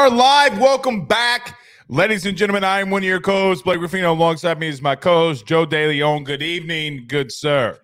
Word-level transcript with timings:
Are 0.00 0.08
live. 0.08 0.58
Welcome 0.58 1.04
back. 1.04 1.58
Ladies 1.88 2.24
and 2.24 2.34
gentlemen, 2.34 2.64
I 2.64 2.80
am 2.80 2.88
one 2.88 3.02
of 3.02 3.06
your 3.06 3.20
co-hosts, 3.20 3.62
Blake 3.62 3.82
Ruffino. 3.82 4.14
Alongside 4.14 4.58
me 4.58 4.66
is 4.66 4.80
my 4.80 4.96
co-host, 4.96 5.44
Joe 5.44 5.66
DeLeone. 5.66 6.24
Good 6.24 6.40
evening, 6.40 7.04
good 7.06 7.30
sir. 7.30 7.78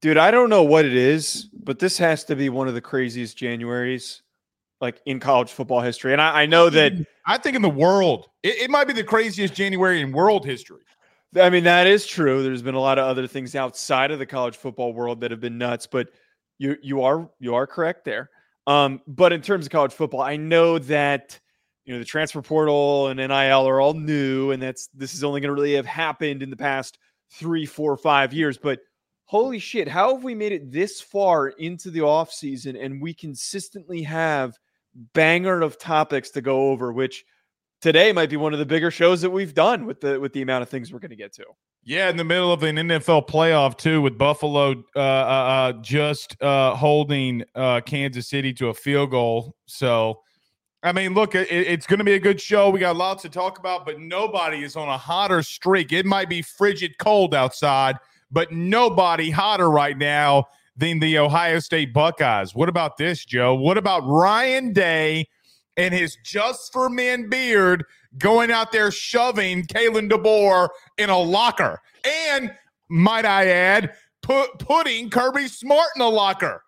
Dude, 0.00 0.16
I 0.16 0.30
don't 0.30 0.48
know 0.48 0.62
what 0.62 0.86
it 0.86 0.94
is, 0.94 1.50
but 1.62 1.78
this 1.78 1.98
has 1.98 2.24
to 2.24 2.36
be 2.36 2.48
one 2.48 2.68
of 2.68 2.74
the 2.74 2.80
craziest 2.80 3.36
Januaries 3.36 4.22
like 4.80 5.02
in 5.04 5.20
college 5.20 5.52
football 5.52 5.82
history. 5.82 6.14
And 6.14 6.22
I, 6.22 6.44
I 6.44 6.46
know 6.46 6.70
that 6.70 6.94
I 7.26 7.36
think 7.36 7.54
in 7.54 7.60
the 7.60 7.68
world, 7.68 8.28
it, 8.42 8.54
it 8.56 8.70
might 8.70 8.86
be 8.86 8.94
the 8.94 9.04
craziest 9.04 9.52
January 9.52 10.00
in 10.00 10.10
world 10.10 10.46
history. 10.46 10.80
I 11.38 11.50
mean, 11.50 11.64
that 11.64 11.86
is 11.86 12.06
true. 12.06 12.42
There's 12.42 12.62
been 12.62 12.76
a 12.76 12.80
lot 12.80 12.98
of 12.98 13.04
other 13.04 13.26
things 13.26 13.54
outside 13.54 14.10
of 14.10 14.18
the 14.18 14.24
college 14.24 14.56
football 14.56 14.94
world 14.94 15.20
that 15.20 15.30
have 15.30 15.40
been 15.40 15.58
nuts, 15.58 15.86
but 15.86 16.08
you 16.56 16.78
you 16.80 17.02
are 17.02 17.28
you 17.40 17.54
are 17.54 17.66
correct 17.66 18.06
there. 18.06 18.30
Um, 18.66 19.02
but 19.06 19.34
in 19.34 19.42
terms 19.42 19.66
of 19.66 19.72
college 19.72 19.92
football, 19.92 20.22
I 20.22 20.36
know 20.36 20.78
that 20.78 21.38
you 21.84 21.92
know 21.92 21.98
the 21.98 22.04
transfer 22.04 22.42
portal 22.42 23.08
and 23.08 23.18
NIL 23.18 23.68
are 23.68 23.80
all 23.80 23.94
new, 23.94 24.50
and 24.50 24.62
that's 24.62 24.88
this 24.94 25.14
is 25.14 25.24
only 25.24 25.40
going 25.40 25.48
to 25.48 25.54
really 25.54 25.74
have 25.74 25.86
happened 25.86 26.42
in 26.42 26.50
the 26.50 26.56
past 26.56 26.98
three, 27.32 27.66
four, 27.66 27.96
five 27.96 28.32
years. 28.32 28.58
But 28.58 28.80
holy 29.24 29.58
shit, 29.58 29.88
how 29.88 30.14
have 30.14 30.24
we 30.24 30.34
made 30.34 30.52
it 30.52 30.70
this 30.70 31.00
far 31.00 31.48
into 31.48 31.90
the 31.90 32.00
offseason 32.00 32.82
and 32.82 33.00
we 33.00 33.14
consistently 33.14 34.02
have 34.02 34.54
banger 35.14 35.62
of 35.62 35.78
topics 35.78 36.30
to 36.30 36.40
go 36.40 36.70
over, 36.70 36.92
which 36.92 37.24
today 37.80 38.12
might 38.12 38.30
be 38.30 38.36
one 38.36 38.52
of 38.52 38.58
the 38.58 38.66
bigger 38.66 38.90
shows 38.90 39.20
that 39.22 39.30
we've 39.30 39.54
done 39.54 39.86
with 39.86 40.00
the 40.00 40.20
with 40.20 40.32
the 40.32 40.42
amount 40.42 40.62
of 40.62 40.68
things 40.68 40.92
we're 40.92 40.98
going 40.98 41.10
to 41.10 41.16
get 41.16 41.32
to. 41.34 41.44
Yeah, 41.84 42.08
in 42.10 42.16
the 42.16 42.24
middle 42.24 42.52
of 42.52 42.62
an 42.62 42.76
NFL 42.76 43.28
playoff 43.28 43.76
too, 43.76 44.00
with 44.00 44.16
Buffalo 44.16 44.84
uh, 44.94 44.98
uh, 44.98 45.00
uh, 45.00 45.72
just 45.82 46.40
uh, 46.40 46.76
holding 46.76 47.42
uh, 47.56 47.80
Kansas 47.80 48.28
City 48.28 48.52
to 48.54 48.68
a 48.68 48.74
field 48.74 49.10
goal. 49.10 49.56
So, 49.66 50.20
I 50.84 50.92
mean, 50.92 51.14
look, 51.14 51.34
it, 51.34 51.50
it's 51.50 51.86
going 51.86 51.98
to 51.98 52.04
be 52.04 52.14
a 52.14 52.20
good 52.20 52.40
show. 52.40 52.68
We 52.70 52.80
got 52.80 52.96
lots 52.96 53.22
to 53.22 53.28
talk 53.28 53.58
about, 53.58 53.86
but 53.86 54.00
nobody 54.00 54.64
is 54.64 54.74
on 54.74 54.88
a 54.88 54.98
hotter 54.98 55.42
streak. 55.42 55.92
It 55.92 56.06
might 56.06 56.28
be 56.28 56.42
frigid 56.42 56.98
cold 56.98 57.34
outside, 57.34 57.96
but 58.30 58.50
nobody 58.50 59.30
hotter 59.30 59.70
right 59.70 59.96
now 59.96 60.46
than 60.76 60.98
the 60.98 61.18
Ohio 61.18 61.60
State 61.60 61.92
Buckeyes. 61.92 62.54
What 62.54 62.68
about 62.68 62.96
this, 62.96 63.24
Joe? 63.24 63.54
What 63.54 63.78
about 63.78 64.02
Ryan 64.06 64.72
Day 64.72 65.28
and 65.76 65.94
his 65.94 66.16
just 66.24 66.72
for 66.72 66.88
men 66.88 67.28
beard 67.28 67.84
going 68.18 68.50
out 68.50 68.72
there 68.72 68.90
shoving 68.90 69.62
Kalen 69.64 70.10
DeBoer 70.10 70.68
in 70.98 71.10
a 71.10 71.18
locker? 71.18 71.80
And 72.04 72.52
might 72.88 73.24
I 73.24 73.46
add, 73.46 73.92
put 74.22 74.58
putting 74.58 75.10
Kirby 75.10 75.46
Smart 75.46 75.90
in 75.94 76.02
a 76.02 76.08
locker. 76.08 76.64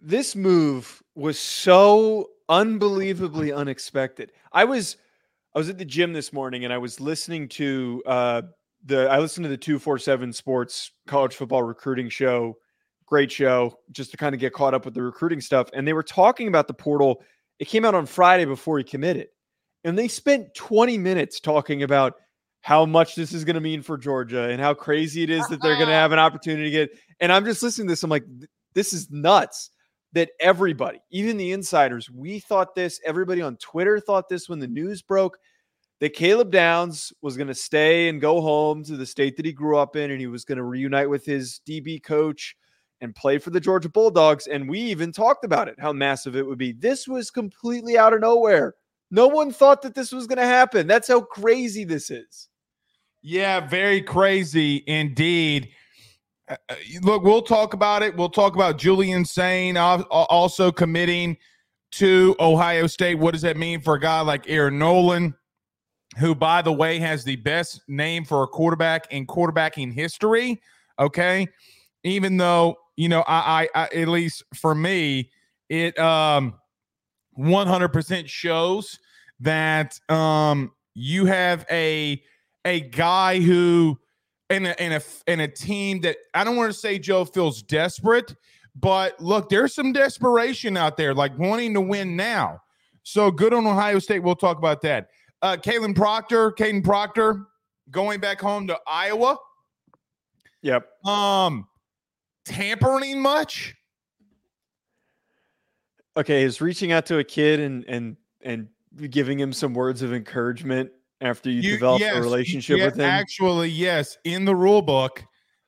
This 0.00 0.34
move 0.34 1.02
was 1.14 1.38
so 1.38 2.28
unbelievably 2.48 3.52
unexpected. 3.52 4.32
I 4.52 4.64
was 4.64 4.96
I 5.54 5.58
was 5.58 5.68
at 5.68 5.78
the 5.78 5.84
gym 5.84 6.12
this 6.12 6.32
morning 6.32 6.64
and 6.64 6.72
I 6.72 6.78
was 6.78 7.00
listening 7.00 7.48
to 7.50 8.02
uh 8.06 8.42
the 8.84 9.08
I 9.08 9.18
listened 9.18 9.44
to 9.44 9.50
the 9.50 9.56
247 9.56 10.32
Sports 10.32 10.90
college 11.06 11.34
football 11.34 11.62
recruiting 11.62 12.08
show 12.08 12.56
great 13.06 13.30
show 13.30 13.78
just 13.92 14.10
to 14.10 14.16
kind 14.16 14.34
of 14.34 14.40
get 14.40 14.52
caught 14.52 14.74
up 14.74 14.84
with 14.84 14.94
the 14.94 15.02
recruiting 15.02 15.40
stuff. 15.40 15.68
And 15.72 15.86
they 15.86 15.92
were 15.92 16.02
talking 16.02 16.48
about 16.48 16.68
the 16.68 16.74
portal. 16.74 17.22
It 17.58 17.66
came 17.66 17.84
out 17.84 17.94
on 17.94 18.06
Friday 18.06 18.44
before 18.44 18.78
he 18.78 18.84
committed. 18.84 19.28
And 19.84 19.98
they 19.98 20.08
spent 20.08 20.54
20 20.54 20.96
minutes 20.98 21.40
talking 21.40 21.82
about 21.82 22.14
how 22.62 22.86
much 22.86 23.14
this 23.14 23.34
is 23.34 23.44
going 23.44 23.54
to 23.54 23.60
mean 23.60 23.82
for 23.82 23.98
Georgia 23.98 24.48
and 24.48 24.60
how 24.60 24.72
crazy 24.72 25.22
it 25.22 25.30
is 25.30 25.46
that 25.48 25.60
they're 25.60 25.76
going 25.76 25.88
to 25.88 25.94
have 25.94 26.12
an 26.12 26.18
opportunity 26.18 26.64
to 26.64 26.70
get. 26.70 26.98
And 27.20 27.30
I'm 27.30 27.44
just 27.44 27.62
listening 27.62 27.88
to 27.88 27.92
this. 27.92 28.02
I'm 28.02 28.10
like, 28.10 28.24
this 28.72 28.92
is 28.92 29.10
nuts 29.10 29.70
that 30.14 30.30
everybody, 30.40 31.00
even 31.10 31.36
the 31.36 31.52
insiders, 31.52 32.10
we 32.10 32.38
thought 32.38 32.74
this. 32.74 33.00
Everybody 33.04 33.42
on 33.42 33.56
Twitter 33.56 34.00
thought 34.00 34.28
this 34.28 34.48
when 34.48 34.60
the 34.60 34.66
news 34.66 35.02
broke 35.02 35.38
that 36.00 36.14
Caleb 36.14 36.50
Downs 36.50 37.12
was 37.20 37.36
going 37.36 37.48
to 37.48 37.54
stay 37.54 38.08
and 38.08 38.20
go 38.20 38.40
home 38.40 38.84
to 38.84 38.96
the 38.96 39.06
state 39.06 39.36
that 39.36 39.46
he 39.46 39.52
grew 39.52 39.76
up 39.76 39.96
in 39.96 40.10
and 40.10 40.20
he 40.20 40.26
was 40.26 40.44
going 40.44 40.58
to 40.58 40.64
reunite 40.64 41.10
with 41.10 41.24
his 41.24 41.60
DB 41.68 42.02
coach 42.02 42.56
and 43.00 43.14
play 43.14 43.38
for 43.38 43.50
the 43.50 43.60
Georgia 43.60 43.88
Bulldogs. 43.88 44.46
And 44.46 44.68
we 44.68 44.78
even 44.78 45.12
talked 45.12 45.44
about 45.44 45.68
it, 45.68 45.76
how 45.78 45.92
massive 45.92 46.36
it 46.36 46.46
would 46.46 46.58
be. 46.58 46.72
This 46.72 47.08
was 47.08 47.30
completely 47.30 47.98
out 47.98 48.12
of 48.12 48.20
nowhere. 48.20 48.74
No 49.10 49.28
one 49.28 49.52
thought 49.52 49.82
that 49.82 49.94
this 49.94 50.12
was 50.12 50.26
going 50.26 50.38
to 50.38 50.46
happen. 50.46 50.86
That's 50.86 51.08
how 51.08 51.20
crazy 51.20 51.84
this 51.84 52.10
is. 52.10 52.48
Yeah, 53.22 53.60
very 53.66 54.02
crazy 54.02 54.84
indeed. 54.86 55.70
Uh, 56.48 56.56
uh 56.68 56.74
look, 57.02 57.22
we'll 57.22 57.42
talk 57.42 57.74
about 57.74 58.02
it. 58.02 58.16
We'll 58.16 58.28
talk 58.28 58.54
about 58.54 58.78
Julian 58.78 59.24
Sayin 59.24 59.76
also 59.76 60.70
committing 60.70 61.36
to 61.92 62.36
Ohio 62.40 62.86
State. 62.86 63.16
What 63.16 63.32
does 63.32 63.42
that 63.42 63.56
mean 63.56 63.80
for 63.80 63.94
a 63.94 64.00
guy 64.00 64.20
like 64.20 64.48
Air 64.48 64.70
Noland, 64.70 65.34
who, 66.18 66.34
by 66.34 66.62
the 66.62 66.72
way, 66.72 66.98
has 66.98 67.24
the 67.24 67.36
best 67.36 67.82
name 67.88 68.24
for 68.24 68.42
a 68.42 68.46
quarterback 68.46 69.12
in 69.12 69.26
quarterbacking 69.26 69.92
history? 69.92 70.60
Okay. 70.98 71.46
Even 72.02 72.36
though 72.36 72.76
you 72.96 73.08
know, 73.08 73.24
I, 73.26 73.68
I, 73.74 73.82
I 73.82 74.00
at 74.00 74.08
least 74.08 74.42
for 74.54 74.74
me, 74.74 75.30
it 75.68 75.98
um 75.98 76.54
100% 77.38 78.28
shows 78.28 78.98
that 79.40 79.98
um 80.08 80.72
you 80.94 81.26
have 81.26 81.66
a 81.70 82.22
a 82.64 82.80
guy 82.80 83.40
who 83.40 83.98
in 84.50 84.66
a 84.66 84.74
in 84.78 84.92
a 84.92 85.00
in 85.26 85.40
a 85.40 85.48
team 85.48 86.00
that 86.02 86.16
I 86.34 86.44
don't 86.44 86.56
want 86.56 86.72
to 86.72 86.78
say 86.78 86.98
Joe 86.98 87.24
feels 87.24 87.62
desperate, 87.62 88.34
but 88.76 89.18
look, 89.20 89.48
there's 89.48 89.74
some 89.74 89.92
desperation 89.92 90.76
out 90.76 90.96
there, 90.96 91.14
like 91.14 91.36
wanting 91.38 91.74
to 91.74 91.80
win 91.80 92.16
now. 92.16 92.60
So 93.02 93.30
good 93.30 93.54
on 93.54 93.66
Ohio 93.66 93.98
State. 93.98 94.20
We'll 94.20 94.36
talk 94.36 94.58
about 94.58 94.82
that. 94.82 95.08
Uh 95.42 95.56
Kalen 95.56 95.94
Proctor, 95.94 96.52
Kadyn 96.52 96.84
Proctor 96.84 97.46
going 97.90 98.20
back 98.20 98.40
home 98.40 98.66
to 98.66 98.78
Iowa. 98.86 99.38
Yep. 100.62 100.88
Um 101.06 101.66
tampering 102.44 103.20
much? 103.20 103.74
Okay, 106.16 106.42
is 106.44 106.60
reaching 106.60 106.92
out 106.92 107.06
to 107.06 107.18
a 107.18 107.24
kid 107.24 107.60
and 107.60 107.84
and 107.88 108.16
and 108.42 108.68
giving 109.10 109.40
him 109.40 109.52
some 109.52 109.74
words 109.74 110.02
of 110.02 110.12
encouragement 110.12 110.90
after 111.24 111.50
you, 111.50 111.60
you 111.60 111.72
develop 111.72 112.00
yes, 112.00 112.16
a 112.16 112.20
relationship 112.20 112.78
yeah, 112.78 112.86
with 112.86 112.96
him? 112.96 113.02
Actually, 113.02 113.68
yes. 113.68 114.18
In 114.24 114.44
the 114.44 114.54
rule 114.54 114.82
book, 114.82 115.24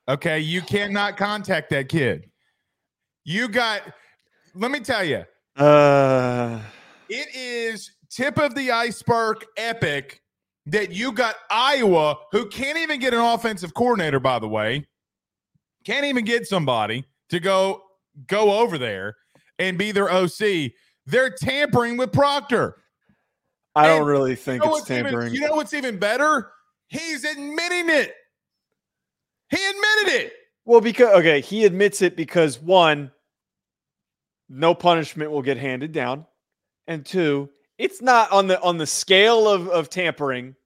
okay, 0.08 0.38
you 0.38 0.62
cannot 0.62 1.16
contact 1.16 1.70
that 1.70 1.88
kid. 1.88 2.30
You 3.24 3.48
got. 3.48 3.82
Let 4.54 4.70
me 4.70 4.80
tell 4.80 5.04
you. 5.04 5.24
Uh, 5.56 6.60
it 7.08 7.34
is 7.34 7.90
tip 8.10 8.38
of 8.38 8.54
the 8.54 8.70
iceberg 8.70 9.44
epic 9.56 10.20
that 10.66 10.90
you 10.90 11.12
got 11.12 11.36
Iowa, 11.50 12.16
who 12.32 12.46
can't 12.48 12.78
even 12.78 13.00
get 13.00 13.14
an 13.14 13.20
offensive 13.20 13.72
coordinator, 13.74 14.20
by 14.20 14.38
the 14.38 14.48
way 14.48 14.84
can't 15.86 16.04
even 16.04 16.24
get 16.24 16.46
somebody 16.46 17.04
to 17.30 17.38
go 17.38 17.80
go 18.26 18.58
over 18.58 18.76
there 18.76 19.14
and 19.60 19.78
be 19.78 19.92
their 19.92 20.10
OC. 20.10 20.72
They're 21.06 21.30
tampering 21.30 21.96
with 21.96 22.12
Proctor. 22.12 22.82
I 23.76 23.88
don't 23.88 24.06
really 24.06 24.34
think 24.34 24.64
you 24.64 24.70
know 24.70 24.76
it's 24.76 24.86
tampering. 24.86 25.28
Even, 25.28 25.34
you 25.34 25.40
know 25.48 25.54
what's 25.54 25.74
even 25.74 25.98
better? 25.98 26.50
He's 26.88 27.24
admitting 27.24 27.90
it. 27.90 28.14
He 29.50 29.58
admitted 29.58 30.24
it. 30.24 30.32
Well, 30.64 30.80
because 30.80 31.14
okay, 31.18 31.40
he 31.40 31.64
admits 31.64 32.02
it 32.02 32.16
because 32.16 32.58
one, 32.60 33.12
no 34.48 34.74
punishment 34.74 35.30
will 35.30 35.42
get 35.42 35.58
handed 35.58 35.92
down, 35.92 36.26
and 36.86 37.04
two, 37.04 37.50
it's 37.78 38.00
not 38.00 38.32
on 38.32 38.46
the 38.46 38.60
on 38.62 38.78
the 38.78 38.86
scale 38.86 39.48
of 39.48 39.68
of 39.68 39.90
tampering. 39.90 40.56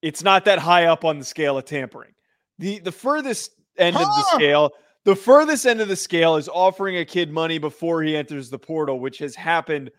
It's 0.00 0.22
not 0.22 0.44
that 0.44 0.58
high 0.58 0.86
up 0.86 1.04
on 1.04 1.18
the 1.18 1.24
scale 1.24 1.58
of 1.58 1.64
tampering. 1.64 2.12
The 2.58 2.78
the 2.78 2.92
furthest 2.92 3.50
end 3.76 3.96
huh. 3.96 4.02
of 4.02 4.08
the 4.08 4.22
scale. 4.36 4.70
The 5.04 5.16
furthest 5.16 5.66
end 5.66 5.80
of 5.80 5.88
the 5.88 5.96
scale 5.96 6.36
is 6.36 6.48
offering 6.48 6.98
a 6.98 7.04
kid 7.04 7.32
money 7.32 7.58
before 7.58 8.04
he 8.04 8.16
enters 8.16 8.50
the 8.50 8.58
portal, 8.58 9.00
which 9.00 9.18
has 9.18 9.34
happened 9.34 9.90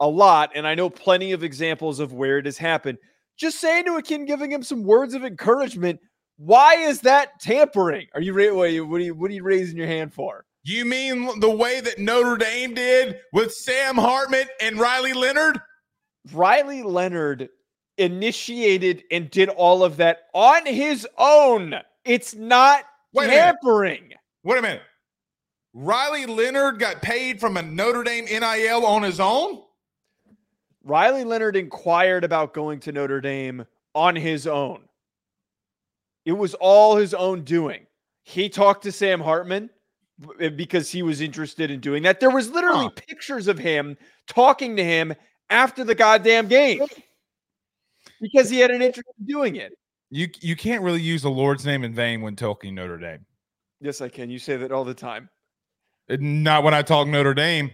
a 0.00 0.08
lot. 0.08 0.50
And 0.54 0.66
I 0.66 0.74
know 0.74 0.90
plenty 0.90 1.32
of 1.32 1.42
examples 1.42 2.00
of 2.00 2.12
where 2.12 2.38
it 2.38 2.46
has 2.46 2.58
happened. 2.58 2.98
Just 3.36 3.60
saying 3.60 3.84
to 3.84 3.96
a 3.96 4.02
kid, 4.02 4.26
giving 4.26 4.50
him 4.50 4.62
some 4.62 4.82
words 4.82 5.14
of 5.14 5.24
encouragement. 5.24 6.00
Why 6.36 6.74
is 6.74 7.00
that 7.00 7.40
tampering? 7.40 8.06
Are 8.14 8.20
you 8.20 8.32
what 8.34 8.66
are 8.66 8.68
you 8.68 8.86
what 8.86 9.00
are 9.00 9.04
you, 9.04 9.14
what 9.14 9.30
are 9.30 9.34
you 9.34 9.42
raising 9.42 9.76
your 9.76 9.86
hand 9.86 10.12
for? 10.12 10.44
You 10.64 10.84
mean 10.84 11.40
the 11.40 11.50
way 11.50 11.80
that 11.80 11.98
Notre 11.98 12.36
Dame 12.36 12.74
did 12.74 13.18
with 13.32 13.52
Sam 13.52 13.96
Hartman 13.96 14.46
and 14.60 14.78
Riley 14.78 15.12
Leonard? 15.12 15.60
Riley 16.32 16.82
Leonard 16.82 17.48
initiated 17.96 19.02
and 19.10 19.30
did 19.30 19.48
all 19.48 19.82
of 19.82 19.96
that 19.96 20.24
on 20.34 20.66
his 20.66 21.06
own. 21.16 21.74
It's 22.04 22.34
not 22.34 22.84
Wait 23.12 23.28
tampering. 23.28 24.12
Wait 24.44 24.58
a 24.58 24.62
minute. 24.62 24.82
Riley 25.74 26.26
Leonard 26.26 26.78
got 26.78 27.02
paid 27.02 27.40
from 27.40 27.56
a 27.56 27.62
Notre 27.62 28.02
Dame 28.02 28.24
NIL 28.24 28.84
on 28.84 29.02
his 29.02 29.20
own? 29.20 29.62
Riley 30.84 31.24
Leonard 31.24 31.56
inquired 31.56 32.24
about 32.24 32.54
going 32.54 32.80
to 32.80 32.92
Notre 32.92 33.20
Dame 33.20 33.66
on 33.94 34.16
his 34.16 34.46
own. 34.46 34.80
It 36.24 36.32
was 36.32 36.54
all 36.54 36.96
his 36.96 37.14
own 37.14 37.42
doing. 37.42 37.86
He 38.22 38.48
talked 38.48 38.82
to 38.82 38.92
Sam 38.92 39.20
Hartman 39.20 39.70
eh, 40.40 40.50
because 40.50 40.90
he 40.90 41.02
was 41.02 41.20
interested 41.20 41.70
in 41.70 41.80
doing 41.80 42.02
that. 42.02 42.20
There 42.20 42.30
was 42.30 42.50
literally 42.50 42.84
huh. 42.84 42.90
pictures 42.94 43.48
of 43.48 43.58
him 43.58 43.96
talking 44.26 44.76
to 44.76 44.84
him 44.84 45.14
after 45.50 45.84
the 45.84 45.94
goddamn 45.94 46.48
game 46.48 46.82
because 48.20 48.50
he 48.50 48.58
had 48.58 48.70
an 48.70 48.82
interest 48.82 49.08
in 49.18 49.26
doing 49.26 49.56
it. 49.56 49.72
You 50.10 50.28
you 50.40 50.56
can't 50.56 50.82
really 50.82 51.02
use 51.02 51.22
the 51.22 51.30
Lord's 51.30 51.66
name 51.66 51.84
in 51.84 51.94
vain 51.94 52.22
when 52.22 52.36
talking 52.36 52.74
Notre 52.74 52.98
Dame. 52.98 53.24
Yes, 53.80 54.00
I 54.00 54.08
can. 54.08 54.30
You 54.30 54.38
say 54.38 54.56
that 54.56 54.72
all 54.72 54.84
the 54.84 54.94
time. 54.94 55.28
Not 56.08 56.64
when 56.64 56.74
I 56.74 56.82
talk 56.82 57.06
Notre 57.06 57.34
Dame. 57.34 57.70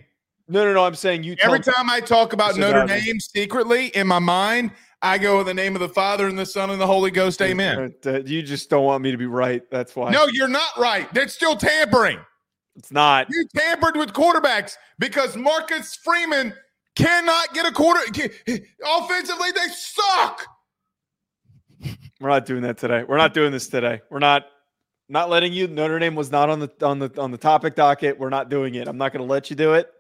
No, 0.49 0.65
no, 0.65 0.75
no. 0.75 0.85
I'm 0.85 0.95
saying 0.95 1.23
you. 1.23 1.37
Every 1.41 1.61
time 1.61 1.89
I 1.89 2.01
talk 2.01 2.33
about 2.33 2.57
Notre 2.57 2.83
about. 2.83 2.89
Dame 2.89 3.19
secretly 3.21 3.87
in 3.89 4.07
my 4.07 4.19
mind, 4.19 4.73
I 5.01 5.19
go 5.19 5.41
in 5.41 5.47
the 5.47 5.55
name 5.55 5.75
of 5.75 5.81
the 5.81 5.89
Father 5.89 6.27
and 6.29 6.39
the 6.39 6.47
Son 6.47 6.71
and 6.71 6.81
the 6.81 6.87
Holy 6.87 7.11
Ghost. 7.11 7.41
Amen. 7.43 7.95
You 8.05 8.43
just 8.43 8.71
don't 8.71 8.85
want 8.85 9.03
me 9.03 9.11
to 9.11 9.17
be 9.17 9.27
right. 9.27 9.63
That's 9.71 9.97
why. 9.97 10.11
No, 10.11 10.27
you're 10.33 10.49
not 10.49 10.77
right. 10.79 11.13
That's 11.15 11.35
still 11.35 11.57
tampering. 11.57 12.19
it's 12.77 12.93
not. 12.93 13.27
You 13.31 13.47
tampered 13.57 13.97
with 13.97 14.13
quarterbacks 14.13 14.77
because 14.99 15.37
Marcus 15.37 15.95
Freeman 15.97 16.55
cannot 16.95 17.53
get 17.55 17.67
a 17.67 17.73
quarter. 17.73 18.01
Offensively, 18.07 19.51
they 19.55 19.69
suck. 19.69 20.47
We're 22.21 22.29
not 22.31 22.47
doing 22.47 22.63
that 22.63 22.79
today. 22.79 23.05
We're 23.07 23.19
not 23.19 23.35
doing 23.35 23.53
this 23.53 23.69
today. 23.69 24.01
We're 24.11 24.21
not 24.21 24.47
not 25.09 25.29
letting 25.29 25.53
you. 25.53 25.69
Notre 25.69 25.99
Dame 25.99 26.15
was 26.15 26.31
not 26.31 26.49
on 26.49 26.61
the 26.61 26.71
on 26.83 26.99
the 26.99 27.11
on 27.21 27.31
the 27.31 27.39
topic 27.39 27.75
docket. 27.75 28.19
We're 28.19 28.31
not 28.31 28.49
doing 28.49 28.75
it. 28.77 28.89
I'm 28.89 28.97
not 28.97 29.13
going 29.13 29.27
to 29.27 29.31
let 29.31 29.51
you 29.51 29.57
do 29.57 29.75
it. 29.75 29.91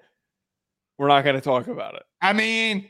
We're 0.98 1.08
not 1.08 1.24
going 1.24 1.36
to 1.36 1.40
talk 1.42 1.66
about 1.66 1.94
it. 1.94 2.02
I 2.22 2.32
mean, 2.32 2.88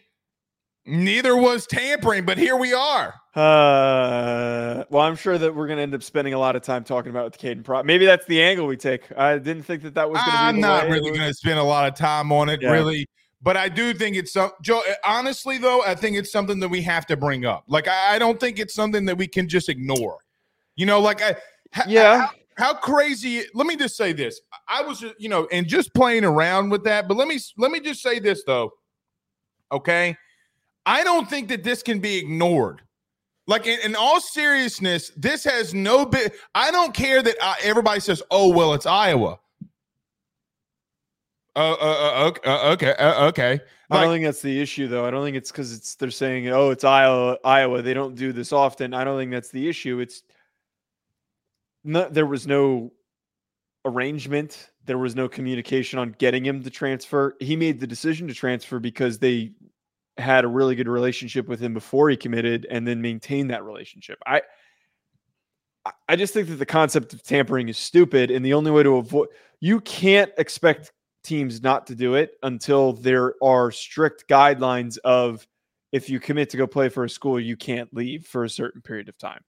neither 0.87 1.37
was 1.37 1.67
tampering, 1.67 2.25
but 2.25 2.37
here 2.39 2.56
we 2.56 2.73
are. 2.75 3.15
Uh, 3.35 4.85
well, 4.91 5.03
I'm 5.03 5.17
sure 5.17 5.39
that 5.39 5.55
we're 5.55 5.67
going 5.67 5.79
to 5.79 5.83
end 5.83 5.95
up 5.95 6.03
spending 6.03 6.35
a 6.35 6.39
lot 6.39 6.55
of 6.56 6.62
time 6.62 6.85
talking 6.85 7.11
about 7.11 7.33
the 7.33 7.39
Kadyn 7.39 7.65
Pro. 7.65 7.83
Maybe 7.83 8.06
that's 8.06 8.27
the 8.27 8.43
angle 8.43 8.67
we 8.67 8.77
take. 8.77 9.03
I 9.17 9.39
didn't 9.39 9.65
think 9.65 9.83
that 9.83 9.95
that 9.95 10.09
was 10.11 10.19
going 10.19 10.27
to 10.27 10.31
be. 10.33 10.37
I'm 10.39 10.61
not 10.61 10.89
really 10.89 11.11
going 11.17 11.29
to 11.29 11.35
spend 11.35 11.59
a 11.59 11.62
lot 11.65 11.89
of 11.89 11.97
time 11.97 12.31
on 12.33 12.49
it, 12.49 12.61
Yeah. 12.62 12.73
really. 12.73 13.06
But 13.43 13.56
I 13.59 13.69
do 13.69 13.93
think 13.93 14.17
it's 14.17 14.33
some 14.33 14.53
Joe. 14.62 14.81
Honestly, 15.05 15.59
though, 15.59 15.83
I 15.83 15.95
think 15.95 16.17
it's 16.17 16.33
something 16.33 16.61
that 16.61 16.69
we 16.69 16.81
have 16.83 17.05
to 17.07 17.17
bring 17.17 17.45
up. 17.45 17.65
Like, 17.69 17.87
I, 17.89 18.15
I 18.15 18.19
don't 18.19 18.41
think 18.41 18.59
it's 18.59 18.73
something 18.75 19.05
that 19.05 19.19
we 19.19 19.27
can 19.27 19.49
just 19.49 19.69
ignore. 19.69 20.19
You 20.77 20.87
know, 20.87 20.99
like, 21.00 21.21
I, 21.21 21.37
Yeah. 21.87 22.29
How, 22.56 22.75
crazy? 22.75 23.43
Let 23.55 23.67
me 23.67 23.77
just 23.77 23.97
say 23.97 24.12
this. 24.12 24.41
I 24.69 24.83
was, 24.83 25.05
you 25.19 25.29
know, 25.29 25.49
and 25.51 25.67
just 25.67 25.93
playing 25.95 26.25
around 26.25 26.71
with 26.71 26.85
that. 26.85 27.09
But 27.09 27.17
let 27.17 27.27
me 27.27 27.39
let 27.59 27.71
me 27.71 27.81
just 27.81 28.03
say 28.03 28.19
this 28.21 28.45
though. 28.45 28.73
Okay, 29.73 30.17
I 30.87 31.03
don't 31.03 31.29
think 31.29 31.49
that 31.49 31.65
this 31.65 31.83
can 31.83 31.99
be 31.99 32.19
ignored. 32.19 32.83
Like 33.47 33.67
in, 33.67 33.79
in 33.81 33.97
all 33.97 34.21
seriousness, 34.21 35.11
this 35.17 35.45
has 35.45 35.75
no 35.75 36.06
bit. 36.06 36.35
I 36.55 36.71
don't 36.71 36.95
care 36.95 37.23
that 37.23 37.37
uh, 37.43 37.55
everybody 37.62 38.01
says, 38.01 38.23
"Oh, 38.31 38.49
well, 38.49 38.73
it's 38.73 38.87
Iowa." 38.87 39.39
Uh, 41.57 41.73
uh, 41.73 41.75
uh, 41.75 42.25
okay, 42.27 42.50
uh, 42.50 42.73
okay, 42.73 42.95
uh, 42.99 43.27
okay. 43.29 43.61
I 43.91 44.00
don't 44.03 44.12
think 44.12 44.25
that's 44.25 44.43
the 44.43 44.61
issue, 44.61 44.89
though. 44.89 45.05
I 45.05 45.11
don't 45.11 45.23
think 45.23 45.37
it's 45.37 45.53
because 45.53 45.73
it's 45.73 45.95
they're 45.95 46.11
saying, 46.11 46.49
"Oh, 46.49 46.71
it's 46.71 46.85
Iowa." 46.85 47.39
Iowa. 47.45 47.83
They 47.83 47.95
don't 47.95 48.15
do 48.15 48.33
this 48.33 48.53
often. 48.53 48.95
I 48.95 49.05
don't 49.05 49.19
think 49.19 49.31
that's 49.31 49.50
the 49.50 49.69
issue. 49.69 49.99
It's 49.99 50.23
no, 51.85 52.09
there 52.09 52.27
was 52.27 52.47
no 52.47 52.93
arrangement. 53.85 54.71
There 54.87 54.99
was 54.99 55.15
no 55.17 55.29
communication 55.29 55.99
on 55.99 56.15
getting 56.19 56.45
him 56.45 56.63
to 56.63 56.71
transfer. 56.71 57.37
He 57.41 57.57
made 57.57 57.81
the 57.81 57.87
decision 57.87 58.29
to 58.29 58.35
transfer 58.35 58.79
because 58.79 59.19
they 59.19 59.53
had 60.19 60.45
a 60.45 60.49
really 60.49 60.75
good 60.75 60.89
relationship 60.89 61.49
with 61.49 61.61
him 61.61 61.75
before 61.75 62.11
he 62.11 62.17
committed, 62.17 62.67
and 62.71 62.87
then 62.87 63.03
maintained 63.03 63.51
that 63.51 63.65
relationship. 63.65 64.19
I. 64.27 64.43
I- 66.09 66.17
just 66.17 66.33
think 66.33 66.49
that 66.49 66.57
the 66.57 66.67
concept 66.67 67.13
of 67.13 67.23
tampering 67.23 67.69
is 67.69 67.77
stupid, 67.79 68.31
and 68.31 68.45
the 68.45 68.55
only 68.55 68.71
way 68.71 68.83
to 68.83 68.97
avoid 68.97 69.29
you 69.61 69.81
can't 69.81 70.31
expect 70.39 70.93
teams 71.23 71.63
not 71.63 71.87
to 71.87 71.95
do 71.95 72.15
it 72.15 72.33
until 72.43 72.93
there 72.95 73.35
are 73.43 73.71
strict 73.71 74.29
guidelines 74.29 74.99
of 75.05 75.47
if 75.93 76.11
you 76.11 76.21
commit 76.21 76.51
to 76.51 76.57
go 76.57 76.67
play 76.67 76.89
for 76.89 77.05
a 77.05 77.11
school, 77.11 77.39
you 77.41 77.57
can't 77.57 77.93
leave 77.95 78.27
for 78.27 78.45
a 78.45 78.51
certain 78.51 78.83
period 78.83 79.09
of 79.09 79.17
time. 79.19 79.41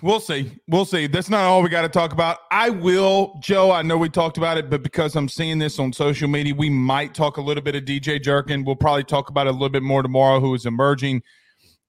We'll 0.00 0.20
see. 0.20 0.52
We'll 0.68 0.84
see. 0.84 1.08
That's 1.08 1.28
not 1.28 1.44
all 1.44 1.60
we 1.60 1.68
got 1.68 1.82
to 1.82 1.88
talk 1.88 2.12
about. 2.12 2.38
I 2.52 2.70
will, 2.70 3.36
Joe. 3.40 3.72
I 3.72 3.82
know 3.82 3.98
we 3.98 4.08
talked 4.08 4.38
about 4.38 4.56
it, 4.56 4.70
but 4.70 4.82
because 4.82 5.16
I'm 5.16 5.28
seeing 5.28 5.58
this 5.58 5.80
on 5.80 5.92
social 5.92 6.28
media, 6.28 6.54
we 6.54 6.70
might 6.70 7.14
talk 7.14 7.36
a 7.36 7.40
little 7.40 7.62
bit 7.62 7.74
of 7.74 7.84
DJ 7.84 8.22
Durkin. 8.22 8.64
We'll 8.64 8.76
probably 8.76 9.02
talk 9.02 9.28
about 9.28 9.48
it 9.48 9.50
a 9.50 9.52
little 9.52 9.70
bit 9.70 9.82
more 9.82 10.02
tomorrow, 10.02 10.38
who 10.38 10.54
is 10.54 10.66
emerging 10.66 11.22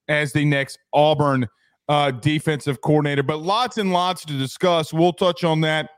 as 0.08 0.34
the 0.34 0.44
next 0.44 0.80
Auburn 0.92 1.48
uh, 1.88 2.10
defensive 2.10 2.82
coordinator. 2.82 3.22
But 3.22 3.44
lots 3.44 3.78
and 3.78 3.94
lots 3.94 4.26
to 4.26 4.38
discuss. 4.38 4.92
We'll 4.92 5.14
touch 5.14 5.44
on 5.44 5.62
that 5.62 5.92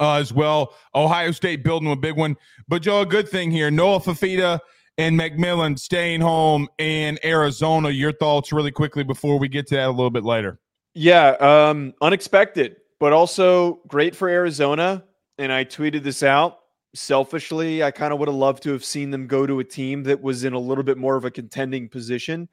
uh, 0.00 0.16
as 0.16 0.30
well. 0.30 0.74
Ohio 0.94 1.30
State 1.30 1.64
building 1.64 1.90
a 1.90 1.96
big 1.96 2.16
one. 2.18 2.36
But, 2.68 2.82
Joe, 2.82 3.00
a 3.00 3.06
good 3.06 3.30
thing 3.30 3.50
here 3.50 3.70
Noah 3.70 4.00
Fifita 4.00 4.60
and 4.98 5.18
McMillan 5.18 5.78
staying 5.78 6.20
home 6.20 6.68
in 6.76 7.18
Arizona. 7.24 7.88
Your 7.88 8.12
thoughts 8.12 8.52
really 8.52 8.70
quickly 8.70 9.04
before 9.04 9.38
we 9.38 9.48
get 9.48 9.66
to 9.68 9.76
that 9.76 9.88
a 9.88 9.90
little 9.90 10.10
bit 10.10 10.24
later. 10.24 10.58
Yeah, 10.94 11.30
um, 11.40 11.92
unexpected, 12.00 12.76
but 13.00 13.12
also 13.12 13.80
great 13.88 14.14
for 14.14 14.28
Arizona. 14.28 15.04
And 15.38 15.52
I 15.52 15.64
tweeted 15.64 16.02
this 16.02 16.22
out. 16.22 16.60
Selfishly, 16.94 17.82
I 17.82 17.90
kind 17.90 18.12
of 18.12 18.20
would 18.20 18.28
have 18.28 18.36
loved 18.36 18.62
to 18.62 18.72
have 18.72 18.84
seen 18.84 19.10
them 19.10 19.26
go 19.26 19.46
to 19.48 19.58
a 19.58 19.64
team 19.64 20.04
that 20.04 20.22
was 20.22 20.44
in 20.44 20.52
a 20.52 20.58
little 20.58 20.84
bit 20.84 20.96
more 20.96 21.16
of 21.16 21.24
a 21.24 21.30
contending 21.30 21.88
position. 21.88 22.48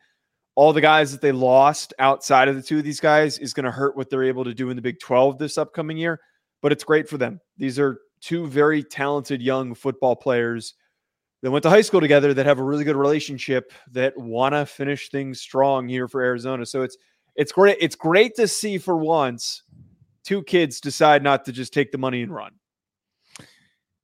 All 0.56 0.74
the 0.74 0.82
guys 0.82 1.12
that 1.12 1.22
they 1.22 1.32
lost 1.32 1.94
outside 2.00 2.48
of 2.48 2.56
the 2.56 2.64
two 2.64 2.80
of 2.80 2.84
these 2.84 3.00
guys 3.00 3.38
is 3.38 3.54
going 3.54 3.66
to 3.66 3.72
hurt 3.72 3.96
what 3.96 4.10
they're 4.10 4.24
able 4.24 4.44
to 4.44 4.54
do 4.56 4.72
in 4.72 4.76
the 4.76 4.82
Big 4.82 5.00
12 5.00 5.38
this 5.38 5.60
upcoming 5.60 5.96
year, 5.96 6.20
but 6.64 6.72
it's 6.72 6.84
great 6.84 7.08
for 7.08 7.20
them. 7.20 7.40
These 7.58 7.78
are 7.78 8.00
two 8.20 8.48
very 8.48 8.84
talented 8.84 9.44
young 9.44 9.76
football 9.76 10.16
players 10.16 10.74
that 11.44 11.52
went 11.52 11.62
to 11.64 11.70
high 11.70 11.82
school 11.82 12.02
together 12.02 12.34
that 12.34 12.48
have 12.48 12.60
a 12.60 12.64
really 12.64 12.84
good 12.84 12.96
relationship 12.96 13.72
that 13.92 14.18
want 14.18 14.56
to 14.56 14.66
finish 14.66 15.10
things 15.10 15.40
strong 15.40 15.88
here 15.88 16.08
for 16.08 16.22
Arizona. 16.22 16.66
So 16.66 16.82
it's 16.82 16.98
it's 17.36 17.52
great. 17.52 17.78
It's 17.80 17.96
great 17.96 18.36
to 18.36 18.48
see 18.48 18.78
for 18.78 18.98
once 18.98 19.64
two 20.24 20.44
kids 20.44 20.80
decide 20.80 21.24
not 21.24 21.46
to 21.46 21.52
just 21.52 21.74
take 21.74 21.92
the 21.92 21.98
money 21.98 22.22
and 22.22 22.34
run. 22.34 22.52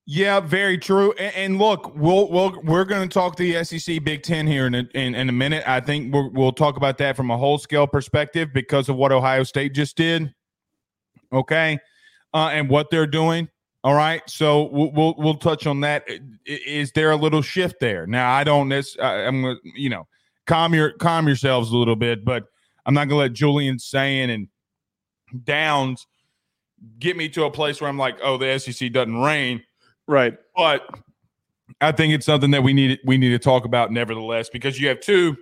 Yeah, 0.09 0.39
very 0.39 0.77
true. 0.77 1.11
And, 1.19 1.35
and 1.35 1.57
look, 1.59 1.93
we'll, 1.93 2.31
we'll 2.31 2.61
we're 2.63 2.85
going 2.85 3.07
to 3.07 3.13
talk 3.13 3.35
to 3.35 3.43
the 3.43 3.63
SEC 3.65 4.03
Big 4.05 4.23
Ten 4.23 4.47
here 4.47 4.65
in 4.65 4.73
a, 4.73 4.87
in, 4.93 5.15
in 5.15 5.27
a 5.27 5.33
minute. 5.33 5.63
I 5.67 5.81
think 5.81 6.13
we're, 6.13 6.29
we'll 6.29 6.53
talk 6.53 6.77
about 6.77 6.97
that 6.99 7.17
from 7.17 7.29
a 7.29 7.37
whole 7.37 7.57
scale 7.57 7.87
perspective 7.87 8.53
because 8.53 8.87
of 8.87 8.95
what 8.95 9.11
Ohio 9.11 9.43
State 9.43 9.73
just 9.73 9.97
did. 9.97 10.33
Okay, 11.33 11.77
uh, 12.33 12.49
and 12.53 12.69
what 12.69 12.89
they're 12.89 13.05
doing. 13.05 13.49
All 13.83 13.95
right, 13.95 14.21
so 14.27 14.69
we'll 14.71 14.91
we'll, 14.93 15.15
we'll 15.17 15.35
touch 15.35 15.67
on 15.67 15.81
that. 15.81 16.07
Is 16.45 16.93
there 16.93 17.11
a 17.11 17.17
little 17.17 17.41
shift 17.41 17.81
there? 17.81 18.07
Now, 18.07 18.31
I 18.31 18.45
don't. 18.45 18.69
This 18.69 18.95
I'm 19.01 19.59
you 19.75 19.89
know 19.89 20.07
calm 20.45 20.73
your 20.73 20.93
calm 20.93 21.27
yourselves 21.27 21.71
a 21.71 21.75
little 21.75 21.97
bit, 21.97 22.23
but 22.23 22.45
I'm 22.87 22.93
not 22.95 23.05
gonna 23.09 23.19
let 23.19 23.33
Julian 23.33 23.77
Sayin 23.77 24.31
and 24.31 24.47
Downs 25.43 26.07
get 26.99 27.15
me 27.17 27.29
to 27.29 27.43
a 27.43 27.51
place 27.51 27.79
where 27.81 27.89
I'm 27.89 27.97
like, 27.97 28.17
oh, 28.23 28.37
the 28.37 28.57
SEC 28.57 28.91
doesn't 28.91 29.19
reign 29.21 29.61
Right. 30.07 30.35
but 30.55 30.87
I 31.81 31.91
think 31.91 32.13
it's 32.13 32.25
something 32.25 32.51
that 32.51 32.63
we 32.63 32.71
need 32.73 32.99
we 33.05 33.17
need 33.17 33.29
to 33.29 33.39
talk 33.39 33.65
about 33.65 33.91
nevertheless 33.91 34.49
because 34.49 34.79
you 34.79 34.87
have 34.87 35.01
two 35.01 35.35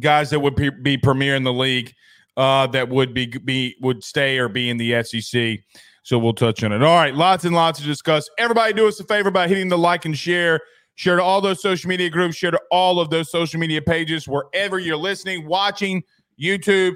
guys 0.00 0.30
that 0.30 0.38
would 0.40 0.54
be, 0.54 0.70
be 0.70 0.96
premier 0.96 1.34
in 1.34 1.42
the 1.42 1.52
league 1.52 1.92
uh, 2.36 2.68
that 2.68 2.88
would 2.88 3.12
be 3.12 3.26
be 3.26 3.74
would 3.80 4.04
stay 4.04 4.38
or 4.38 4.48
be 4.48 4.70
in 4.70 4.76
the 4.76 5.02
SEC. 5.02 5.58
So 6.04 6.18
we'll 6.18 6.32
touch 6.34 6.62
on 6.62 6.72
it. 6.72 6.82
All 6.82 6.96
right, 6.96 7.14
lots 7.14 7.44
and 7.44 7.54
lots 7.54 7.80
to 7.80 7.84
discuss. 7.84 8.30
Everybody, 8.38 8.72
do 8.72 8.86
us 8.86 9.00
a 9.00 9.04
favor 9.04 9.30
by 9.30 9.48
hitting 9.48 9.68
the 9.68 9.76
like 9.76 10.04
and 10.04 10.16
share. 10.16 10.60
Share 10.94 11.16
to 11.16 11.22
all 11.22 11.40
those 11.40 11.60
social 11.60 11.88
media 11.88 12.08
groups. 12.08 12.36
Share 12.36 12.52
to 12.52 12.60
all 12.70 13.00
of 13.00 13.10
those 13.10 13.30
social 13.30 13.58
media 13.58 13.82
pages 13.82 14.26
wherever 14.28 14.78
you're 14.78 14.96
listening, 14.96 15.46
watching 15.46 16.02
YouTube. 16.40 16.94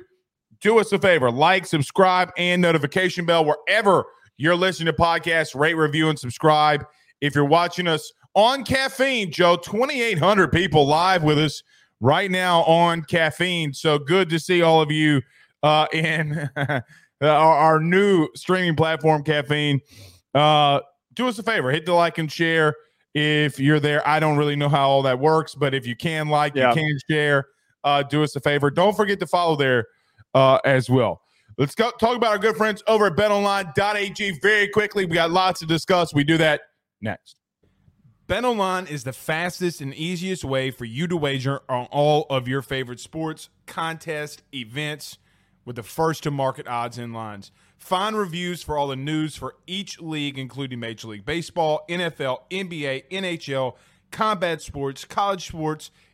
Do 0.60 0.78
us 0.78 0.92
a 0.92 0.98
favor, 0.98 1.30
like, 1.30 1.66
subscribe, 1.66 2.30
and 2.36 2.62
notification 2.62 3.24
bell 3.26 3.44
wherever 3.44 4.04
you're 4.36 4.54
listening 4.56 4.86
to 4.86 5.00
podcasts. 5.00 5.58
Rate, 5.58 5.74
review, 5.74 6.08
and 6.08 6.18
subscribe. 6.18 6.84
If 7.20 7.34
you're 7.34 7.44
watching 7.44 7.88
us 7.88 8.12
on 8.34 8.64
caffeine, 8.64 9.32
Joe, 9.32 9.56
2,800 9.56 10.52
people 10.52 10.86
live 10.86 11.22
with 11.24 11.38
us 11.38 11.62
right 12.00 12.30
now 12.30 12.62
on 12.62 13.02
caffeine. 13.02 13.72
So 13.72 13.98
good 13.98 14.28
to 14.30 14.38
see 14.38 14.62
all 14.62 14.80
of 14.80 14.90
you 14.90 15.20
uh, 15.62 15.86
in 15.92 16.48
our, 16.56 16.82
our 17.22 17.80
new 17.80 18.28
streaming 18.34 18.76
platform, 18.76 19.22
Caffeine. 19.22 19.80
Uh, 20.34 20.80
do 21.14 21.28
us 21.28 21.38
a 21.38 21.42
favor, 21.42 21.70
hit 21.70 21.86
the 21.86 21.92
like 21.92 22.18
and 22.18 22.30
share 22.30 22.74
if 23.14 23.60
you're 23.60 23.80
there. 23.80 24.06
I 24.08 24.18
don't 24.18 24.36
really 24.36 24.56
know 24.56 24.68
how 24.68 24.88
all 24.88 25.02
that 25.02 25.18
works, 25.18 25.54
but 25.54 25.74
if 25.74 25.86
you 25.86 25.94
can 25.94 26.28
like, 26.28 26.54
Yeah. 26.54 26.70
you 26.70 26.74
can 26.74 26.98
share. 27.10 27.46
Uh, 27.84 28.02
do 28.02 28.22
us 28.22 28.36
a 28.36 28.40
favor. 28.40 28.70
Don't 28.70 28.96
forget 28.96 29.18
to 29.20 29.26
follow 29.26 29.56
there 29.56 29.86
uh, 30.34 30.58
as 30.64 30.88
well. 30.88 31.22
Let's 31.58 31.74
go 31.74 31.90
talk 31.90 32.16
about 32.16 32.30
our 32.30 32.38
good 32.38 32.56
friends 32.56 32.82
over 32.86 33.06
at 33.06 33.16
betonline.ag 33.16 34.38
very 34.40 34.68
quickly. 34.68 35.04
We 35.04 35.14
got 35.14 35.30
lots 35.30 35.60
to 35.60 35.66
discuss. 35.66 36.14
We 36.14 36.24
do 36.24 36.38
that 36.38 36.62
next. 37.00 37.36
BetOnline 38.28 38.88
is 38.88 39.04
the 39.04 39.12
fastest 39.12 39.80
and 39.80 39.92
easiest 39.94 40.44
way 40.44 40.70
for 40.70 40.86
you 40.86 41.06
to 41.08 41.16
wager 41.16 41.60
on 41.68 41.86
all 41.90 42.24
of 42.30 42.48
your 42.48 42.62
favorite 42.62 43.00
sports, 43.00 43.50
contests, 43.66 44.42
events 44.54 45.18
with 45.64 45.76
the 45.76 45.82
first 45.82 46.22
to 46.22 46.30
market 46.30 46.66
odds 46.66 46.96
and 46.96 47.12
lines. 47.12 47.52
Find 47.76 48.16
reviews 48.16 48.62
for 48.62 48.78
all 48.78 48.86
the 48.86 48.96
news 48.96 49.36
for 49.36 49.56
each 49.66 50.00
league, 50.00 50.38
including 50.38 50.80
Major 50.80 51.08
League 51.08 51.26
Baseball, 51.26 51.84
NFL, 51.90 52.38
NBA, 52.50 53.10
NHL, 53.10 53.74
combat 54.10 54.62
sports, 54.62 55.04
college 55.04 55.48
sports, 55.48 55.90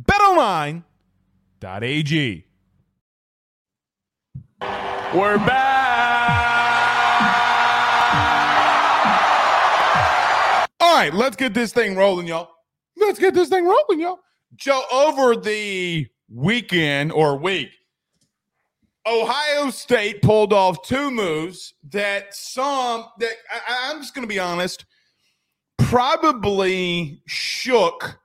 Betonline.ag. 0.00 0.82
We're 5.14 5.38
back. 5.38 5.74
All 10.80 10.96
right, 10.96 11.14
let's 11.14 11.36
get 11.36 11.54
this 11.54 11.72
thing 11.72 11.94
rolling, 11.96 12.26
y'all. 12.26 12.48
Let's 12.96 13.18
get 13.18 13.34
this 13.34 13.48
thing 13.48 13.64
rolling, 13.64 14.00
y'all. 14.00 14.18
Joe, 14.56 14.82
over 14.92 15.36
the 15.36 16.06
weekend 16.28 17.12
or 17.12 17.36
week, 17.36 17.70
Ohio 19.06 19.70
State 19.70 20.22
pulled 20.22 20.52
off 20.52 20.82
two 20.82 21.10
moves 21.10 21.74
that 21.90 22.34
some 22.34 23.04
that 23.18 23.34
I, 23.50 23.90
I'm 23.90 24.00
just 24.00 24.14
going 24.14 24.26
to 24.26 24.32
be 24.32 24.38
honest, 24.38 24.84
probably 25.78 27.22
shook 27.26 28.18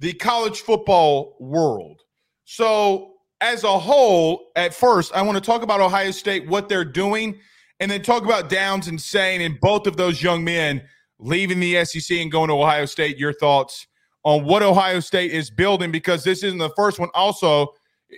the 0.00 0.14
college 0.14 0.62
football 0.62 1.36
world. 1.38 2.00
So, 2.44 3.14
as 3.42 3.64
a 3.64 3.78
whole, 3.78 4.50
at 4.56 4.74
first, 4.74 5.14
I 5.14 5.22
want 5.22 5.36
to 5.36 5.40
talk 5.40 5.62
about 5.62 5.80
Ohio 5.80 6.10
State, 6.10 6.46
what 6.48 6.68
they're 6.68 6.84
doing, 6.84 7.38
and 7.78 7.90
then 7.90 8.02
talk 8.02 8.24
about 8.24 8.50
Downs 8.50 8.88
and 8.88 9.00
Sayin 9.00 9.40
and 9.40 9.58
both 9.60 9.86
of 9.86 9.96
those 9.96 10.22
young 10.22 10.44
men 10.44 10.82
leaving 11.18 11.60
the 11.60 11.84
SEC 11.84 12.18
and 12.18 12.30
going 12.30 12.48
to 12.48 12.54
Ohio 12.54 12.84
State. 12.86 13.18
Your 13.18 13.32
thoughts 13.32 13.86
on 14.24 14.44
what 14.44 14.62
Ohio 14.62 15.00
State 15.00 15.32
is 15.32 15.50
building 15.50 15.90
because 15.90 16.24
this 16.24 16.42
isn't 16.42 16.58
the 16.58 16.72
first 16.76 16.98
one. 16.98 17.08
Also, 17.14 17.68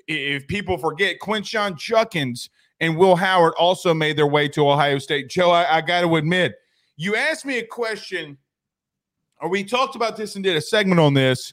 if 0.08 0.46
people 0.48 0.78
forget, 0.78 1.20
Quinshon 1.20 1.76
Judkins 1.76 2.50
and 2.80 2.96
Will 2.96 3.14
Howard 3.14 3.54
also 3.54 3.94
made 3.94 4.16
their 4.16 4.26
way 4.26 4.48
to 4.48 4.68
Ohio 4.68 4.98
State. 4.98 5.28
Joe, 5.28 5.50
I, 5.50 5.76
I 5.76 5.80
got 5.80 6.00
to 6.00 6.16
admit, 6.16 6.54
you 6.96 7.14
asked 7.14 7.44
me 7.44 7.58
a 7.58 7.66
question, 7.66 8.38
or 9.40 9.48
we 9.48 9.62
talked 9.62 9.94
about 9.94 10.16
this 10.16 10.34
and 10.34 10.42
did 10.42 10.56
a 10.56 10.60
segment 10.60 11.00
on 11.00 11.14
this 11.14 11.52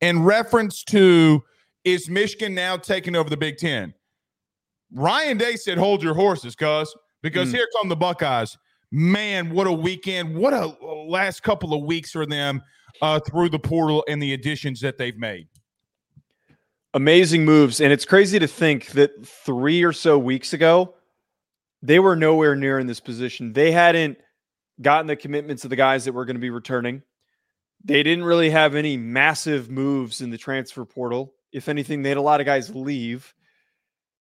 in 0.00 0.22
reference 0.22 0.84
to 0.84 1.42
is 1.84 2.08
Michigan 2.08 2.54
now 2.54 2.76
taking 2.76 3.16
over 3.16 3.30
the 3.30 3.36
Big 3.36 3.56
Ten? 3.56 3.94
Ryan 4.92 5.38
Day 5.38 5.56
said, 5.56 5.78
hold 5.78 6.02
your 6.02 6.14
horses, 6.14 6.54
cuz, 6.54 6.94
because 7.22 7.48
mm. 7.48 7.52
here 7.52 7.68
come 7.76 7.88
the 7.88 7.96
Buckeyes. 7.96 8.56
Man, 8.90 9.50
what 9.50 9.66
a 9.66 9.72
weekend. 9.72 10.34
What 10.34 10.54
a 10.54 10.66
last 11.06 11.42
couple 11.42 11.74
of 11.74 11.84
weeks 11.84 12.10
for 12.12 12.24
them 12.24 12.62
uh, 13.02 13.20
through 13.20 13.50
the 13.50 13.58
portal 13.58 14.04
and 14.08 14.22
the 14.22 14.32
additions 14.32 14.80
that 14.80 14.96
they've 14.96 15.18
made. 15.18 15.46
Amazing 16.94 17.44
moves. 17.44 17.80
And 17.80 17.92
it's 17.92 18.06
crazy 18.06 18.38
to 18.38 18.46
think 18.46 18.88
that 18.92 19.10
three 19.26 19.84
or 19.84 19.92
so 19.92 20.18
weeks 20.18 20.54
ago, 20.54 20.94
they 21.82 21.98
were 21.98 22.16
nowhere 22.16 22.56
near 22.56 22.78
in 22.78 22.86
this 22.86 22.98
position. 22.98 23.52
They 23.52 23.70
hadn't 23.70 24.18
gotten 24.80 25.06
the 25.06 25.16
commitments 25.16 25.64
of 25.64 25.70
the 25.70 25.76
guys 25.76 26.06
that 26.06 26.12
were 26.12 26.24
going 26.24 26.36
to 26.36 26.40
be 26.40 26.50
returning. 26.50 27.02
They 27.84 28.02
didn't 28.02 28.24
really 28.24 28.50
have 28.50 28.74
any 28.74 28.96
massive 28.96 29.70
moves 29.70 30.20
in 30.20 30.30
the 30.30 30.38
transfer 30.38 30.84
portal. 30.84 31.32
If 31.52 31.68
anything, 31.68 32.02
they 32.02 32.08
had 32.10 32.18
a 32.18 32.22
lot 32.22 32.40
of 32.40 32.46
guys 32.46 32.74
leave. 32.74 33.34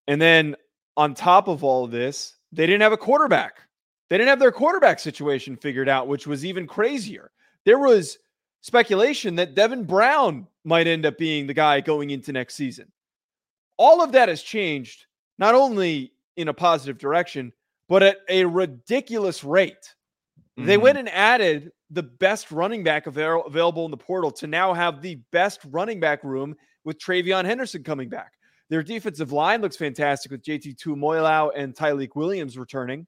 And 0.07 0.21
then 0.21 0.55
on 0.95 1.13
top 1.13 1.47
of 1.47 1.63
all 1.63 1.83
of 1.83 1.91
this, 1.91 2.35
they 2.51 2.65
didn't 2.65 2.81
have 2.81 2.93
a 2.93 2.97
quarterback. 2.97 3.59
They 4.09 4.17
didn't 4.17 4.29
have 4.29 4.39
their 4.39 4.51
quarterback 4.51 4.99
situation 4.99 5.57
figured 5.57 5.89
out, 5.89 6.07
which 6.07 6.27
was 6.27 6.45
even 6.45 6.65
crazier. 6.65 7.31
There 7.65 7.79
was 7.79 8.17
speculation 8.61 9.35
that 9.35 9.55
Devin 9.55 9.83
Brown 9.83 10.47
might 10.63 10.87
end 10.87 11.05
up 11.05 11.17
being 11.17 11.47
the 11.47 11.53
guy 11.53 11.81
going 11.81 12.11
into 12.11 12.31
next 12.31 12.55
season. 12.55 12.91
All 13.77 14.01
of 14.01 14.13
that 14.13 14.29
has 14.29 14.41
changed, 14.41 15.05
not 15.37 15.55
only 15.55 16.13
in 16.37 16.47
a 16.47 16.53
positive 16.53 16.97
direction, 16.97 17.51
but 17.89 18.03
at 18.03 18.17
a 18.29 18.45
ridiculous 18.45 19.43
rate. 19.43 19.93
Mm-hmm. 20.57 20.67
They 20.67 20.77
went 20.77 20.97
and 20.97 21.09
added 21.09 21.71
the 21.89 22.03
best 22.03 22.51
running 22.51 22.83
back 22.83 23.07
avail- 23.07 23.45
available 23.45 23.85
in 23.85 23.91
the 23.91 23.97
portal 23.97 24.31
to 24.31 24.47
now 24.47 24.73
have 24.73 25.01
the 25.01 25.15
best 25.31 25.61
running 25.69 25.99
back 25.99 26.23
room 26.23 26.55
with 26.83 26.99
TreVeyon 26.99 27.45
Henderson 27.45 27.83
coming 27.83 28.09
back. 28.09 28.33
Their 28.69 28.83
defensive 28.83 29.31
line 29.31 29.61
looks 29.61 29.77
fantastic 29.77 30.31
with 30.31 30.43
JT 30.43 30.75
Tuimoloau 30.77 31.51
and 31.55 31.73
Tyleik 31.73 32.15
Williams 32.15 32.57
returning. 32.57 33.07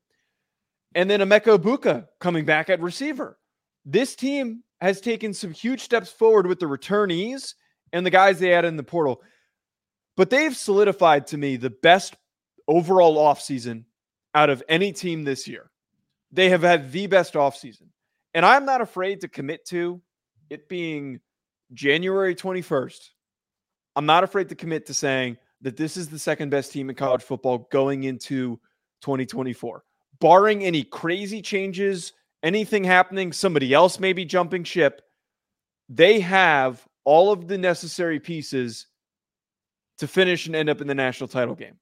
And 0.96 1.10
then 1.10 1.20
Emeka 1.20 1.58
Egbuka 1.58 2.08
coming 2.20 2.46
back 2.46 2.70
at 2.70 2.82
receiver. 2.82 3.38
This 3.86 4.16
team 4.16 4.64
has 4.82 5.02
taken 5.02 5.34
some 5.34 5.52
huge 5.52 5.82
steps 5.82 6.12
forward 6.12 6.48
with 6.48 6.60
the 6.60 6.66
returnees 6.66 7.56
and 7.92 8.06
the 8.06 8.10
guys 8.10 8.40
they 8.40 8.54
added 8.54 8.70
in 8.70 8.78
the 8.78 8.84
portal. 8.84 9.22
But 10.16 10.30
they've 10.30 10.56
solidified 10.56 11.28
to 11.28 11.38
me 11.38 11.58
the 11.58 11.70
best 11.70 12.16
overall 12.68 13.18
offseason 13.18 13.84
out 14.34 14.50
of 14.50 14.64
any 14.70 14.92
team 14.94 15.24
this 15.24 15.48
year. 15.48 15.70
They 16.32 16.50
have 16.50 16.62
had 16.62 16.92
the 16.92 17.08
best 17.08 17.34
offseason. 17.34 17.88
And 18.34 18.46
I'm 18.46 18.66
not 18.66 18.82
afraid 18.82 19.22
to 19.22 19.28
commit 19.28 19.66
to 19.68 20.02
it 20.50 20.70
being 20.70 21.20
January 21.74 22.36
21st. 22.36 23.10
I'm 23.96 24.06
not 24.06 24.24
afraid 24.24 24.50
to 24.50 24.56
commit 24.56 24.86
to 24.88 24.94
saying 24.94 25.38
that 25.62 25.78
this 25.78 25.98
is 25.98 26.10
the 26.10 26.20
second 26.20 26.50
best 26.50 26.72
team 26.72 26.90
in 26.90 26.96
college 26.96 27.24
football 27.24 27.68
going 27.72 28.04
into 28.04 28.60
2024. 29.02 29.84
Barring 30.20 30.64
any 30.64 30.84
crazy 30.84 31.42
changes 31.42 32.14
anything 32.44 32.84
happening, 32.84 33.32
somebody 33.32 33.74
else 33.74 34.00
maybe 34.00 34.26
jumping 34.26 34.64
ship. 34.64 35.02
They 35.90 36.20
have 36.20 36.86
all 37.04 37.32
of 37.32 37.48
the 37.48 37.58
necessary 37.58 38.20
pieces 38.20 38.88
to 39.98 40.08
finish 40.08 40.46
and 40.46 40.56
end 40.56 40.70
up 40.70 40.82
in 40.82 40.88
the 40.88 40.96
national 40.96 41.28
title 41.28 41.56
game. 41.56 41.78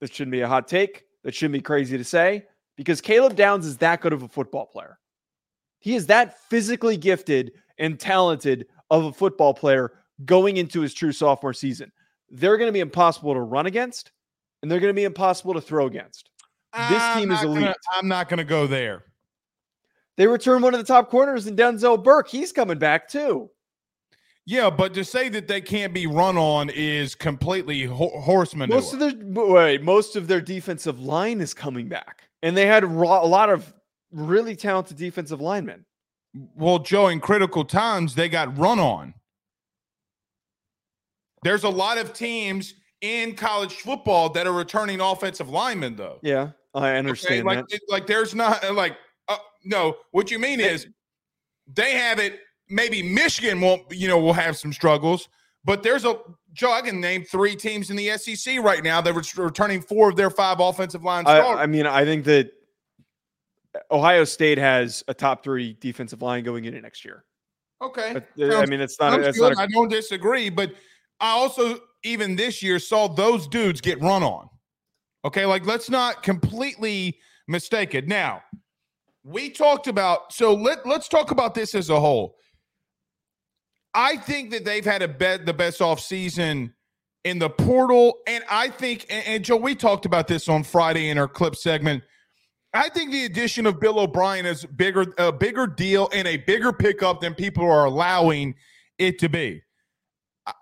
That 0.00 0.12
shouldn't 0.12 0.32
be 0.32 0.40
a 0.40 0.48
hot 0.48 0.68
take. 0.68 1.04
That 1.24 1.34
shouldn't 1.34 1.54
be 1.54 1.60
crazy 1.60 1.96
to 1.96 2.04
say 2.04 2.44
because 2.76 3.00
Caleb 3.00 3.36
Downs 3.36 3.66
is 3.66 3.78
that 3.78 4.00
good 4.00 4.12
of 4.12 4.22
a 4.22 4.28
football 4.28 4.66
player. 4.66 4.98
He 5.82 5.94
is 5.94 6.06
that 6.06 6.40
physically 6.48 6.96
gifted 6.96 7.52
and 7.78 7.98
talented 7.98 8.66
of 8.90 9.04
a 9.04 9.12
football 9.12 9.52
player 9.52 9.92
going 10.24 10.56
into 10.56 10.80
his 10.80 10.94
true 10.94 11.12
sophomore 11.12 11.52
season. 11.52 11.90
They're 12.30 12.56
going 12.56 12.68
to 12.68 12.72
be 12.72 12.80
impossible 12.80 13.34
to 13.34 13.40
run 13.40 13.66
against 13.66 14.12
and 14.62 14.70
they're 14.70 14.80
going 14.80 14.92
to 14.92 14.98
be 14.98 15.04
impossible 15.04 15.54
to 15.54 15.60
throw 15.60 15.86
against. 15.86 16.30
This 16.88 17.02
team 17.16 17.30
is 17.32 17.42
elite. 17.42 17.64
Gonna, 17.64 17.74
I'm 17.92 18.08
not 18.08 18.28
going 18.28 18.38
to 18.38 18.44
go 18.44 18.66
there. 18.66 19.04
They 20.16 20.26
return 20.26 20.62
one 20.62 20.72
of 20.72 20.80
the 20.80 20.86
top 20.86 21.10
corners 21.10 21.46
in 21.46 21.56
Denzel 21.56 22.02
Burke. 22.02 22.28
He's 22.28 22.52
coming 22.52 22.78
back 22.78 23.08
too. 23.08 23.50
Yeah, 24.44 24.70
but 24.70 24.94
to 24.94 25.04
say 25.04 25.28
that 25.30 25.48
they 25.48 25.60
can't 25.60 25.92
be 25.92 26.06
run 26.06 26.36
on 26.36 26.70
is 26.70 27.14
completely 27.14 27.84
ho- 27.84 28.20
horse 28.20 28.54
manure. 28.54 28.76
Most 28.76 28.92
of 28.92 29.00
their 29.00 29.12
wait, 29.16 29.82
most 29.82 30.16
of 30.16 30.28
their 30.28 30.40
defensive 30.40 31.00
line 31.00 31.40
is 31.40 31.54
coming 31.54 31.88
back, 31.88 32.28
and 32.42 32.56
they 32.56 32.66
had 32.66 32.82
a 32.82 32.88
lot 32.88 33.50
of 33.50 33.72
really 34.12 34.56
talented 34.56 34.96
defensive 34.96 35.40
linemen. 35.40 35.84
Well, 36.54 36.78
Joe, 36.78 37.08
in 37.08 37.20
critical 37.20 37.64
times, 37.64 38.14
they 38.14 38.28
got 38.28 38.56
run 38.56 38.78
on. 38.78 39.14
There's 41.42 41.64
a 41.64 41.68
lot 41.68 41.98
of 41.98 42.12
teams 42.12 42.74
in 43.00 43.34
college 43.34 43.74
football 43.74 44.30
that 44.30 44.46
are 44.46 44.52
returning 44.52 45.00
offensive 45.00 45.50
linemen, 45.50 45.96
though. 45.96 46.18
Yeah, 46.22 46.50
I 46.74 46.92
understand 46.92 47.40
okay? 47.40 47.56
like, 47.56 47.68
that. 47.68 47.80
like, 47.88 48.06
there's 48.06 48.34
not 48.34 48.74
like 48.74 48.96
uh, 49.28 49.36
no, 49.64 49.96
what 50.12 50.30
you 50.30 50.38
mean 50.38 50.60
is 50.60 50.86
they 51.66 51.92
have 51.92 52.18
it. 52.18 52.40
Maybe 52.68 53.02
Michigan 53.02 53.60
won't, 53.60 53.82
you 53.90 54.08
know, 54.08 54.18
will 54.18 54.32
have 54.32 54.56
some 54.56 54.72
struggles, 54.72 55.28
but 55.64 55.82
there's 55.82 56.04
a 56.04 56.16
Joe. 56.52 56.72
I 56.72 56.80
can 56.80 57.00
name 57.00 57.24
three 57.24 57.56
teams 57.56 57.90
in 57.90 57.96
the 57.96 58.16
SEC 58.16 58.60
right 58.60 58.82
now 58.82 59.00
that 59.00 59.14
are 59.14 59.42
returning 59.42 59.82
four 59.82 60.08
of 60.08 60.16
their 60.16 60.30
five 60.30 60.60
offensive 60.60 61.02
line. 61.02 61.26
I, 61.26 61.40
I 61.40 61.66
mean, 61.66 61.86
I 61.86 62.04
think 62.04 62.24
that 62.24 62.50
Ohio 63.90 64.24
State 64.24 64.58
has 64.58 65.02
a 65.08 65.14
top 65.14 65.42
three 65.42 65.76
defensive 65.80 66.22
line 66.22 66.44
going 66.44 66.64
into 66.64 66.80
next 66.80 67.04
year. 67.04 67.24
Okay, 67.82 68.12
but, 68.12 68.28
uh, 68.40 68.58
I 68.58 68.66
mean, 68.66 68.80
it's 68.80 68.98
not. 69.00 69.20
It's 69.20 69.40
not 69.40 69.56
a, 69.56 69.60
I 69.60 69.66
don't 69.66 69.88
disagree, 69.88 70.50
but 70.50 70.72
I 71.20 71.30
also 71.30 71.78
even 72.04 72.36
this 72.36 72.62
year 72.62 72.78
saw 72.78 73.08
those 73.08 73.48
dudes 73.48 73.80
get 73.80 74.00
run 74.00 74.22
on. 74.22 74.48
Okay, 75.24 75.46
like 75.46 75.66
let's 75.66 75.90
not 75.90 76.22
completely 76.22 77.18
mistake 77.48 77.94
it. 77.94 78.06
Now, 78.06 78.42
we 79.24 79.50
talked 79.50 79.88
about 79.88 80.32
so 80.32 80.54
let 80.54 80.86
let's 80.86 81.08
talk 81.08 81.30
about 81.30 81.54
this 81.54 81.74
as 81.74 81.90
a 81.90 81.98
whole. 81.98 82.36
I 83.94 84.16
think 84.16 84.50
that 84.52 84.64
they've 84.64 84.84
had 84.84 85.02
a 85.02 85.08
bet 85.08 85.44
the 85.44 85.52
best 85.52 85.82
off 85.82 86.00
season 86.00 86.74
in 87.24 87.38
the 87.38 87.50
portal, 87.50 88.18
and 88.26 88.44
I 88.50 88.68
think 88.68 89.06
and, 89.10 89.26
and 89.26 89.44
Joe, 89.44 89.56
we 89.56 89.74
talked 89.74 90.06
about 90.06 90.28
this 90.28 90.48
on 90.48 90.62
Friday 90.62 91.08
in 91.08 91.18
our 91.18 91.28
clip 91.28 91.56
segment. 91.56 92.02
I 92.74 92.88
think 92.88 93.12
the 93.12 93.26
addition 93.26 93.66
of 93.66 93.78
Bill 93.80 93.98
O'Brien 93.98 94.46
is 94.46 94.64
bigger 94.64 95.06
a 95.18 95.30
bigger 95.30 95.66
deal 95.66 96.08
and 96.12 96.26
a 96.26 96.38
bigger 96.38 96.72
pickup 96.72 97.20
than 97.20 97.34
people 97.34 97.64
are 97.64 97.84
allowing 97.84 98.54
it 98.98 99.18
to 99.18 99.28
be. 99.28 99.62
I, 100.46 100.52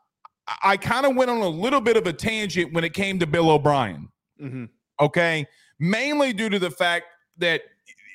I 0.63 0.77
kind 0.77 1.07
of 1.07 1.15
went 1.15 1.31
on 1.31 1.39
a 1.39 1.49
little 1.49 1.81
bit 1.81 1.97
of 1.97 2.07
a 2.07 2.13
tangent 2.13 2.73
when 2.73 2.85
it 2.85 2.95
came 2.95 3.19
to 3.21 3.27
Bill 3.27 3.51
O'Brien. 3.51 4.09
Mm-hmm. 4.41 4.65
Okay, 5.01 5.47
mainly 5.79 6.33
due 6.33 6.49
to 6.49 6.59
the 6.59 6.71
fact 6.71 7.07
that 7.39 7.63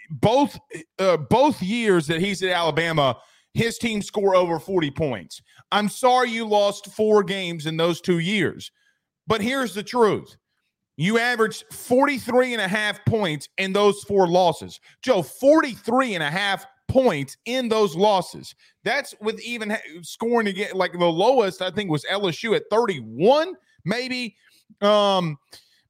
both 0.10 0.60
uh, 1.00 1.18
both 1.18 1.62
years 1.62 2.08
that 2.08 2.20
he's 2.20 2.44
at 2.44 2.50
Alabama, 2.50 3.18
his 3.54 3.78
team 3.78 4.02
score 4.02 4.36
over 4.36 4.60
40 4.60 4.92
points. 4.92 5.42
I'm 5.72 5.90
sorry 5.90 6.30
you 6.30 6.46
lost 6.46 6.88
four 6.88 7.24
games 7.24 7.66
in 7.66 7.78
those 7.78 8.02
two 8.02 8.20
years. 8.20 8.72
But 9.28 9.42
here's 9.42 9.74
the 9.74 9.84
truth. 9.84 10.38
You 10.98 11.20
averaged 11.20 11.66
43 11.74 12.54
and 12.54 12.62
a 12.62 12.68
half 12.68 13.04
points 13.06 13.50
in 13.58 13.74
those 13.74 14.02
four 14.04 14.28
losses. 14.28 14.80
Joe, 15.02 15.22
43 15.22 16.16
and 16.16 16.24
a 16.24 16.32
half 16.32 16.66
points 16.88 17.36
in 17.46 17.68
those 17.68 17.96
losses. 17.96 18.56
That's 18.84 19.14
with 19.20 19.42
even 19.42 19.75
scoring 20.02 20.48
again 20.48 20.72
like 20.74 20.94
the 20.94 21.06
lowest 21.06 21.62
I 21.62 21.72
think 21.72 21.90
was 21.90 22.06
LSU 22.06 22.56
at 22.56 22.64
31 22.70 23.54
maybe 23.84 24.36
um 24.82 25.38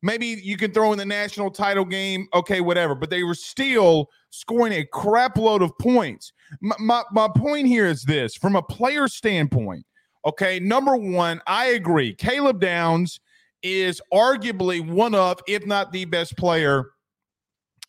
maybe 0.01 0.25
you 0.25 0.57
can 0.57 0.71
throw 0.71 0.91
in 0.93 0.97
the 0.97 1.05
national 1.05 1.51
title 1.51 1.85
game. 1.85 2.27
Okay 2.33 2.61
whatever. 2.61 2.95
But 2.95 3.09
they 3.09 3.23
were 3.23 3.35
still 3.35 4.09
scoring 4.31 4.73
a 4.73 4.85
crap 4.85 5.37
load 5.37 5.61
of 5.61 5.77
points. 5.77 6.33
My, 6.61 6.75
my, 6.79 7.03
my 7.11 7.27
point 7.35 7.67
here 7.67 7.85
is 7.85 8.03
this. 8.03 8.35
From 8.35 8.55
a 8.55 8.61
player 8.61 9.07
standpoint 9.07 9.85
okay 10.25 10.59
number 10.59 10.95
one 10.95 11.41
i 11.45 11.67
agree. 11.67 12.15
Caleb 12.15 12.59
downs 12.59 13.19
is 13.65 13.99
arguably 14.13 14.87
one 14.87 15.15
of 15.15 15.39
if 15.47 15.65
not 15.65 15.91
the 15.91 16.05
best 16.05 16.37
player 16.37 16.91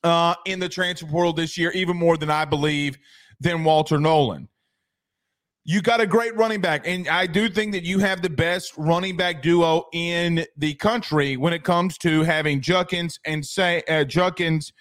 uh, 0.04 0.34
in 0.46 0.58
the 0.58 0.68
transfer 0.68 1.06
portal 1.06 1.32
this 1.32 1.58
year 1.58 1.70
even 1.72 1.96
more 1.96 2.16
than 2.16 2.30
i 2.30 2.44
believe 2.44 2.96
than 3.40 3.62
walter 3.62 3.98
nolen 3.98 4.48
you 5.68 5.82
got 5.82 6.00
a 6.00 6.06
great 6.06 6.36
running 6.36 6.60
back, 6.60 6.86
and 6.86 7.08
I 7.08 7.26
do 7.26 7.48
think 7.48 7.72
that 7.72 7.82
you 7.82 7.98
have 7.98 8.22
the 8.22 8.30
best 8.30 8.72
running 8.78 9.16
back 9.16 9.42
duo 9.42 9.86
in 9.92 10.46
the 10.56 10.74
country 10.74 11.36
when 11.36 11.52
it 11.52 11.64
comes 11.64 11.98
to 11.98 12.22
having 12.22 12.60
Judkins 12.60 13.18
and 13.24 13.44
say 13.44 13.82
uh, 13.88 14.04
Judkins 14.04 14.72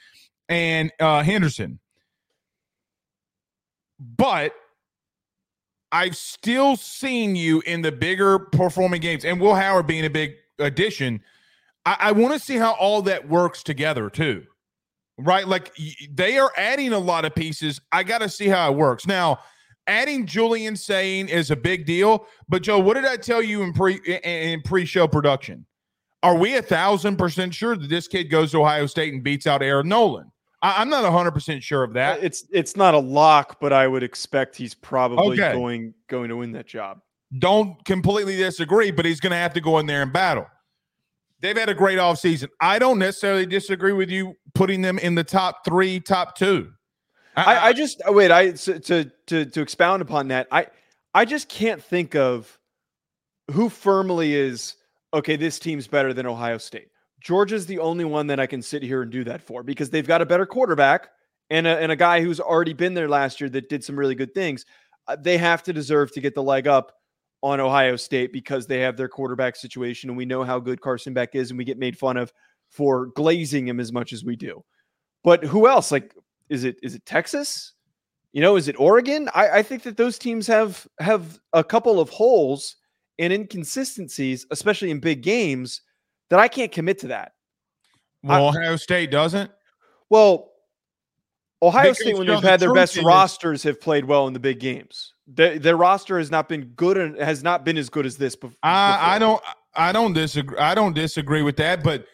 and 0.48 0.92
uh, 1.00 1.24
Henderson. 1.24 1.80
But 4.00 4.54
I've 5.92 6.16
still 6.16 6.76
seen 6.76 7.36
you 7.36 7.64
in 7.66 7.82
the 7.82 7.92
bigger 7.92 8.38
performing 8.38 9.02
games, 9.02 9.26
and 9.26 9.42
Will 9.42 9.56
Howard 9.56 9.88
being 9.88 10.06
a 10.06 10.10
big 10.10 10.36
addition. 10.60 11.22
I, 11.86 11.98
I 12.00 12.12
want 12.12 12.34
to 12.34 12.40
see 12.40 12.58
how 12.58 12.74
all 12.74 13.02
that 13.04 13.28
works 13.28 13.64
together 13.64 14.10
too, 14.10 14.46
right? 15.18 15.48
Like 15.48 15.72
they 16.10 16.38
are 16.38 16.52
adding 16.58 16.94
a 16.94 17.00
lot 17.00 17.26
of 17.26 17.36
pieces. 17.36 17.82
I 17.92 18.04
got 18.04 18.20
to 18.20 18.30
see 18.30 18.48
how 18.48 18.72
it 18.72 18.76
works 18.76 19.06
now 19.06 19.40
adding 19.88 20.26
Julian 20.26 20.76
Sayin 20.76 21.28
is 21.28 21.52
a 21.52 21.56
big 21.56 21.86
deal. 21.86 22.28
But 22.50 22.64
Joe, 22.64 22.80
what 22.80 22.96
did 22.96 23.06
I 23.06 23.18
tell 23.18 23.42
you 23.42 23.64
in 23.64 23.74
pre 23.74 23.96
in 24.24 24.62
pre-show 24.62 25.08
production? 25.08 25.66
Are 26.24 26.36
we 26.36 26.56
a 26.56 26.62
thousand 26.62 27.18
percent 27.18 27.54
sure 27.54 27.76
that 27.76 27.90
this 27.90 28.08
kid 28.08 28.26
goes 28.26 28.52
to 28.52 28.62
Ohio 28.62 28.86
State 28.88 29.14
and 29.14 29.24
beats 29.24 29.48
out 29.48 29.62
Air 29.62 29.84
Noland? 29.84 30.32
I, 30.62 30.82
am 30.82 30.90
not 30.90 31.10
hundred 31.12 31.32
percent 31.32 31.62
sure 31.62 31.84
of 31.84 31.94
that. 31.94 32.24
It's 32.24 32.46
it's 32.52 32.76
not 32.76 32.94
a 32.94 33.00
lock, 33.00 33.60
but 33.60 33.74
I 33.74 33.88
would 33.88 34.04
expect 34.04 34.56
he's 34.56 34.74
probably 34.74 35.40
okay. 35.40 35.54
going 35.54 35.94
going 36.08 36.30
to 36.30 36.38
win 36.38 36.52
that 36.54 36.66
job. 36.66 37.02
Don't 37.38 37.84
completely 37.86 38.38
disagree, 38.38 38.92
but 38.92 39.06
he's 39.06 39.20
going 39.20 39.32
to 39.32 39.38
have 39.38 39.54
to 39.54 39.62
go 39.62 39.80
in 39.80 39.86
there 39.86 40.02
and 40.02 40.14
battle. 40.14 40.48
They've 41.42 41.58
had 41.58 41.70
a 41.70 41.74
great 41.74 42.00
offseason. 42.00 42.50
I 42.62 42.80
don't 42.80 43.00
necessarily 43.00 43.46
disagree 43.46 43.94
with 43.94 44.10
you 44.10 44.36
putting 44.54 44.82
them 44.82 44.98
in 45.00 45.16
the 45.16 45.24
top 45.24 45.66
three, 45.66 46.00
top 46.00 46.36
two. 46.38 46.72
I, 47.36 47.70
I, 47.70 47.74
just 47.74 48.02
uh, 48.08 48.14
wait. 48.14 48.32
I 48.32 48.52
to 48.52 49.12
to 49.28 49.46
to 49.46 49.62
expound 49.62 50.02
upon 50.02 50.30
that. 50.30 50.48
I 50.52 50.68
I 51.14 51.26
just 51.26 51.50
can't 51.50 51.84
think 51.84 52.16
of 52.16 52.58
who 53.52 53.68
firmly 53.68 54.34
is 54.34 54.76
okay. 55.14 55.36
This 55.36 55.60
team's 55.60 55.88
better 55.88 56.14
than 56.14 56.26
Ohio 56.26 56.58
State. 56.58 56.88
Georgia's 57.20 57.66
the 57.66 57.80
only 57.80 58.06
one 58.06 58.28
that 58.28 58.40
I 58.40 58.46
can 58.46 58.62
sit 58.62 58.84
here 58.84 59.02
and 59.02 59.12
do 59.12 59.24
that 59.26 59.42
for 59.42 59.64
because 59.64 59.90
they've 59.90 60.08
got 60.08 60.22
a 60.22 60.26
better 60.26 60.46
quarterback 60.46 61.10
and 61.50 61.68
a, 61.68 61.78
and 61.80 61.92
a 61.92 61.96
guy 61.96 62.22
who's 62.22 62.40
already 62.40 62.74
been 62.74 62.94
there 62.94 63.10
last 63.10 63.42
year 63.42 63.50
that 63.50 63.68
did 63.68 63.84
some 63.84 63.98
really 63.98 64.16
good 64.16 64.34
things. 64.34 64.66
Uh, 65.08 65.18
they 65.20 65.38
have 65.38 65.64
to 65.64 65.74
deserve 65.74 66.12
to 66.14 66.22
get 66.22 66.36
the 66.36 66.44
leg 66.44 66.68
up 66.68 66.94
on 67.46 67.60
Ohio 67.60 67.96
State 67.96 68.34
because 68.34 68.66
they 68.66 68.80
have 68.80 68.98
their 68.98 69.08
quarterback 69.08 69.56
situation 69.56 70.10
and 70.10 70.18
we 70.18 70.26
know 70.26 70.44
how 70.44 70.60
good 70.60 70.82
Carson 70.82 71.14
Beck 71.14 71.36
is 71.36 71.52
and 71.52 71.58
we 71.60 71.64
get 71.64 71.78
made 71.78 71.96
fun 71.96 72.18
of 72.18 72.34
for 72.70 73.06
glazing 73.16 73.68
him 73.68 73.80
as 73.80 73.92
much 73.92 74.14
as 74.14 74.26
we 74.26 74.36
do. 74.36 74.64
But 75.24 75.44
who 75.44 75.68
else? 75.68 75.92
Like 75.92 76.16
is 76.50 76.64
it 76.64 76.78
is 76.82 76.96
it 76.96 77.06
Texas? 77.06 77.74
You 78.34 78.42
know, 78.42 78.56
is 78.56 78.68
it 78.68 78.80
Oregon? 78.80 79.30
I, 79.36 79.60
I 79.60 79.64
think 79.64 79.84
that 79.84 79.96
those 79.96 80.18
teams 80.18 80.48
have 80.48 80.88
have 81.00 81.40
a 81.54 81.64
couple 81.64 82.00
of 82.00 82.10
holes 82.10 82.78
and 83.20 83.32
inconsistencies, 83.32 84.48
especially 84.50 84.90
in 84.90 85.00
big 85.00 85.22
games, 85.22 85.82
that 86.32 86.40
I 86.40 86.48
can't 86.48 86.72
commit 86.72 86.98
to 87.00 87.08
that. 87.10 87.34
Well, 88.24 88.48
I, 88.48 88.50
Ohio 88.50 88.76
State 88.76 89.12
doesn't. 89.12 89.52
Well, 90.10 90.52
Ohio 91.68 91.94
State, 91.94 92.18
when 92.18 92.28
they've 92.28 92.42
had 92.42 92.60
their 92.60 92.74
best 92.74 92.98
rosters, 92.98 93.64
have 93.64 93.80
played 93.80 94.06
well 94.06 94.28
in 94.28 94.34
the 94.34 94.40
big 94.40 94.60
games. 94.60 95.14
Their, 95.28 95.58
their 95.58 95.78
roster 95.78 96.18
has 96.18 96.30
not 96.30 96.48
been 96.48 96.66
good 96.76 96.98
and 96.98 97.18
has 97.18 97.44
not 97.44 97.66
been 97.66 97.78
as 97.78 97.90
good 97.90 98.06
as 98.06 98.18
this 98.18 98.36
before. 98.36 98.58
I, 98.64 99.16
I 99.16 99.20
don't. 99.20 99.42
I 99.78 99.92
don't 99.92 100.14
disagree. 100.14 100.58
I 100.58 100.74
don't 100.76 100.94
disagree 100.94 101.42
with 101.42 101.58
that. 101.58 101.84
But 101.84 102.06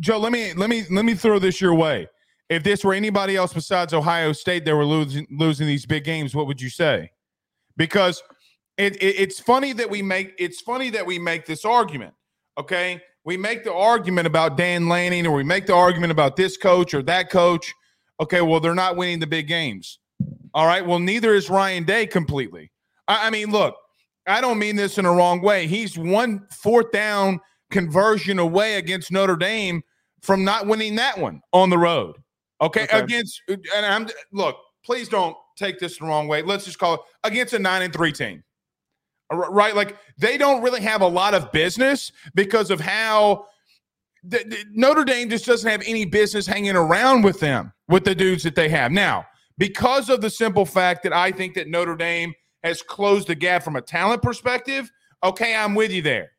Joe, 0.00 0.18
let 0.18 0.32
me 0.32 0.52
let 0.54 0.68
me 0.68 0.84
let 0.90 1.04
me 1.04 1.14
throw 1.14 1.38
this 1.38 1.60
your 1.60 1.74
way 1.74 2.08
if 2.48 2.62
this 2.62 2.84
were 2.84 2.94
anybody 2.94 3.36
else 3.36 3.52
besides 3.52 3.92
Ohio 3.92 4.32
State 4.32 4.64
they 4.64 4.72
were 4.72 4.84
losing 4.84 5.26
losing 5.30 5.66
these 5.66 5.86
big 5.86 6.04
games, 6.04 6.34
what 6.34 6.46
would 6.46 6.60
you 6.60 6.70
say? 6.70 7.10
Because 7.76 8.22
it, 8.76 8.96
it, 8.96 9.20
it's 9.20 9.40
funny 9.40 9.72
that 9.74 9.88
we 9.88 10.02
make 10.02 10.34
it's 10.38 10.60
funny 10.60 10.90
that 10.90 11.04
we 11.04 11.18
make 11.18 11.46
this 11.46 11.64
argument. 11.64 12.14
Okay, 12.58 13.00
we 13.24 13.36
make 13.36 13.64
the 13.64 13.72
argument 13.72 14.26
about 14.26 14.56
Dan 14.56 14.88
Lanning, 14.88 15.26
or 15.26 15.32
we 15.32 15.44
make 15.44 15.66
the 15.66 15.74
argument 15.74 16.10
about 16.10 16.36
this 16.36 16.56
coach 16.56 16.94
or 16.94 17.02
that 17.02 17.30
coach. 17.30 17.72
Okay, 18.20 18.40
well 18.40 18.60
they're 18.60 18.74
not 18.74 18.96
winning 18.96 19.20
the 19.20 19.26
big 19.26 19.46
games. 19.46 19.98
All 20.54 20.66
right, 20.66 20.84
well 20.84 20.98
neither 20.98 21.34
is 21.34 21.50
Ryan 21.50 21.84
Day 21.84 22.06
completely. 22.06 22.72
I, 23.06 23.28
I 23.28 23.30
mean, 23.30 23.50
look, 23.50 23.76
I 24.26 24.40
don't 24.40 24.58
mean 24.58 24.76
this 24.76 24.98
in 24.98 25.06
a 25.06 25.12
wrong 25.12 25.40
way. 25.40 25.66
He's 25.66 25.96
one 25.96 26.46
fourth 26.50 26.90
down 26.92 27.40
conversion 27.70 28.38
away 28.38 28.76
against 28.76 29.10
Notre 29.10 29.36
Dame 29.36 29.82
from 30.22 30.44
not 30.44 30.66
winning 30.66 30.96
that 30.96 31.18
one 31.18 31.40
on 31.52 31.70
the 31.70 31.78
road. 31.78 32.16
Okay, 32.60 32.84
okay. 32.84 32.98
against 32.98 33.40
and 33.48 33.86
I'm 33.86 34.08
look, 34.32 34.56
please 34.84 35.08
don't 35.08 35.36
take 35.56 35.78
this 35.78 35.98
the 35.98 36.06
wrong 36.06 36.28
way. 36.28 36.42
Let's 36.42 36.64
just 36.64 36.78
call 36.78 36.94
it 36.94 37.00
against 37.24 37.52
a 37.52 37.58
nine 37.58 37.82
and 37.82 37.92
three 37.92 38.12
team. 38.12 38.42
Right? 39.30 39.76
Like 39.76 39.96
they 40.16 40.38
don't 40.38 40.62
really 40.62 40.80
have 40.80 41.02
a 41.02 41.06
lot 41.06 41.34
of 41.34 41.52
business 41.52 42.12
because 42.34 42.70
of 42.70 42.80
how 42.80 43.46
the, 44.24 44.38
the, 44.38 44.64
Notre 44.72 45.04
Dame 45.04 45.30
just 45.30 45.46
doesn't 45.46 45.70
have 45.70 45.82
any 45.86 46.04
business 46.04 46.46
hanging 46.46 46.76
around 46.76 47.22
with 47.22 47.40
them, 47.40 47.72
with 47.88 48.04
the 48.04 48.14
dudes 48.14 48.42
that 48.42 48.54
they 48.54 48.68
have. 48.68 48.92
Now, 48.92 49.26
because 49.58 50.08
of 50.08 50.20
the 50.20 50.30
simple 50.30 50.64
fact 50.64 51.02
that 51.02 51.12
I 51.12 51.32
think 51.32 51.54
that 51.54 51.68
Notre 51.68 51.96
Dame 51.96 52.34
has 52.62 52.82
closed 52.82 53.28
the 53.28 53.34
gap 53.34 53.62
from 53.62 53.76
a 53.76 53.82
talent 53.82 54.22
perspective, 54.22 54.90
okay, 55.22 55.54
I'm 55.54 55.74
with 55.74 55.92
you 55.92 56.02
there. 56.02 56.32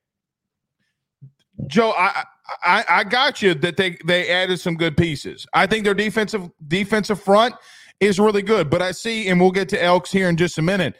Joe, 1.67 1.93
I 1.97 2.23
I, 2.63 2.85
I 2.89 3.03
got 3.03 3.41
you 3.41 3.53
that 3.55 3.77
they 3.77 3.97
they 4.05 4.29
added 4.29 4.59
some 4.59 4.75
good 4.75 4.97
pieces. 4.97 5.45
I 5.53 5.67
think 5.67 5.83
their 5.83 5.93
defensive 5.93 6.49
defensive 6.67 7.21
front 7.21 7.55
is 7.99 8.19
really 8.19 8.41
good, 8.41 8.69
but 8.69 8.81
I 8.81 8.91
see, 8.91 9.27
and 9.27 9.39
we'll 9.39 9.51
get 9.51 9.69
to 9.69 9.83
Elks 9.83 10.11
here 10.11 10.29
in 10.29 10.37
just 10.37 10.57
a 10.57 10.61
minute. 10.61 10.95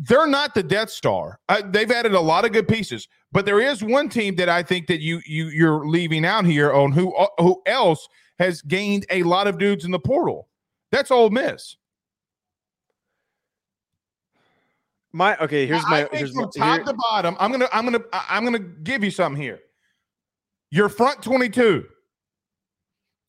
They're 0.00 0.26
not 0.26 0.54
the 0.54 0.62
Death 0.62 0.90
Star. 0.90 1.40
I, 1.48 1.62
they've 1.62 1.90
added 1.90 2.14
a 2.14 2.20
lot 2.20 2.44
of 2.44 2.52
good 2.52 2.68
pieces, 2.68 3.08
but 3.36 3.44
there 3.44 3.60
is 3.60 3.84
one 3.84 4.08
team 4.08 4.34
that 4.36 4.48
I 4.48 4.62
think 4.62 4.86
that 4.86 5.02
you 5.02 5.20
you 5.26 5.48
you're 5.48 5.86
leaving 5.86 6.24
out 6.24 6.46
here 6.46 6.72
on 6.72 6.90
who 6.90 7.14
uh, 7.14 7.26
who 7.38 7.60
else 7.66 8.08
has 8.38 8.62
gained 8.62 9.04
a 9.10 9.24
lot 9.24 9.46
of 9.46 9.58
dudes 9.58 9.84
in 9.84 9.90
the 9.90 9.98
portal. 9.98 10.48
That's 10.90 11.10
Ole 11.10 11.28
Miss. 11.28 11.76
My 15.12 15.36
okay, 15.36 15.66
here's 15.66 15.86
my 15.86 16.08
here's 16.10 16.32
from 16.32 16.44
my, 16.44 16.50
top 16.56 16.76
here. 16.76 16.84
to 16.86 16.94
bottom. 17.10 17.36
I'm 17.38 17.52
gonna 17.52 17.68
I'm 17.74 17.84
gonna 17.84 18.00
I'm 18.10 18.42
gonna 18.42 18.58
give 18.58 19.04
you 19.04 19.10
something 19.10 19.42
here. 19.42 19.58
Your 20.70 20.88
front 20.88 21.20
22. 21.22 21.84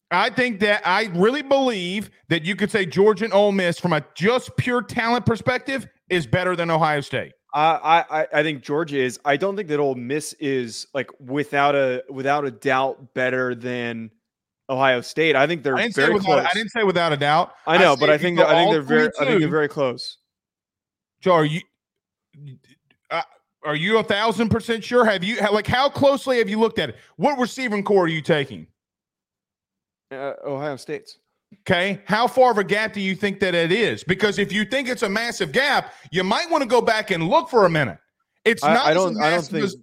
I 0.10 0.30
think 0.30 0.62
that 0.62 0.84
I 0.86 1.12
really 1.16 1.42
believe 1.42 2.12
that 2.30 2.46
you 2.46 2.56
could 2.56 2.72
say 2.72 2.86
Georgia 2.86 3.26
and 3.26 3.34
Ole 3.34 3.52
Miss 3.52 3.78
from 3.78 3.92
a 3.92 4.06
just 4.16 4.56
pure 4.56 4.82
talent 4.82 5.26
perspective 5.26 5.86
is 6.10 6.26
better 6.26 6.56
than 6.56 6.72
Ohio 6.72 7.02
State. 7.02 7.34
I, 7.54 8.06
I 8.10 8.28
I 8.34 8.44
think 8.44 8.62
Georgia 8.62 8.98
is. 8.98 9.20
I 9.26 9.38
don't 9.38 9.56
think 9.56 9.70
that 9.70 9.80
Ole 9.80 9.96
Miss 9.96 10.34
is 10.34 10.88
like 10.94 11.10
without 11.20 11.76
a 11.76 12.04
without 12.10 12.46
a 12.46 12.52
doubt 12.52 13.14
better 13.14 13.56
than 13.56 14.12
Ohio 14.70 15.02
State. 15.02 15.36
I 15.36 15.48
think 15.48 15.64
they're 15.64 15.78
I 15.78 15.90
very 15.90 16.14
without, 16.14 16.26
close. 16.26 16.46
I 16.46 16.54
didn't 16.54 16.72
say 16.72 16.84
without 16.84 17.14
a 17.14 17.18
doubt. 17.18 17.54
I 17.66 17.78
know, 17.78 17.94
I 17.94 17.96
but 17.96 18.10
I 18.10 18.18
think 18.18 18.38
that, 18.38 18.48
I 18.48 18.56
think 18.56 18.72
they're 18.72 18.82
very 18.82 19.10
I 19.20 19.26
think 19.26 19.40
they're 19.40 19.50
very 19.50 19.70
close. 19.70 20.18
Joe, 21.22 21.34
are 21.34 21.46
you 21.46 21.62
are 23.68 23.76
you 23.76 23.98
a 23.98 24.04
thousand 24.04 24.50
percent 24.50 24.84
sure? 24.84 25.06
Have 25.06 25.24
you 25.24 25.40
like 25.52 25.68
how 25.68 25.90
closely 25.90 26.38
have 26.38 26.50
you 26.50 26.60
looked 26.60 26.80
at 26.80 26.90
it? 26.90 26.96
What 27.18 27.38
receiving 27.40 27.84
core 27.84 28.06
are 28.06 28.08
you 28.08 28.22
taking? 28.22 28.68
Uh, 30.12 30.34
Ohio 30.46 30.78
State's. 30.78 31.18
Okay. 31.62 32.02
How 32.06 32.28
far 32.28 32.52
of 32.52 32.58
a 32.58 32.64
gap 32.64 32.94
do 32.94 33.02
you 33.02 33.16
think 33.16 33.40
that 33.40 33.56
it 33.56 33.72
is? 33.72 34.04
Because 34.04 34.38
if 34.40 34.52
you 34.52 34.66
think 34.66 34.90
it's 34.90 35.04
a 35.04 35.10
massive 35.10 35.52
gap, 35.52 35.94
you 36.12 36.24
might 36.24 36.50
want 36.50 36.62
to 36.62 36.68
go 36.68 36.82
back 36.82 37.12
and 37.12 37.28
look 37.28 37.50
for 37.50 37.66
a 37.66 37.70
minute. 37.70 37.98
It's 38.46 38.64
I- 38.64 38.74
not 38.74 38.86
I 38.86 38.90
as 38.92 38.96
don't- 38.96 39.18
I 39.18 39.30
don't 39.30 39.32
massive 39.32 39.52
think- 39.52 39.64
as, 39.64 39.76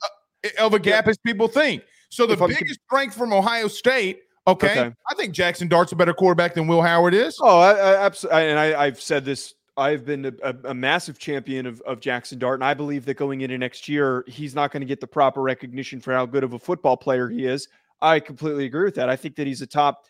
uh, 0.61 0.67
of 0.67 0.75
a 0.75 0.79
gap 0.79 1.09
as 1.09 1.17
people 1.19 1.49
think. 1.49 1.83
So 2.11 2.27
the 2.27 2.35
If 2.35 2.43
I'm 2.43 2.49
biggest 2.51 2.81
strength 2.87 3.17
from 3.17 3.33
Ohio 3.33 3.67
State, 3.69 4.21
okay, 4.47 4.71
Okay. 4.71 4.95
I 5.11 5.15
think 5.15 5.35
Jackson 5.35 5.69
Dart's 5.69 5.93
a 5.93 5.97
better 5.97 6.13
quarterback 6.15 6.55
than 6.55 6.67
Will 6.67 6.83
Howard 6.83 7.15
is. 7.15 7.37
Oh, 7.41 7.59
I, 7.61 7.73
I 7.73 8.05
absolutely. 8.05 8.43
And 8.51 8.59
I, 8.59 8.85
I've 8.85 9.01
said 9.01 9.25
this. 9.25 9.55
I've 9.77 10.05
been 10.05 10.27
a, 10.27 10.33
a, 10.45 10.55
a 10.71 10.75
massive 10.75 11.19
champion 11.19 11.67
of, 11.67 11.81
of 11.81 11.99
Jackson 11.99 12.39
Dart, 12.39 12.61
and 12.61 12.65
I 12.65 12.75
believe 12.75 13.05
that 13.07 13.15
going 13.15 13.41
into 13.41 13.59
next 13.59 13.89
year, 13.89 14.25
he's 14.29 14.55
not 14.55 14.71
going 14.71 14.83
to 14.83 14.87
get 14.87 15.01
the 15.01 15.07
proper 15.09 15.43
recognition 15.43 15.99
for 16.01 16.13
how 16.13 16.27
good 16.27 16.45
of 16.45 16.53
a 16.53 16.59
football 16.61 16.97
player 16.97 17.29
he 17.29 17.45
is. 17.47 17.67
I 18.01 18.21
completely 18.21 18.67
agree 18.67 18.85
with 18.85 18.95
that. 18.95 19.09
I 19.09 19.17
think 19.17 19.35
that 19.35 19.49
he's 19.49 19.63
a 19.63 19.67
top 19.67 20.05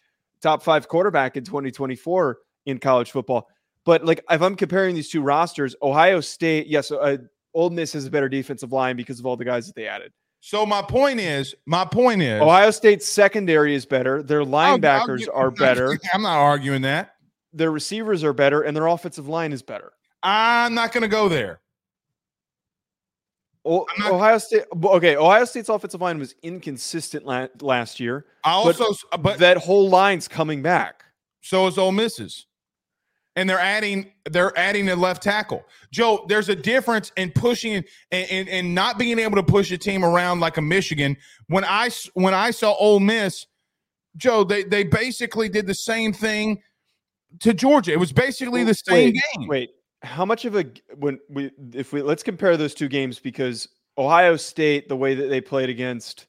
top 0.45 0.63
five 0.63 0.87
quarterback 0.87 1.37
in 1.37 1.45
2024 1.45 2.39
in 2.67 2.79
college 2.79 3.11
football. 3.11 3.49
But 3.85 4.05
like, 4.05 4.25
if 4.31 4.41
I'm 4.41 4.55
comparing 4.55 4.95
these 4.95 5.11
two 5.11 5.23
rosters, 5.23 5.75
Ohio 5.83 6.21
State, 6.21 6.69
yes, 6.69 6.91
uh, 6.93 7.17
Ole 7.55 7.71
Miss 7.71 7.93
has 7.95 8.07
a 8.07 8.11
better 8.11 8.29
defensive 8.29 8.73
line 8.73 8.97
because 8.97 9.19
of 9.19 9.27
all 9.27 9.37
the 9.37 9.45
guys 9.45 9.67
that 9.67 9.75
they 9.75 9.87
added. 9.87 10.13
So 10.41 10.67
my 10.67 10.83
point 10.83 11.21
is, 11.21 11.55
my 11.67 11.85
point 11.87 12.23
is, 12.23 12.41
Ohio 12.41 12.71
State's 12.71 13.07
secondary 13.07 13.75
is 13.75 13.87
better. 13.87 14.23
Their 14.23 14.43
I'll- 14.43 14.55
I'll 14.57 14.79
linebackers 14.79 15.27
are 15.33 15.51
better. 15.51 15.99
I'm 16.15 16.23
not 16.23 16.39
arguing 16.39 16.83
that. 16.83 17.15
Their 17.53 17.71
receivers 17.71 18.23
are 18.25 18.33
better, 18.33 18.63
and 18.63 18.77
their 18.77 18.87
offensive 18.87 19.29
line 19.29 19.53
is 19.53 19.63
better. 19.63 19.93
I'm 20.23 20.75
not 20.75 20.93
going 20.93 21.03
to 21.03 21.09
go 21.09 21.29
there. 21.29 21.61
O- 23.65 23.87
I'm 23.97 24.03
not- 24.03 24.13
Ohio 24.13 24.39
State. 24.39 24.65
Okay, 24.85 25.17
Ohio 25.17 25.45
State's 25.45 25.69
offensive 25.69 26.01
line 26.01 26.19
was 26.19 26.35
inconsistent 26.43 27.25
la- 27.25 27.49
last 27.61 27.99
year. 27.99 28.27
I 28.45 28.53
also, 28.53 28.95
uh, 29.13 29.17
but 29.17 29.39
that 29.39 29.57
whole 29.57 29.89
line's 29.89 30.29
coming 30.29 30.63
back. 30.63 31.05
So 31.41 31.67
is 31.67 31.79
Ole 31.79 31.93
Miss's. 31.93 32.47
And 33.37 33.51
they're 33.51 33.59
adding 33.59 34.13
they're 34.31 34.57
adding 34.57 34.89
a 34.91 34.95
left 34.95 35.23
tackle. 35.23 35.65
Joe, 35.91 36.25
there's 36.29 36.49
a 36.49 36.55
difference 36.55 37.11
in 37.17 37.33
pushing 37.33 37.85
and, 38.13 38.31
and, 38.31 38.49
and 38.49 38.75
not 38.75 38.97
being 38.97 39.19
able 39.19 39.35
to 39.37 39.43
push 39.43 39.73
a 39.73 39.79
team 39.79 40.05
around 40.05 40.39
like 40.39 40.57
a 40.57 40.63
Michigan. 40.63 41.17
When 41.49 41.65
I 41.65 41.91
when 42.13 42.33
I 42.33 42.53
saw 42.53 42.75
Ole 42.75 43.01
Miss, 43.01 43.47
Joe, 44.17 44.45
they 44.45 44.63
they 44.63 44.85
basically 44.85 45.49
did 45.49 45.67
the 45.67 45.75
same 45.75 46.13
thing 46.13 46.63
to 47.41 47.53
Georgia. 47.53 47.91
It 47.91 47.99
was 47.99 48.13
basically 48.13 48.63
the 48.63 48.75
same 48.75 49.15
Wait, 49.15 49.23
game. 49.37 49.49
Wait, 49.49 49.71
how 50.05 50.25
much 50.25 50.45
of 50.45 50.55
a 50.57 50.67
when 50.97 51.19
we 51.29 51.51
if 51.73 51.93
we 51.93 52.03
let's 52.03 52.23
compare 52.23 52.57
those 52.57 52.75
two 52.75 52.89
games 52.89 53.19
because 53.19 53.69
Ohio 53.99 54.37
State, 54.37 54.89
the 54.89 54.97
way 54.97 55.15
that 55.15 55.29
they 55.29 55.41
played 55.41 55.69
against 55.71 56.27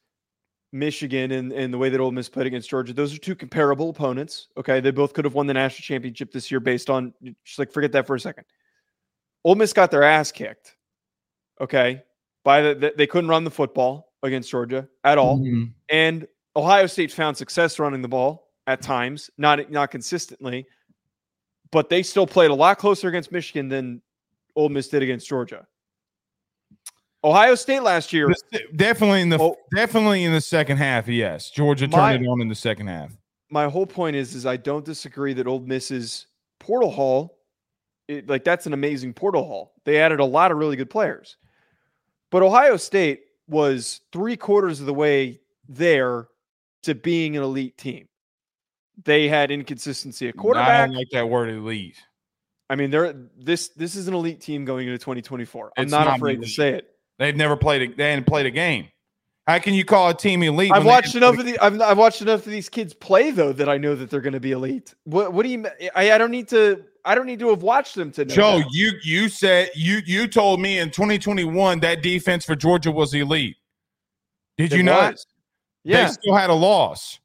Michigan 0.71 1.31
and, 1.31 1.51
and 1.51 1.73
the 1.73 1.77
way 1.77 1.89
that 1.89 1.99
Ole 1.99 2.11
Miss 2.11 2.29
played 2.29 2.47
against 2.47 2.69
Georgia, 2.69 2.93
those 2.93 3.13
are 3.13 3.17
two 3.17 3.35
comparable 3.35 3.89
opponents. 3.89 4.47
Okay, 4.57 4.79
they 4.79 4.91
both 4.91 5.13
could 5.13 5.25
have 5.25 5.33
won 5.33 5.47
the 5.47 5.53
national 5.53 5.83
championship 5.83 6.31
this 6.31 6.49
year 6.49 6.59
based 6.59 6.89
on 6.89 7.13
just 7.43 7.59
like 7.59 7.71
forget 7.71 7.91
that 7.91 8.07
for 8.07 8.15
a 8.15 8.19
second. 8.19 8.45
Ole 9.43 9.55
Miss 9.55 9.73
got 9.73 9.91
their 9.91 10.03
ass 10.03 10.31
kicked. 10.31 10.75
Okay, 11.61 12.01
by 12.43 12.61
the 12.61 12.75
they- 12.75 12.91
they 12.97 13.07
couldn't 13.07 13.29
run 13.29 13.43
the 13.43 13.51
football 13.51 14.13
against 14.23 14.49
Georgia 14.49 14.87
at 15.03 15.17
all. 15.17 15.39
Mhm. 15.39 15.73
And 15.89 16.27
Ohio 16.55 16.87
State 16.87 17.11
found 17.11 17.37
success 17.37 17.77
running 17.79 18.01
the 18.01 18.07
ball 18.07 18.51
at 18.67 18.81
times, 18.81 19.29
not 19.37 19.69
not 19.71 19.91
consistently, 19.91 20.65
but 21.71 21.89
they 21.89 22.03
still 22.03 22.27
played 22.27 22.51
a 22.51 22.53
lot 22.55 22.77
closer 22.77 23.07
against 23.07 23.31
Michigan 23.31 23.67
than 23.69 24.01
Ole 24.55 24.69
Miss 24.69 24.87
did 24.87 25.03
against 25.03 25.27
Georgia. 25.27 25.65
Ohio 27.23 27.55
State 27.55 27.81
last 27.81 28.13
year, 28.13 28.27
Definitely 28.75 29.21
in 29.21 29.29
the 29.29 29.39
Oh. 29.41 29.57
definitely 29.75 30.23
in 30.23 30.31
the 30.31 30.41
second 30.41 30.77
half, 30.77 31.07
yes. 31.07 31.49
Georgia 31.49 31.87
My- 31.87 32.13
turned 32.13 32.25
it 32.25 32.27
on 32.29 32.39
in 32.41 32.47
the 32.49 32.55
second 32.55 32.87
half. 32.87 33.11
my 33.49 33.67
whole 33.67 33.87
point 33.87 34.15
is, 34.15 34.35
is 34.35 34.45
I 34.45 34.57
don't 34.57 34.85
disagree 34.85 35.33
that 35.33 35.47
Ole 35.47 35.59
Miss's 35.61 36.27
portal 36.59 36.91
haul, 36.91 37.39
it, 38.07 38.27
like 38.29 38.43
that's 38.43 38.67
an 38.67 38.73
amazing 38.73 39.13
portal 39.13 39.43
haul. 39.45 39.73
They 39.85 39.99
added 39.99 40.19
a 40.19 40.25
lot 40.25 40.51
of 40.51 40.57
really 40.59 40.75
good 40.75 40.89
players, 40.89 41.37
but 42.29 42.43
Ohio 42.43 42.77
State 42.77 43.21
was 43.47 44.01
three 44.11 44.37
quarters 44.37 44.79
of 44.79 44.85
the 44.85 44.93
way 44.93 45.41
there 45.67 46.27
to 46.83 46.93
being 46.93 47.35
an 47.35 47.41
elite 47.43 47.77
team. 47.77 48.07
They 49.03 49.27
had 49.27 49.51
inconsistency 49.51 50.27
at 50.27 50.35
I 50.37 50.41
quarterback. 50.41 50.87
don't 50.87 50.95
like 50.97 51.09
that 51.11 51.27
word 51.29 51.49
elite. 51.49 51.97
I 52.69 52.75
mean, 52.75 52.89
they're 52.89 53.13
this 53.37 53.69
this 53.69 53.95
is 53.95 54.07
an 54.07 54.13
elite 54.13 54.41
team 54.41 54.65
going 54.65 54.87
into 54.87 54.97
2024. 54.97 55.71
I'm 55.77 55.87
not, 55.87 56.05
not 56.07 56.17
afraid 56.17 56.41
to 56.41 56.47
say 56.47 56.69
it. 56.69 56.89
They've 57.19 57.35
never 57.35 57.55
played 57.55 57.81
a, 57.91 57.93
they 57.95 58.09
hadn't 58.09 58.25
played 58.25 58.45
a 58.45 58.51
game. 58.51 58.87
How 59.47 59.59
can 59.59 59.75
you 59.75 59.85
call 59.85 60.09
a 60.09 60.13
team 60.13 60.41
elite? 60.41 60.71
I've 60.71 60.85
watched 60.85 61.13
enough 61.15 61.37
of 61.37 61.45
the 61.45 61.59
I've, 61.59 61.79
I've 61.79 61.97
watched 61.97 62.21
enough 62.23 62.45
of 62.45 62.51
these 62.51 62.67
kids 62.67 62.93
play 62.95 63.29
though 63.29 63.53
that 63.53 63.69
I 63.69 63.77
know 63.77 63.93
that 63.93 64.09
they're 64.09 64.21
going 64.21 64.33
to 64.33 64.39
be 64.39 64.53
elite. 64.53 64.95
What 65.03 65.33
what 65.33 65.43
do 65.43 65.49
you? 65.49 65.65
I, 65.95 66.13
I 66.13 66.17
don't 66.17 66.31
need 66.31 66.47
to. 66.49 66.83
I 67.07 67.13
don't 67.13 67.27
need 67.27 67.37
to 67.39 67.49
have 67.49 67.61
watched 67.61 67.93
them 67.93 68.11
to 68.13 68.25
know. 68.25 68.33
Joe, 68.33 68.57
that. 68.57 68.67
you 68.71 68.93
you 69.03 69.29
said 69.29 69.69
you 69.75 70.01
you 70.05 70.27
told 70.27 70.59
me 70.59 70.79
in 70.79 70.89
2021 70.89 71.79
that 71.81 72.01
defense 72.01 72.43
for 72.43 72.55
Georgia 72.55 72.91
was 72.91 73.13
elite. 73.13 73.57
Did 74.57 74.73
It 74.73 74.77
you 74.77 74.83
not? 74.83 75.11
was. 75.11 75.27
Yeah, 75.83 76.07
They 76.07 76.13
still 76.13 76.35
had 76.35 76.49
a 76.49 76.53
loss. 76.53 77.19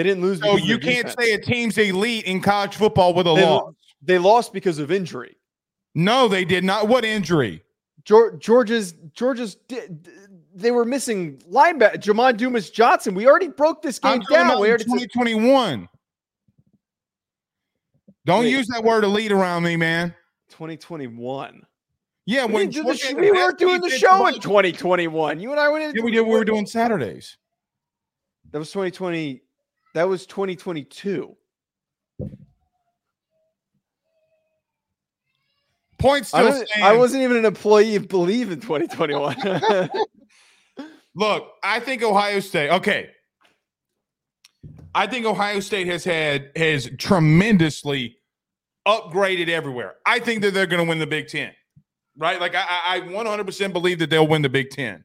They 0.00 0.08
didn't 0.08 0.22
lose. 0.22 0.40
So 0.40 0.56
you 0.56 0.78
can't 0.78 1.06
defense. 1.08 1.14
say 1.26 1.32
a 1.34 1.38
team's 1.38 1.76
elite 1.76 2.24
in 2.24 2.40
college 2.40 2.74
football 2.74 3.12
with 3.12 3.26
a 3.26 3.34
They, 3.34 3.44
loss. 3.44 3.62
lo- 3.64 3.76
they 4.00 4.18
lost 4.18 4.50
because 4.54 4.78
of 4.78 4.90
injury. 4.90 5.36
No, 5.94 6.26
they 6.26 6.46
did 6.46 6.64
not. 6.64 6.88
What 6.88 7.04
injury? 7.04 7.62
Geor- 8.04 8.38
Georgia's 8.38 8.94
Georgia's 9.12 9.58
they 10.54 10.70
were 10.70 10.86
missing 10.86 11.36
linebacker 11.50 11.96
Jamon 11.96 12.38
Dumas 12.38 12.70
Johnson. 12.70 13.14
We 13.14 13.26
already 13.26 13.48
broke 13.48 13.82
this 13.82 13.98
game 13.98 14.20
down. 14.20 14.58
We 14.58 14.68
in 14.68 14.70
already 14.70 14.84
said- 14.84 15.10
2021. 15.10 15.86
Don't 18.24 18.40
Wait. 18.44 18.50
use 18.50 18.66
that 18.68 18.82
word 18.82 19.04
elite 19.04 19.32
around 19.32 19.62
me, 19.64 19.76
man. 19.76 20.14
2021. 20.50 21.62
Yeah, 22.26 22.46
We, 22.46 22.52
when 22.54 22.70
do 22.70 22.82
the 22.82 22.94
Georgia 22.94 23.06
sh- 23.08 23.14
we 23.14 23.30
were 23.32 23.52
doing 23.52 23.80
the 23.82 23.90
show 23.90 24.26
in 24.28 24.34
2021. 24.40 25.40
You 25.40 25.50
and 25.50 25.60
I 25.60 25.68
went. 25.68 25.94
Yeah, 25.94 26.02
we 26.02 26.10
did. 26.10 26.22
We 26.22 26.30
were 26.30 26.44
doing 26.44 26.64
Saturdays. 26.66 27.36
That 28.52 28.58
was 28.58 28.70
2020. 28.70 29.42
That 29.94 30.08
was 30.08 30.26
2022. 30.26 31.36
Point 35.98 36.30
I, 36.32 36.42
wasn't, 36.44 36.70
I 36.82 36.96
wasn't 36.96 37.24
even 37.24 37.36
an 37.36 37.44
employee 37.44 37.94
of 37.96 38.08
Bleav 38.08 38.50
in 38.50 38.60
2021. 38.60 39.90
Look, 41.14 41.48
I 41.62 41.80
think 41.80 42.02
Ohio 42.02 42.40
State. 42.40 42.70
Okay, 42.70 43.10
I 44.94 45.06
think 45.06 45.26
Ohio 45.26 45.60
State 45.60 45.86
has 45.88 46.04
had 46.04 46.50
has 46.56 46.88
tremendously 46.98 48.16
upgraded 48.88 49.48
everywhere. 49.48 49.96
I 50.06 50.20
think 50.20 50.40
that 50.42 50.54
they're 50.54 50.66
going 50.66 50.82
to 50.82 50.88
win 50.88 50.98
the 50.98 51.06
Big 51.06 51.28
Ten, 51.28 51.52
right? 52.16 52.40
Like 52.40 52.54
I, 52.54 52.64
I 52.66 52.96
I 52.96 53.00
100% 53.00 53.72
believe 53.72 53.98
that 53.98 54.08
they'll 54.08 54.26
win 54.26 54.40
the 54.40 54.48
Big 54.48 54.70
Ten. 54.70 55.04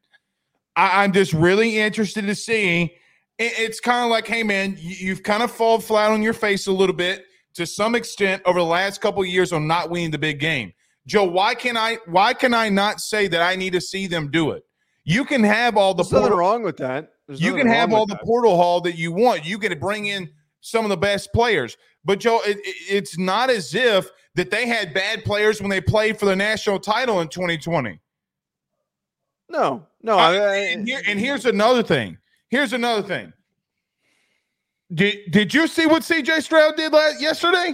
I, 0.78 1.04
I'm 1.04 1.12
just 1.12 1.34
really 1.34 1.78
interested 1.78 2.26
to 2.26 2.36
see. 2.36 2.96
It- 3.38 3.54
it's 3.60 3.80
kind 3.80 4.04
of 4.06 4.12
like, 4.12 4.28
hey 4.28 4.44
man, 4.44 4.76
you, 4.80 4.96
you've 5.08 5.24
kind 5.24 5.44
of 5.44 5.52
fallen 5.52 5.82
flat 5.82 6.12
on 6.12 6.22
your 6.22 6.34
face 6.34 6.68
a 6.68 6.72
little 6.72 6.96
bit 6.96 7.26
to 7.56 7.66
some 7.66 7.96
extent 7.96 8.42
over 8.46 8.60
the 8.60 8.66
last 8.66 9.02
couple 9.02 9.22
of 9.22 9.28
years 9.28 9.54
on 9.54 9.68
not 9.68 9.90
winning 9.90 10.12
the 10.12 10.18
big 10.18 10.40
game. 10.40 10.74
Joe, 11.08 11.24
why 11.26 11.54
can 11.56 11.78
I 11.78 11.98
why 12.08 12.34
can 12.34 12.54
I 12.54 12.70
not 12.70 13.00
say 13.00 13.28
that 13.28 13.42
I 13.42 13.56
need 13.56 13.74
to 13.74 13.82
see 13.82 14.08
them 14.08 14.32
do 14.32 14.52
it? 14.52 14.64
You 15.04 15.24
can 15.24 15.44
have 15.44 15.78
all 15.78 15.94
the 15.94 16.04
There's 16.04 16.12
nothing 16.14 16.24
portal, 16.30 16.40
wrong 16.40 16.64
with 16.64 16.78
that. 16.78 17.10
There's 17.28 17.40
you 17.42 17.56
can 17.56 17.68
have 17.68 17.94
all 17.94 18.06
the 18.08 18.16
that. 18.16 18.24
portal 18.24 18.56
haul 18.56 18.82
that 18.82 18.98
you 18.98 19.12
want. 19.12 19.46
You 19.46 19.60
can 19.60 19.78
bring 19.80 20.08
in 20.08 20.30
some 20.62 20.84
of 20.84 20.90
the 20.90 20.98
best 20.98 21.32
players, 21.32 21.78
but 22.04 22.20
Joe, 22.20 22.40
it, 22.46 22.58
it- 22.58 22.76
it's 22.90 23.18
not 23.20 23.50
as 23.52 23.76
if 23.76 24.10
that 24.34 24.50
they 24.52 24.68
had 24.68 24.94
bad 24.94 25.24
players 25.24 25.62
when 25.62 25.70
they 25.70 25.80
played 25.80 26.18
for 26.20 26.26
the 26.26 26.36
national 26.36 26.80
title 26.80 27.22
in 27.22 27.28
2020. 27.28 28.00
No, 29.50 29.86
no. 30.02 30.18
I, 30.18 30.34
I- 30.36 30.56
and, 30.58 30.88
here, 30.88 31.02
and 31.06 31.20
here's 31.20 31.46
another 31.46 31.84
thing. 31.84 32.18
Here's 32.50 32.74
another 32.74 33.02
thing. 33.06 33.34
Did 34.94 35.32
Did 35.32 35.54
you 35.54 35.68
see 35.68 35.88
what 35.88 36.04
C.J. 36.04 36.42
Stroud 36.42 36.76
did 36.76 36.94
last, 36.94 37.22
yesterday? 37.22 37.74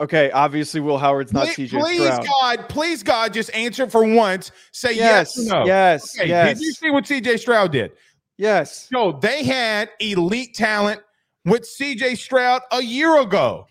okay, 0.00 0.30
obviously 0.32 0.80
Will 0.80 0.98
Howard's 0.98 1.32
not 1.32 1.46
please, 1.48 1.70
CJ 1.72 1.80
please 1.80 2.02
Stroud. 2.02 2.26
God, 2.26 2.68
please 2.68 3.02
God, 3.02 3.32
just 3.32 3.50
answer 3.54 3.88
for 3.88 4.04
once. 4.04 4.50
Say 4.72 4.94
yes, 4.94 5.34
yes, 5.36 5.46
no. 5.46 5.64
yes, 5.64 6.18
Okay, 6.18 6.28
yes, 6.28 6.58
Did 6.58 6.64
you 6.66 6.72
see 6.72 6.90
what 6.90 7.06
C.J. 7.06 7.36
Stroud 7.38 7.72
did? 7.72 7.92
yes. 8.38 8.88
Joe, 8.92 9.12
they 9.12 9.42
had 9.44 9.90
elite 10.00 10.54
talent 10.54 11.00
with 11.44 11.62
CJ 11.62 12.18
Stroud 12.18 12.60
a 12.72 12.82
year 12.82 13.20
ago. 13.20 13.66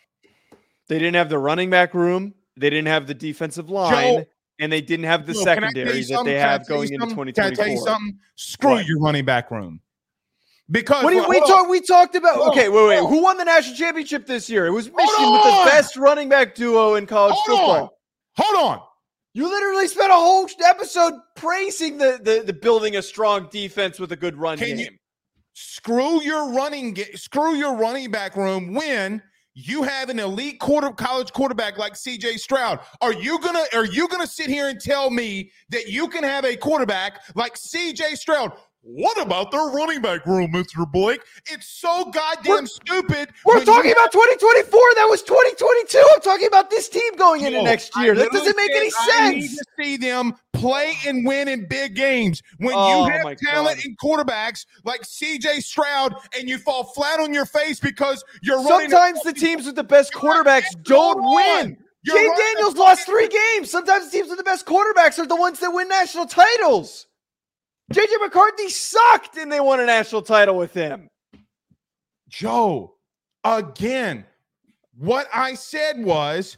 They 0.88 0.98
didn't 1.00 1.16
have 1.16 1.30
the 1.30 1.38
running 1.40 1.70
back 1.70 1.94
room. 1.94 2.34
They 2.58 2.70
didn't 2.70 2.88
have 2.88 3.06
the 3.06 3.14
defensive 3.14 3.70
line, 3.70 4.26
and 4.60 4.72
they 4.72 4.82
didn't 4.82 5.06
have 5.06 5.26
the 5.26 5.34
secondary 5.36 6.04
that 6.04 6.24
they 6.26 6.36
have 6.40 6.68
going 6.68 6.94
into 6.94 7.10
something? 7.10 7.34
Can 7.34 7.44
I 7.46 7.52
tell 7.52 7.68
you 7.68 7.78
something? 7.80 8.20
Screw 8.36 8.72
What? 8.72 8.86
your 8.88 9.00
running 9.00 9.26
back 9.26 9.52
room. 9.52 9.82
Because 10.72 11.04
What 11.04 11.12
do 11.12 11.18
you, 11.18 11.22
hold 11.24 11.30
we 11.36 11.40
talked? 11.42 11.70
We 11.70 11.82
talked 11.82 12.16
about. 12.16 12.38
Okay, 12.50 12.70
wait, 12.70 12.88
wait. 12.88 13.00
Who 13.00 13.22
won 13.22 13.38
the 13.38 13.44
national 13.46 13.76
championship 13.76 14.26
this 14.26 14.50
year? 14.50 14.66
It 14.66 14.72
was 14.72 14.86
Michigan 14.92 15.32
with 15.32 15.44
the 15.44 15.70
best 15.70 15.96
running 15.96 16.28
back 16.28 16.56
duo 16.56 16.96
in 16.96 17.06
college 17.06 17.36
Hold 17.38 17.60
football. 17.60 17.84
on. 17.84 17.90
Hold 18.56 18.72
on. 18.80 18.82
You 19.34 19.48
literally 19.48 19.88
spent 19.88 20.10
a 20.12 20.16
whole 20.16 20.48
episode 20.66 21.14
praising 21.36 21.98
the, 22.00 22.20
the 22.24 22.44
the 22.48 22.54
building 22.54 22.96
a 22.96 23.02
strong 23.04 23.48
defense 23.52 24.00
with 24.00 24.12
a 24.12 24.16
good 24.16 24.38
run 24.38 24.58
Can 24.58 24.70
you- 24.80 24.86
game. 24.86 25.00
screw 25.54 26.22
your 26.24 26.52
running 26.52 26.98
screw 27.16 27.56
your 27.56 27.76
running 27.76 28.10
back 28.12 28.36
room 28.36 28.74
when 28.74 29.22
you 29.56 29.84
have 29.84 30.10
an 30.10 30.20
elite 30.20 30.60
quarter 30.60 30.92
college 30.92 31.32
quarterback 31.32 31.78
like 31.78 31.94
CJ 31.94 32.40
Stroud. 32.40 32.80
Are 33.02 33.14
you 33.14 33.40
gonna 33.40 33.64
are 33.74 33.86
you 33.86 34.08
gonna 34.10 34.28
sit 34.28 34.48
here 34.48 34.68
and 34.68 34.80
tell 34.80 35.10
me 35.10 35.50
that 35.70 35.88
you 35.88 36.10
can 36.10 36.24
have 36.24 36.44
a 36.44 36.58
quarterback 36.58 37.22
like 37.36 37.56
CJ 37.56 38.18
Stroud? 38.18 38.52
What 38.88 39.20
about 39.20 39.50
their 39.50 39.66
running 39.66 40.00
back 40.00 40.28
room, 40.28 40.52
Mr. 40.52 40.90
Blake? 40.90 41.20
It's 41.48 41.68
so 41.68 42.06
goddamn 42.12 42.52
We're- 42.54 42.66
stupid. 42.68 43.30
We're 43.44 43.66
talking 43.66 43.90
you 43.90 43.94
about 43.94 44.12
2024. 44.12 44.80
That 44.96 45.08
was 45.10 45.24
2022. 45.24 45.98
I'm 46.14 46.22
talking 46.22 46.46
about 46.46 46.70
this 46.70 46.88
team 46.88 47.16
going 47.16 47.42
into 47.46 47.58
No, 47.58 47.64
next 47.64 47.98
year. 47.98 48.14
That 48.14 48.32
doesn't 48.32 48.56
make 48.56 48.70
any 48.76 48.92
said 48.92 49.00
I 49.16 49.30
need 49.32 49.48
sense. 49.48 49.58
to 49.58 49.66
see 49.84 49.98
them 49.98 50.36
play 50.54 50.94
and 51.08 51.26
win 51.26 51.48
in 51.48 51.68
big 51.68 51.96
games. 51.96 52.44
When 52.60 52.76
Oh, 52.78 53.08
you 53.08 53.12
have 53.12 53.38
talent 53.38 53.78
God. 53.78 53.86
in 53.86 53.96
quarterbacks 53.96 54.68
like 54.84 55.02
CJ 55.04 55.62
Stroud 55.62 56.14
and 56.38 56.48
you 56.48 56.60
fall 56.60 56.84
flat 56.84 57.20
on 57.20 57.34
your 57.34 57.46
face 57.48 57.80
because 57.80 58.24
you're 58.44 58.62
running. 58.62 58.92
Sometimes 58.92 59.22
the 59.24 59.34
teams 59.34 59.66
with 59.66 59.76
the 59.78 59.84
best 59.84 60.14
quarterbacks 60.14 60.66
don't 60.84 61.24
win. 61.24 61.76
Jay 62.06 62.30
Daniels 62.38 62.76
lost 62.76 63.08
three 63.08 63.30
games. 63.30 63.72
Sometimes 63.72 64.06
the 64.06 64.12
teams 64.16 64.30
with 64.30 64.38
the 64.38 64.44
best 64.44 64.68
quarterbacks 64.68 65.18
are 65.18 65.26
the 65.26 65.36
ones 65.36 65.60
that 65.62 65.72
win 65.72 65.88
national 65.88 66.28
titles. 66.28 67.08
JJ 67.94 68.22
McCarthy 68.22 68.70
sucked 68.70 69.38
and 69.38 69.52
they 69.52 69.60
won 69.60 69.80
a 69.80 69.86
national 69.86 70.22
title 70.24 70.58
with 70.58 70.74
him. 70.74 71.10
Joe, 72.28 72.96
again, 73.44 74.26
what 74.98 75.28
I 75.34 75.54
said 75.54 76.04
was, 76.04 76.58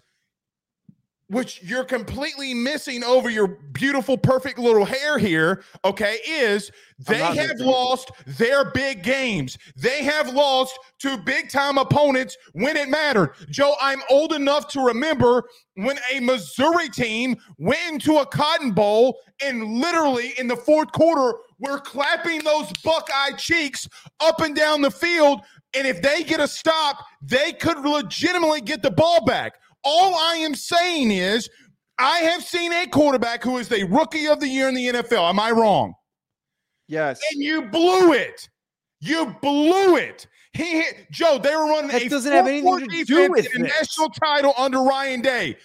which 1.29 1.61
you're 1.61 1.83
completely 1.83 2.53
missing 2.53 3.03
over 3.03 3.29
your 3.29 3.47
beautiful, 3.47 4.17
perfect 4.17 4.57
little 4.57 4.85
hair 4.85 5.17
here, 5.17 5.63
okay, 5.83 6.19
is 6.27 6.71
they 6.99 7.17
have 7.17 7.35
missing 7.35 7.65
lost 7.65 8.11
their 8.25 8.71
big 8.71 9.03
games. 9.03 9.57
They 9.75 10.03
have 10.03 10.33
lost 10.33 10.79
to 10.99 11.17
big 11.17 11.49
time 11.49 11.77
opponents 11.77 12.37
when 12.53 12.77
it 12.77 12.89
mattered. 12.89 13.33
Joe, 13.49 13.75
I'm 13.81 14.01
old 14.09 14.33
enough 14.33 14.67
to 14.69 14.81
remember 14.81 15.43
when 15.75 15.99
a 16.13 16.21
Missouri 16.21 16.89
team 16.89 17.35
went 17.57 17.79
into 17.91 18.17
a 18.17 18.25
Cotton 18.25 18.71
Bowl 18.71 19.19
and 19.43 19.79
literally 19.79 20.33
in 20.39 20.47
the 20.47 20.55
fourth 20.55 20.91
quarter, 20.91 21.37
we're 21.59 21.79
clapping 21.79 22.43
those 22.43 22.71
Buckeye 22.83 23.35
cheeks 23.37 23.87
up 24.19 24.41
and 24.41 24.55
down 24.55 24.81
the 24.81 24.91
field. 24.91 25.41
And 25.75 25.85
if 25.85 26.01
they 26.01 26.23
get 26.23 26.39
a 26.39 26.47
stop, 26.47 27.03
they 27.21 27.51
could 27.51 27.79
legitimately 27.79 28.61
get 28.61 28.81
the 28.81 28.91
ball 28.91 29.23
back. 29.25 29.55
All 29.89 30.15
I 30.15 30.36
am 30.36 30.54
saying 30.54 31.12
is, 31.12 31.50
I 31.97 32.17
have 32.19 32.43
seen 32.43 32.73
a 32.73 32.88
quarterback 32.88 33.41
who 33.41 33.58
is 33.58 33.69
the 33.69 33.86
rookie 33.86 34.28
of 34.28 34.41
the 34.41 34.47
year 34.47 34.67
in 34.67 34.76
the 34.76 34.88
NFL. 34.88 35.30
Am 35.30 35.39
I 35.39 35.52
wrong? 35.52 35.93
Yes. 36.89 37.21
And 37.32 37.41
you 37.41 37.62
blew 37.63 38.12
it. 38.12 38.50
You 39.00 39.34
blew 39.41 39.95
it. 39.95 40.28
He 40.52 40.82
hit 40.82 41.10
Joe. 41.10 41.39
They 41.41 41.56
were 41.56 41.67
running 41.67 41.91
That 41.91 42.02
a 42.02 42.10
doesn't 42.10 42.32
have 42.32 42.47
anything 42.47 42.89
to 42.89 43.04
do 43.06 43.32
with 43.32 43.47
a 43.56 43.60
national 43.60 44.10
title 44.10 44.54
under 44.58 44.82
Ryan 44.82 45.21
Day. 45.21 45.56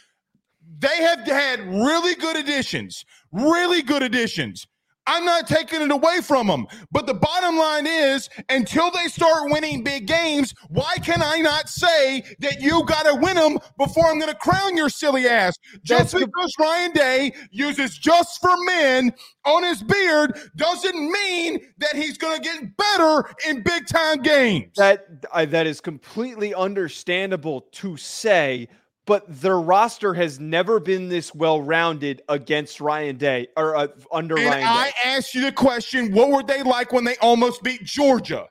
They 0.78 1.02
have 1.02 1.26
had 1.26 1.58
really 1.66 2.14
good 2.14 2.36
additions, 2.36 3.04
really 3.32 3.82
good 3.82 4.04
additions. 4.04 4.68
I'm 5.06 5.24
not 5.24 5.48
taking 5.48 5.82
it 5.82 5.90
away 5.90 6.20
from 6.20 6.46
them, 6.46 6.66
but 6.92 7.06
the 7.06 7.14
bottom 7.14 7.56
line 7.58 7.86
is, 7.86 8.28
until 8.48 8.90
they 8.90 9.08
start 9.08 9.50
winning 9.50 9.82
big 9.82 10.06
games, 10.06 10.54
why 10.68 10.96
can 11.02 11.22
I 11.22 11.38
not 11.38 11.68
say 11.68 12.22
that 12.38 12.60
you 12.60 12.84
got 12.84 13.04
to 13.04 13.16
win 13.16 13.34
them 13.36 13.58
before 13.78 14.06
I'm 14.06 14.18
going 14.20 14.30
to 14.30 14.38
crown 14.38 14.76
your 14.76 14.88
silly 14.88 15.26
ass? 15.26 15.56
Just 15.82 16.12
That's 16.12 16.12
the- 16.12 16.26
because 16.26 16.52
Ryan 16.58 16.92
Day 16.92 17.32
uses 17.50 17.98
just 17.98 18.40
for 18.40 18.56
men 18.64 19.12
on 19.44 19.64
his 19.64 19.82
beard 19.82 20.38
doesn't 20.56 20.94
mean 21.10 21.58
that 21.78 21.96
he's 21.96 22.16
going 22.16 22.40
to 22.40 22.42
get 22.42 22.76
better 22.76 23.24
in 23.48 23.62
big 23.62 23.86
time 23.88 24.22
games. 24.22 24.76
That 24.76 25.06
I, 25.32 25.46
that 25.46 25.66
is 25.66 25.80
completely 25.80 26.54
understandable 26.54 27.62
to 27.72 27.96
say, 27.96 28.68
but 29.06 29.24
their 29.28 29.60
roster 29.60 30.14
has 30.14 30.38
never 30.38 30.78
been 30.78 31.08
this 31.08 31.34
well 31.34 31.60
rounded 31.60 32.22
against 32.28 32.80
Ryan 32.80 33.16
Day 33.16 33.48
or 33.56 33.76
uh, 33.76 33.88
under 34.12 34.36
and 34.36 34.46
Ryan 34.46 34.66
I 34.66 34.84
Day. 34.86 34.92
asked 35.04 35.34
you 35.34 35.42
the 35.42 35.52
question: 35.52 36.12
What 36.12 36.30
were 36.30 36.42
they 36.42 36.62
like 36.62 36.92
when 36.92 37.04
they 37.04 37.16
almost 37.16 37.62
beat 37.62 37.84
Georgia? 37.84 38.48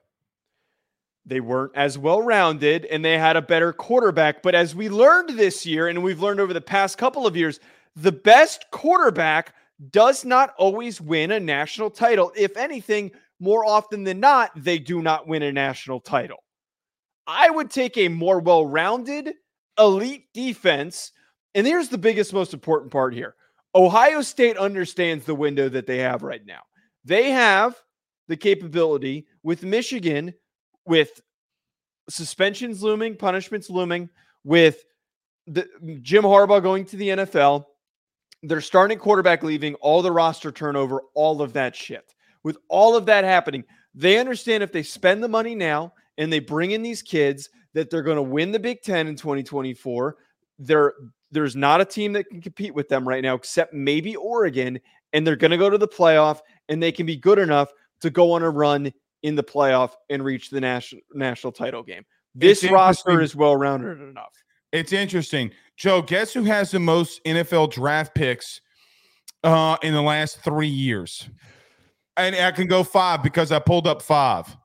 They 1.26 1.40
weren't 1.40 1.74
as 1.76 1.98
well 1.98 2.22
rounded 2.22 2.86
and 2.86 3.06
they 3.06 3.18
had 3.18 3.38
a 3.38 3.42
better 3.42 3.72
quarterback. 3.72 4.42
But 4.42 4.56
as 4.56 4.76
we 4.76 4.90
learned 4.90 5.38
this 5.38 5.66
year, 5.66 5.88
and 5.88 6.04
we've 6.04 6.22
learned 6.22 6.40
over 6.40 6.54
the 6.54 6.60
past 6.62 6.98
couple 6.98 7.28
of 7.28 7.38
years, 7.38 7.60
the 7.96 8.12
best 8.12 8.66
quarterback 8.72 9.54
does 9.92 10.26
not 10.26 10.54
always 10.58 11.00
win 11.00 11.32
a 11.32 11.40
national 11.40 11.92
title. 11.92 12.32
If 12.36 12.58
anything, 12.58 13.12
more 13.40 13.66
often 13.66 14.04
than 14.04 14.20
not, 14.20 14.52
they 14.56 14.80
do 14.80 15.02
not 15.02 15.28
win 15.28 15.44
a 15.44 15.52
national 15.52 16.00
title. 16.00 16.44
I 17.28 17.50
would 17.50 17.70
take 17.70 17.98
a 17.98 18.08
more 18.08 18.40
well 18.40 18.66
rounded, 18.66 19.34
elite 19.78 20.28
defense. 20.34 21.12
And 21.56 21.68
here's 21.68 21.90
the 21.90 21.98
biggest, 21.98 22.34
most 22.34 22.54
important 22.54 22.92
part 22.92 23.14
here 23.14 23.36
Ohio 23.76 24.22
State 24.22 24.58
understands 24.58 25.26
the 25.26 25.36
window 25.36 25.70
that 25.70 25.88
they 25.88 26.00
have 26.00 26.24
right 26.24 26.46
now. 26.46 26.62
They 27.04 27.32
have 27.32 27.76
the 28.28 28.38
capability 28.38 29.28
with 29.44 29.64
Michigan, 29.64 30.34
with 30.86 31.22
suspensions 32.10 32.84
looming, 32.84 33.16
punishments 33.16 33.70
looming, 33.70 34.10
with 34.44 34.84
the 35.48 35.68
Jim 36.02 36.24
Harbaugh 36.24 36.62
going 36.62 36.86
to 36.86 36.98
the 36.98 37.10
NFL, 37.10 37.66
their 38.44 38.62
starting 38.62 38.98
quarterback 38.98 39.44
leaving, 39.44 39.76
all 39.76 40.02
the 40.02 40.12
roster 40.12 40.52
turnover, 40.52 41.02
all 41.14 41.42
of 41.42 41.54
that 41.54 41.76
shit. 41.76 42.14
With 42.44 42.58
all 42.70 42.96
of 42.96 43.06
that 43.06 43.24
happening, 43.24 43.64
they 43.94 44.18
understand 44.18 44.64
if 44.64 44.72
they 44.72 44.84
spend 44.84 45.24
the 45.24 45.28
money 45.28 45.56
now 45.56 45.94
and 46.18 46.32
they 46.32 46.40
bring 46.40 46.72
in 46.72 46.82
these 46.82 47.02
kids 47.02 47.50
that 47.74 47.90
they're 47.90 48.04
going 48.04 48.18
to 48.18 48.22
win 48.22 48.52
the 48.52 48.60
Big 48.60 48.82
10 48.82 49.08
in 49.08 49.16
2024. 49.16 50.18
There 50.60 50.94
there's 51.32 51.56
not 51.56 51.80
a 51.80 51.86
team 51.86 52.14
that 52.14 52.28
can 52.30 52.42
compete 52.42 52.76
with 52.76 52.90
them 52.90 53.08
right 53.08 53.24
now 53.24 53.36
except 53.36 53.74
maybe 53.74 54.16
Oregon 54.18 54.80
and 55.14 55.26
they're 55.26 55.36
going 55.36 55.52
to 55.52 55.58
go 55.58 55.70
to 55.70 55.78
the 55.78 55.88
playoff 55.88 56.40
and 56.70 56.84
they 56.84 56.92
can 56.92 57.06
be 57.06 57.16
good 57.16 57.40
enough 57.40 57.72
to 58.02 58.10
go 58.10 58.34
on 58.34 58.44
a 58.44 58.50
run 58.50 58.92
in 59.24 59.36
the 59.36 59.44
playoff 59.44 59.92
and 60.10 60.24
reach 60.24 60.50
the 60.50 60.60
national 60.60 61.02
national 61.14 61.54
title 61.54 61.84
game. 61.84 62.04
This 62.36 62.64
roster 62.70 63.22
is 63.22 63.36
well 63.36 63.56
rounded 63.56 64.02
enough. 64.02 64.34
It's 64.72 64.94
interesting, 64.94 65.52
Joe. 65.76 66.02
Guess 66.02 66.34
who 66.34 66.44
has 66.46 66.72
the 66.72 66.80
most 66.80 67.24
NFL 67.26 67.72
draft 67.72 68.16
picks 68.16 68.62
uh, 69.44 69.78
in 69.84 69.94
the 69.94 70.02
last 70.02 70.40
three 70.40 70.68
years? 70.68 71.30
And 72.16 72.36
I 72.36 72.52
can 72.52 72.68
go 72.68 72.84
five 72.84 73.22
because 73.22 73.52
I 73.52 73.60
pulled 73.60 73.88
up 73.88 74.02
five. 74.02 74.56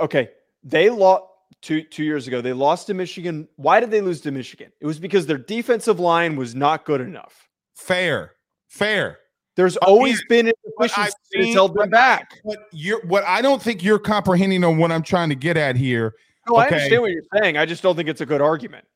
Okay, 0.00 0.30
they 0.64 0.88
lost 0.88 1.24
two 1.62 1.82
two 1.82 2.04
years 2.04 2.26
ago. 2.28 2.40
They 2.40 2.52
lost 2.52 2.86
to 2.88 2.94
Michigan. 2.94 3.48
Why 3.56 3.80
did 3.80 3.90
they 3.90 4.00
lose 4.00 4.20
to 4.22 4.30
Michigan? 4.30 4.72
It 4.80 4.86
was 4.86 4.98
because 4.98 5.26
their 5.26 5.38
defensive 5.38 6.00
line 6.00 6.36
was 6.36 6.54
not 6.54 6.84
good 6.84 7.00
enough. 7.00 7.48
Fair, 7.74 8.32
fair. 8.68 9.18
There's 9.56 9.76
always 9.78 10.22
been 10.28 10.46
an 10.46 10.52
But 10.76 10.86
efficiency 10.86 11.12
that's 11.34 11.54
held 11.54 11.74
them 11.74 11.90
back. 11.90 12.40
But 12.44 12.58
you're 12.72 13.04
what 13.06 13.24
I 13.24 13.42
don't 13.42 13.60
think 13.60 13.82
you're 13.82 13.98
comprehending 13.98 14.62
on 14.62 14.78
what 14.78 14.92
I'm 14.92 15.02
trying 15.02 15.30
to 15.30 15.34
get 15.34 15.56
at 15.56 15.76
here. 15.76 16.14
No, 16.48 16.56
I 16.56 16.66
understand 16.66 17.02
what 17.02 17.10
you're 17.10 17.22
saying. 17.34 17.56
I 17.56 17.66
just 17.66 17.82
don't 17.82 17.96
think 17.96 18.08
it's 18.08 18.20
a 18.20 18.26
good 18.26 18.40
argument. 18.40 18.86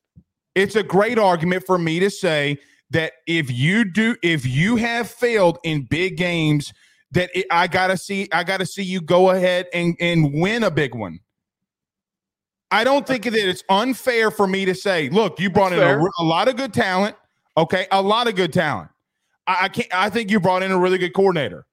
It's 0.55 0.75
a 0.75 0.83
great 0.83 1.19
argument 1.19 1.65
for 1.65 1.77
me 1.77 1.99
to 1.99 2.09
say 2.09 2.59
that 2.91 3.13
if 3.27 3.51
you 3.51 3.83
do, 3.83 4.15
if 4.23 4.45
you 4.45 4.77
have 4.77 5.09
failed 5.09 5.57
in 5.63 5.83
big 5.83 6.15
games, 6.15 6.71
that 7.11 7.29
it, 7.35 7.45
I 7.51 7.67
gotta 7.67 7.97
see, 7.97 8.29
I 8.31 8.43
gotta 8.43 8.65
see 8.65 8.83
you 8.83 9.01
go 9.01 9.31
ahead 9.31 9.67
and 9.73 9.95
and 9.99 10.33
win 10.33 10.63
a 10.63 10.71
big 10.71 10.95
one. 10.95 11.19
I 12.73 12.83
don't 12.83 13.05
think 13.05 13.25
that 13.25 13.35
it's 13.35 13.63
unfair 13.69 14.31
for 14.31 14.47
me 14.47 14.65
to 14.65 14.73
say, 14.73 15.07
look, 15.09 15.39
you 15.39 15.51
brought 15.51 15.69
That's 15.69 15.93
in 15.93 16.01
a, 16.01 16.23
a 16.23 16.25
lot 16.25 16.47
of 16.47 16.55
good 16.55 16.73
talent. 16.73 17.15
Okay, 17.55 17.85
a 17.91 18.01
lot 18.01 18.27
of 18.27 18.35
good 18.35 18.51
talent. 18.51 18.89
I, 19.45 19.65
I 19.65 19.69
can't. 19.69 19.93
I 19.93 20.09
think 20.09 20.31
you 20.31 20.39
brought 20.39 20.63
in 20.63 20.71
a 20.71 20.79
really 20.79 20.97
good 20.97 21.13
coordinator, 21.13 21.67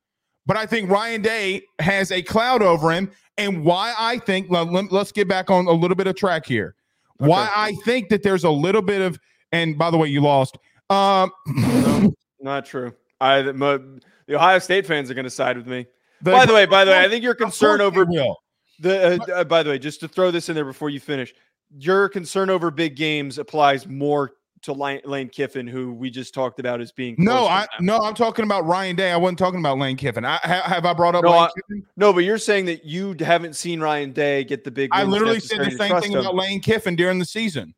but 0.45 0.59
I 0.59 0.67
think 0.67 0.91
Ryan 0.91 1.23
Day 1.23 1.63
has 1.79 2.13
a 2.13 2.21
cloud 2.21 2.61
over 2.61 2.93
him. 2.93 3.11
And 3.39 3.65
why 3.65 3.95
I 3.99 4.19
think 4.19 4.51
let, 4.51 4.71
let, 4.71 4.93
us 4.93 5.11
get 5.11 5.27
back 5.27 5.51
on 5.51 5.67
a 5.67 5.73
little 5.73 5.95
bit 5.95 6.07
of 6.07 6.17
track 6.17 6.45
here. 6.45 6.75
Why 7.17 7.51
I 7.57 7.73
think 7.87 8.11
that 8.11 8.23
there's 8.23 8.45
a 8.45 8.51
little 8.51 8.83
bit 8.83 9.01
of, 9.01 9.19
and 9.53 9.79
by 9.79 9.91
the 9.91 9.97
way, 9.97 10.09
you 10.09 10.21
lost. 10.21 10.59
Um, 10.91 11.33
Not 12.41 12.67
true. 12.67 12.93
I 13.23 13.41
the, 13.41 14.03
the 14.27 14.35
Ohio 14.35 14.59
State 14.59 14.85
fans 14.85 15.11
are 15.11 15.15
going 15.15 15.25
to 15.25 15.31
side 15.31 15.57
with 15.57 15.67
me. 15.67 15.87
by 16.21 16.45
the 16.45 16.53
way, 16.53 16.67
by 16.67 16.85
the 16.85 16.91
way, 16.91 16.99
I 16.99 17.09
think 17.09 17.25
your 17.25 17.35
concern 17.35 17.81
over 17.81 18.05
will. 18.05 18.37
The. 18.81 19.21
Uh, 19.21 19.33
uh, 19.33 19.45
by 19.45 19.63
the 19.63 19.71
way, 19.71 19.79
just 19.79 20.01
to 20.01 20.09
throw 20.09 20.31
this 20.31 20.49
in 20.49 20.55
there 20.55 20.65
before 20.65 20.91
you 20.91 21.01
finish, 21.01 21.33
your 21.79 22.09
concern 22.09 22.51
over 22.51 22.71
big 22.71 22.97
games 22.97 23.39
applies 23.39 23.87
more 23.87 24.33
to 24.63 24.73
Lane, 24.75 25.29
Kiffin, 25.31 25.67
who 25.67 25.93
we 25.93 26.11
just 26.11 26.35
talked 26.35 26.61
about 26.61 26.81
as 26.83 26.93
being 26.93 27.15
No, 27.19 27.47
I 27.47 27.67
no, 27.81 27.99
I'm 27.99 28.15
talking 28.15 28.45
about 28.45 28.67
Ryan 28.67 28.95
Day. 28.95 29.11
I 29.11 29.17
wasn't 29.17 29.39
talking 29.39 29.59
about 29.59 29.79
Lane 29.79 29.97
Kiffin. 29.97 30.25
I 30.25 30.37
ha, 30.43 30.63
have 30.67 30.85
I 30.85 30.93
brought 30.93 31.15
up 31.15 31.25
No, 31.25 31.31
Lane 31.31 31.41
I- 31.43 31.51
Kiffin? 31.57 31.87
No, 31.97 32.13
but 32.13 32.21
you're 32.21 32.39
saying 32.39 32.67
that 32.67 32.85
you 32.85 33.17
haven't 33.21 33.57
seen 33.57 33.81
Ryan 33.81 34.13
Day 34.13 34.45
get 34.45 34.65
the 34.65 34.71
big. 34.71 34.91
I 34.93 35.05
literally 35.05 35.41
said 35.41 35.61
the 35.61 35.71
same 35.71 35.99
thing 36.01 36.13
him. 36.13 36.19
about 36.19 36.35
Lane 36.35 36.61
Kiffin 36.61 36.95
during 36.97 37.19
the 37.19 37.25
season. 37.25 37.75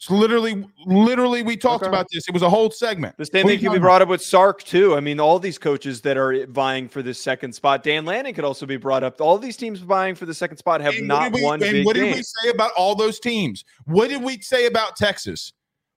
It's 0.00 0.08
literally, 0.10 0.64
literally, 0.86 1.42
we 1.42 1.58
talked 1.58 1.82
Okay. 1.82 1.90
about 1.90 2.06
this. 2.10 2.26
It 2.26 2.32
was 2.32 2.40
a 2.40 2.48
whole 2.48 2.70
segment. 2.70 3.18
The 3.18 3.26
same 3.26 3.44
What 3.44 3.50
thing 3.50 3.58
you 3.58 3.58
can 3.58 3.64
be 3.64 3.66
talking 3.72 3.80
brought 3.82 4.00
up 4.00 4.08
with 4.08 4.22
Sark 4.22 4.62
too. 4.62 4.96
I 4.96 5.00
mean, 5.00 5.20
all 5.20 5.38
these 5.38 5.58
coaches 5.58 6.00
that 6.00 6.16
are 6.16 6.46
vying 6.46 6.88
for 6.88 7.02
this 7.02 7.20
second 7.20 7.52
spot. 7.52 7.82
Dan 7.82 8.06
Lanning 8.06 8.32
could 8.32 8.46
also 8.46 8.64
be 8.64 8.78
brought 8.78 9.04
up. 9.04 9.20
All 9.20 9.36
these 9.36 9.58
teams 9.58 9.80
vying 9.80 10.14
for 10.14 10.24
the 10.24 10.32
second 10.32 10.56
spot 10.56 10.80
have 10.80 10.94
And 10.94 11.06
not 11.06 11.24
what 11.24 11.32
we, 11.34 11.42
won 11.42 11.62
and 11.62 11.72
big 11.72 11.84
what 11.84 11.96
did 11.96 12.14
we 12.14 12.22
say 12.22 12.48
about 12.48 12.72
all 12.78 12.94
those 12.94 13.20
teams? 13.20 13.66
What 13.84 14.08
did 14.08 14.22
we 14.22 14.40
say 14.40 14.64
about 14.64 14.96
Texas? 14.96 15.52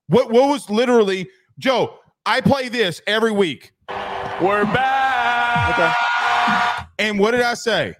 What 0.07 0.29
what 0.29 0.49
was 0.49 0.69
literally 0.69 1.29
Joe? 1.57 1.97
I 2.25 2.41
play 2.41 2.67
this 2.67 3.01
every 3.07 3.31
week. 3.31 3.71
We're 4.41 4.65
back. 4.65 5.79
Okay. 5.79 6.85
And 6.99 7.19
what 7.19 7.31
did 7.31 7.41
I 7.41 7.53
say? 7.53 7.95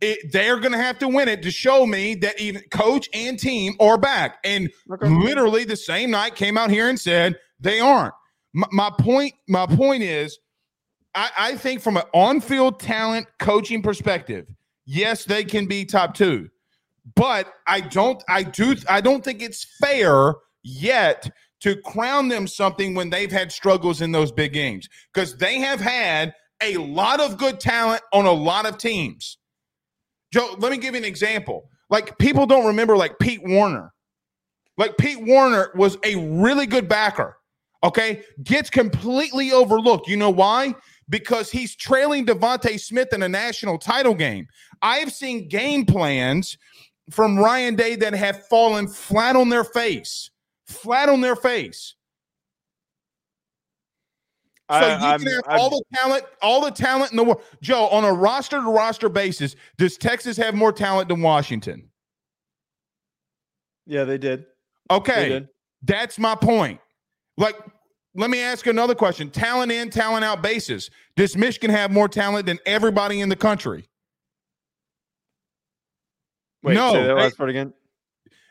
It, 0.00 0.30
they're 0.32 0.58
going 0.60 0.72
to 0.72 0.78
have 0.78 0.98
to 0.98 1.08
win 1.08 1.28
it 1.28 1.42
to 1.42 1.50
show 1.50 1.86
me 1.86 2.14
that 2.16 2.38
even 2.38 2.62
coach 2.70 3.08
and 3.14 3.38
team 3.38 3.74
are 3.80 3.96
back. 3.96 4.38
And 4.44 4.70
Okay. 4.92 5.08
literally 5.08 5.64
the 5.64 5.76
same 5.76 6.10
night 6.10 6.34
came 6.34 6.58
out 6.58 6.70
here 6.70 6.88
and 6.88 7.00
said 7.00 7.36
they 7.60 7.80
aren't. 7.80 8.12
My, 8.52 8.66
my 8.72 8.90
point. 8.90 9.32
My 9.48 9.66
point 9.66 10.02
is, 10.02 10.38
I, 11.14 11.30
I 11.38 11.56
think 11.56 11.80
from 11.80 11.96
an 11.96 12.02
on-field 12.12 12.78
talent 12.78 13.26
coaching 13.38 13.80
perspective, 13.82 14.46
yes, 14.84 15.24
they 15.24 15.44
can 15.44 15.66
be 15.66 15.86
top 15.86 16.12
two, 16.14 16.48
but 17.14 17.52
I 17.66 17.80
don't. 17.80 18.22
I 18.28 18.42
do. 18.42 18.76
I 18.88 19.00
don't 19.00 19.24
think 19.24 19.40
it's 19.40 19.66
fair 19.80 20.34
yet 20.62 21.30
to 21.60 21.76
crown 21.82 22.28
them 22.28 22.46
something 22.46 22.94
when 22.94 23.08
they've 23.08 23.32
had 23.32 23.50
struggles 23.50 24.02
in 24.02 24.12
those 24.12 24.30
big 24.30 24.52
games 24.52 24.88
because 25.14 25.36
they 25.38 25.58
have 25.58 25.80
had 25.80 26.34
a 26.62 26.76
lot 26.76 27.18
of 27.18 27.38
good 27.38 27.60
talent 27.60 28.02
on 28.12 28.26
a 28.26 28.32
lot 28.32 28.66
of 28.66 28.76
teams. 28.76 29.38
Joe, 30.36 30.54
let 30.58 30.70
me 30.70 30.76
give 30.76 30.92
you 30.92 30.98
an 30.98 31.04
example. 31.06 31.70
Like 31.88 32.18
people 32.18 32.44
don't 32.44 32.66
remember 32.66 32.94
like 32.94 33.18
Pete 33.18 33.42
Werner. 33.42 33.94
Like 34.76 34.98
Pete 34.98 35.26
Werner 35.26 35.70
was 35.74 35.96
a 36.04 36.16
really 36.16 36.66
good 36.66 36.90
backer. 36.90 37.38
Okay, 37.82 38.22
gets 38.42 38.68
completely 38.68 39.52
overlooked. 39.52 40.08
You 40.08 40.18
know 40.18 40.28
why? 40.28 40.74
Because 41.08 41.50
he's 41.50 41.74
trailing 41.74 42.26
DeVonta 42.26 42.78
Smith 42.78 43.14
in 43.14 43.22
a 43.22 43.28
national 43.30 43.78
title 43.78 44.12
game. 44.12 44.46
I've 44.82 45.10
seen 45.10 45.48
game 45.48 45.86
plans 45.86 46.58
from 47.10 47.38
Ryan 47.38 47.74
Day 47.74 47.96
that 47.96 48.12
have 48.12 48.46
fallen 48.48 48.88
flat 48.88 49.36
on 49.36 49.48
their 49.48 49.64
face, 49.64 50.30
flat 50.66 51.08
on 51.08 51.22
their 51.22 51.36
face. 51.36 51.94
So 54.68 54.76
I- 54.76 54.98
you 54.98 55.04
I'm- 55.06 55.20
can 55.20 55.32
have 55.32 55.42
I'm- 55.46 55.60
all 55.60 55.70
the 55.70 55.82
talent, 55.94 56.24
all 56.42 56.60
the 56.60 56.70
talent 56.72 57.12
in 57.12 57.16
the 57.16 57.22
world. 57.24 57.42
Joe, 57.62 57.86
on 57.88 58.04
a 58.04 58.12
roster 58.12 58.56
to 58.60 58.68
roster 58.70 59.08
basis, 59.08 59.54
does 59.78 59.96
Texas 59.96 60.36
have 60.38 60.54
more 60.54 60.72
talent 60.72 61.08
than 61.08 61.22
Washington? 61.22 61.88
yeah, 63.86 64.02
they 64.04 64.18
did. 64.18 64.44
They 64.90 64.96
Okay, 64.96 65.28
did. 65.28 65.48
that's 65.82 66.18
my 66.18 66.34
point. 66.34 66.80
Like, 67.36 67.56
let 68.16 68.28
me 68.30 68.40
ask 68.40 68.66
you 68.66 68.70
another 68.70 68.96
question: 68.96 69.30
talent 69.30 69.70
in, 69.70 69.88
talent 69.90 70.24
out 70.24 70.42
basis. 70.42 70.90
Does 71.14 71.36
Michigan 71.36 71.70
have 71.70 71.92
more 71.92 72.08
talent 72.08 72.46
than 72.46 72.58
everybody 72.66 73.20
in 73.20 73.28
the 73.28 73.36
country? 73.36 73.88
Wait, 76.64 76.74
No, 76.74 76.92
say 76.92 77.02
that 77.02 77.06
they- 77.06 77.12
last 77.14 77.36
part 77.36 77.50
again. 77.50 77.72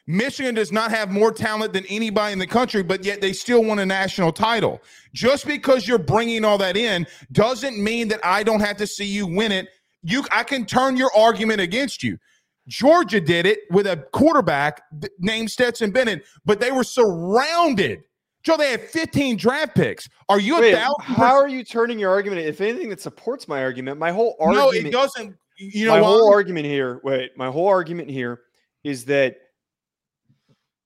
Michigan 0.08 0.54
does 0.54 0.72
not 0.72 0.92
have 0.92 1.12
more 1.12 1.32
talent 1.32 1.74
than 1.74 1.86
anybody 1.88 2.34
in 2.34 2.40
the 2.40 2.48
country, 2.48 2.84
but 2.84 3.04
yet 3.04 3.22
they 3.22 3.34
still 3.34 3.64
won 3.64 3.80
a 3.80 3.86
national 3.86 4.32
title. 4.32 4.82
Just 5.14 5.48
because 5.48 5.88
you're 5.88 5.98
bringing 5.98 6.46
all 6.46 6.58
that 6.60 6.78
in 6.78 7.08
doesn't 7.32 7.82
mean 7.82 8.08
that 8.10 8.20
I 8.24 8.44
don't 8.44 8.60
have 8.60 8.78
to 8.78 8.88
see 8.88 9.06
you 9.06 9.26
win 9.26 9.52
it. 9.52 9.70
You, 10.04 10.24
I 10.32 10.44
can 10.44 10.66
turn 10.66 10.96
your 10.96 11.10
argument 11.16 11.62
against 11.62 12.04
you. 12.04 12.20
Georgia 12.68 13.22
did 13.22 13.46
it 13.46 13.60
with 13.72 13.88
a 13.88 13.98
quarterback 14.12 14.84
named 15.20 15.50
Stetson 15.50 15.92
Bennett, 15.92 16.26
but 16.46 16.60
they 16.60 16.72
were 16.72 16.84
surrounded. 16.84 18.04
Joe, 18.44 18.58
they 18.58 18.72
had 18.72 18.82
15 18.82 19.38
draft 19.38 19.76
picks. 19.76 20.08
Are 20.30 20.40
you 20.40 20.60
Wait, 20.60 20.76
thousand? 20.76 21.02
how 21.02 21.36
are 21.36 21.48
you 21.48 21.64
turning 21.64 21.98
your 21.98 22.12
argument? 22.12 22.42
If 22.42 22.62
anything 22.62 22.90
that 22.90 23.02
supports 23.02 23.48
my 23.48 23.64
argument, 23.64 23.98
my 23.98 24.12
whole 24.12 24.36
percent- 24.36 24.56
no, 24.56 24.72
it 24.72 24.92
doesn't. 24.92 25.36
You 25.58 25.88
know 25.88 25.94
my 25.94 26.06
whole 26.06 26.34
argument 26.34 26.66
here 26.66 27.00
wait 27.02 27.38
my 27.38 27.48
whole 27.48 27.70
argument 27.70 28.10
here 28.10 28.42
is 28.84 29.06
that 29.06 29.38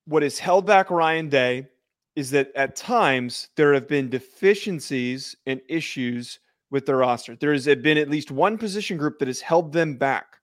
what 0.10 0.24
has 0.24 0.40
held 0.40 0.66
back 0.66 0.90
ryan 0.90 1.30
day 1.30 1.68
is 2.16 2.32
that 2.32 2.52
at 2.56 2.76
times 2.76 3.50
there 3.56 3.74
have 3.74 3.88
been 3.88 4.10
deficiencies 4.10 5.36
and 5.46 5.62
issues 5.70 6.40
with 6.72 6.86
the 6.86 6.96
roster 6.96 7.36
there 7.36 7.54
has 7.54 7.66
been 7.66 7.98
at 7.98 8.10
least 8.10 8.32
one 8.32 8.58
position 8.58 8.98
group 8.98 9.20
that 9.20 9.28
has 9.28 9.40
held 9.40 9.72
them 9.72 9.96
back 9.96 10.38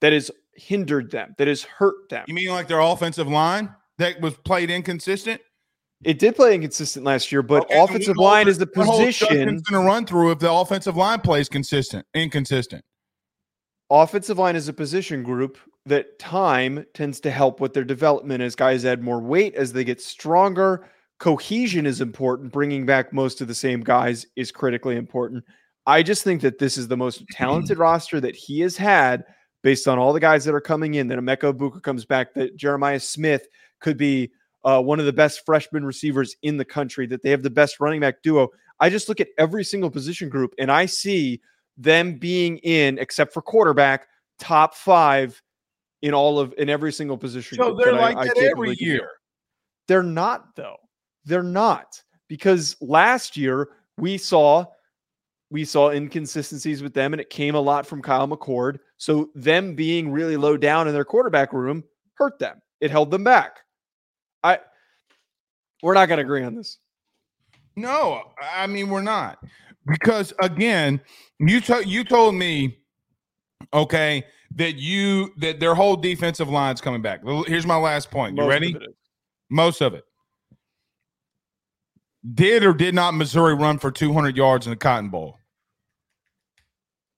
that 0.00 0.12
has 0.12 0.30
hindered 0.54 1.10
them 1.10 1.34
that 1.38 1.48
has 1.48 1.62
hurt 1.62 2.08
them 2.10 2.24
you 2.28 2.34
mean 2.34 2.50
like 2.50 2.68
their 2.68 2.80
offensive 2.80 3.26
line 3.26 3.74
that 3.98 4.20
was 4.20 4.34
played 4.38 4.70
inconsistent? 4.70 5.40
it 6.04 6.18
did 6.18 6.34
play 6.36 6.54
inconsistent 6.54 7.04
last 7.06 7.32
year 7.32 7.42
but 7.42 7.64
Okay, 7.64 7.80
offensive 7.80 8.16
what 8.16 8.24
line 8.24 8.48
is 8.48 8.58
the 8.58 8.66
position 8.66 9.28
going 9.46 9.62
to 9.62 9.78
run 9.78 10.04
through 10.04 10.30
if 10.32 10.38
the 10.38 10.52
offensive 10.52 10.96
line 10.96 11.20
plays 11.20 11.48
consistent, 11.48 12.04
inconsistent. 12.14 12.84
offensive 13.90 14.38
line 14.38 14.56
is 14.56 14.68
a 14.68 14.72
position 14.72 15.22
group 15.22 15.56
that 15.86 16.18
time 16.18 16.86
tends 16.94 17.20
to 17.20 17.30
help 17.30 17.60
with 17.60 17.72
their 17.74 17.84
development. 17.84 18.42
As 18.42 18.54
guys 18.54 18.84
add 18.84 19.02
more 19.02 19.20
weight 19.20 19.54
as 19.54 19.72
they 19.72 19.84
get 19.84 20.00
stronger 20.00 20.88
cohesion 21.22 21.86
is 21.86 22.00
important. 22.00 22.52
Bringing 22.52 22.84
back 22.84 23.12
most 23.12 23.40
of 23.40 23.46
the 23.46 23.54
same 23.54 23.80
guys 23.80 24.26
is 24.34 24.50
critically 24.50 24.96
important. 24.96 25.44
I 25.86 26.02
just 26.02 26.24
think 26.24 26.40
that 26.42 26.58
this 26.58 26.76
is 26.76 26.88
the 26.88 26.96
most 26.96 27.22
talented 27.30 27.78
roster 27.78 28.20
that 28.20 28.34
he 28.34 28.58
has 28.60 28.76
had 28.76 29.24
based 29.62 29.86
on 29.86 30.00
all 30.00 30.12
the 30.12 30.18
guys 30.18 30.44
that 30.44 30.54
are 30.54 30.60
coming 30.60 30.94
in. 30.94 31.06
That 31.06 31.20
Emeka 31.20 31.52
Egbuka 31.52 31.80
comes 31.80 32.04
back 32.04 32.34
that 32.34 32.56
Jeremiah 32.56 32.98
Smith 32.98 33.46
could 33.80 33.96
be 33.96 34.32
uh, 34.64 34.82
one 34.82 34.98
of 34.98 35.06
the 35.06 35.12
best 35.12 35.46
freshman 35.46 35.84
receivers 35.84 36.34
in 36.42 36.56
the 36.56 36.64
country 36.64 37.06
that 37.06 37.22
they 37.22 37.30
have 37.30 37.44
the 37.44 37.50
best 37.50 37.78
running 37.78 38.00
back 38.00 38.20
duo. 38.22 38.48
I 38.80 38.90
just 38.90 39.08
look 39.08 39.20
at 39.20 39.28
every 39.38 39.62
single 39.62 39.90
position 39.92 40.28
group 40.28 40.54
and 40.58 40.72
i 40.72 40.86
see 40.86 41.40
them 41.78 42.18
being 42.18 42.58
in, 42.58 42.98
except 42.98 43.32
for 43.32 43.42
quarterback, 43.42 44.08
top 44.40 44.74
five 44.74 45.40
in 46.02 46.12
all 46.12 46.38
of 46.38 46.54
in 46.58 46.68
every 46.68 46.92
single 46.92 47.16
position. 47.16 47.56
So 47.56 47.74
they're 47.74 47.92
like 47.94 48.16
I 48.16 48.26
that 48.26 48.36
can't 48.36 48.50
every 48.50 48.76
year. 48.78 49.08
They're 49.88 50.02
not 50.02 50.54
though. 50.56 50.76
They're 51.24 51.42
not 51.42 52.02
because 52.28 52.76
last 52.80 53.36
year 53.36 53.70
we 53.96 54.18
saw 54.18 54.66
we 55.50 55.64
saw 55.64 55.90
inconsistencies 55.90 56.82
with 56.82 56.94
them, 56.94 57.12
and 57.12 57.20
it 57.20 57.30
came 57.30 57.54
a 57.54 57.60
lot 57.60 57.86
from 57.86 58.02
Kyle 58.02 58.26
McCord. 58.26 58.78
So 58.96 59.30
them 59.34 59.74
being 59.74 60.10
really 60.10 60.36
low 60.36 60.56
down 60.56 60.88
in 60.88 60.94
their 60.94 61.04
quarterback 61.04 61.52
room 61.52 61.84
hurt 62.14 62.38
them. 62.38 62.60
It 62.80 62.90
held 62.90 63.10
them 63.10 63.24
back. 63.24 63.58
I 64.42 64.58
we're 65.82 65.94
not 65.94 66.06
going 66.06 66.18
to 66.18 66.24
agree 66.24 66.42
on 66.42 66.54
this. 66.54 66.78
No, 67.76 68.32
I 68.40 68.66
mean 68.66 68.88
we're 68.88 69.02
not 69.02 69.38
because 69.86 70.32
again, 70.42 71.00
you 71.38 71.60
to, 71.62 71.86
you 71.86 72.04
told 72.04 72.34
me, 72.34 72.78
okay, 73.72 74.24
that 74.56 74.76
you 74.76 75.32
that 75.38 75.60
their 75.60 75.74
whole 75.74 75.96
defensive 75.96 76.48
line's 76.48 76.80
coming 76.80 77.02
back. 77.02 77.20
Here's 77.46 77.66
my 77.66 77.76
last 77.76 78.10
point. 78.10 78.36
You 78.36 78.42
Most 78.42 78.50
ready? 78.50 78.72
is. 78.72 78.94
Most 79.50 79.80
of 79.80 79.94
it. 79.94 80.04
Did 82.34 82.62
or 82.64 82.72
did 82.72 82.94
not 82.94 83.14
Missouri 83.14 83.54
run 83.54 83.78
for 83.78 83.90
200 83.90 84.36
yards 84.36 84.66
in 84.66 84.70
the 84.70 84.76
Cotton 84.76 85.08
Bowl? 85.10 85.38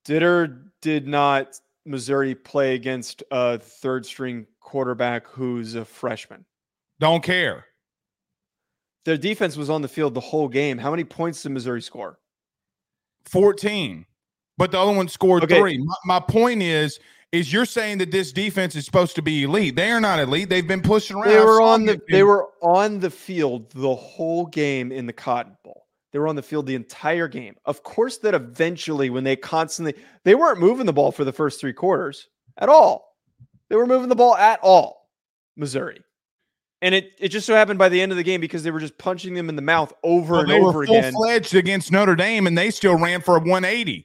Did 0.05 0.23
or 0.23 0.71
did 0.81 1.07
not 1.07 1.59
Missouri 1.85 2.35
play 2.35 2.75
against 2.75 3.23
a 3.31 3.59
third 3.59 4.07
string 4.07 4.47
quarterback 4.61 5.27
who's 5.27 5.75
a 5.75 5.85
freshman? 5.85 6.45
Don't 7.01 7.23
care. 7.23 7.67
Their 9.05 9.19
defense 9.19 9.57
was 9.57 9.69
on 9.69 9.83
the 9.83 9.89
field 9.89 10.15
the 10.15 10.21
whole 10.21 10.49
game. 10.49 10.79
How 10.79 10.91
many 10.91 11.05
points 11.05 11.43
did 11.43 11.51
Missouri 11.53 11.83
score? 11.83 12.19
14, 13.27 14.07
but 14.57 14.71
the 14.71 14.79
other 14.79 14.93
one 14.93 15.09
scored 15.09 15.45
Okay. 15.45 15.59
three. 15.59 15.79
My, 15.79 15.95
my 16.07 16.21
point 16.21 16.63
is, 16.63 16.99
is 17.35 17.53
you're 17.53 17.65
saying 17.65 17.99
that 17.99 18.11
this 18.11 18.33
defense 18.33 18.77
is 18.77 18.85
supposed 18.85 19.17
to 19.17 19.23
be 19.23 19.43
elite. 19.43 19.77
They 19.77 19.91
are 19.91 20.01
not 20.01 20.19
elite. 20.21 20.49
They've 20.49 20.67
been 20.67 20.83
pushing 20.83 21.17
around. 21.17 21.29
They 21.29 21.41
were 21.41 21.61
on 21.61 21.85
the 21.85 22.01
they 22.09 22.23
were 22.23 22.49
on 22.63 23.01
the 23.01 23.11
field 23.11 23.71
the 23.73 23.95
whole 23.95 24.47
game 24.47 24.93
in 24.93 25.07
the 25.07 25.13
Cotton 25.13 25.57
Bowl. 25.65 25.87
They 26.13 26.19
were 26.21 26.29
on 26.29 26.37
the 26.37 26.43
field 26.43 26.67
the 26.67 26.77
entire 26.77 27.27
game. 27.27 27.57
Of 27.65 27.83
course, 27.83 28.19
that 28.19 28.35
eventually, 28.35 29.11
when 29.11 29.25
they 29.25 29.35
constantly 29.37 29.95
they 30.23 30.35
weren't 30.37 30.61
moving 30.61 30.87
the 30.87 30.93
ball 30.93 31.11
for 31.11 31.25
the 31.25 31.33
first 31.33 31.61
three 31.61 31.73
quarters 31.73 32.29
at 32.59 32.69
all. 32.69 33.17
They 33.69 33.77
were 33.77 33.87
moving 33.87 34.09
the 34.09 34.15
ball 34.15 34.37
at 34.37 34.61
all, 34.63 35.11
Missouri. 35.57 36.01
And 36.83 36.95
it, 36.95 37.13
it 37.19 37.29
just 37.31 37.47
so 37.47 37.55
happened 37.55 37.79
by 37.79 37.89
the 37.89 38.01
end 38.01 38.13
of 38.13 38.19
the 38.19 38.23
game 38.23 38.41
because 38.43 38.63
they 38.63 38.71
were 38.71 38.79
just 38.79 38.99
punching 38.99 39.33
them 39.33 39.49
in 39.49 39.57
the 39.57 39.63
mouth 39.63 39.93
over 40.05 40.33
Well, 40.35 40.41
and 40.43 40.51
they 40.51 40.61
over 40.61 40.79
were 40.81 40.87
full 40.87 40.99
again. 40.99 41.13
fledged 41.15 41.55
against 41.55 41.91
Notre 41.91 42.15
Dame, 42.15 42.47
and 42.47 42.57
they 42.57 42.71
still 42.71 42.97
ran 42.99 43.23
for 43.23 43.37
a 43.37 43.41
180. 43.41 44.05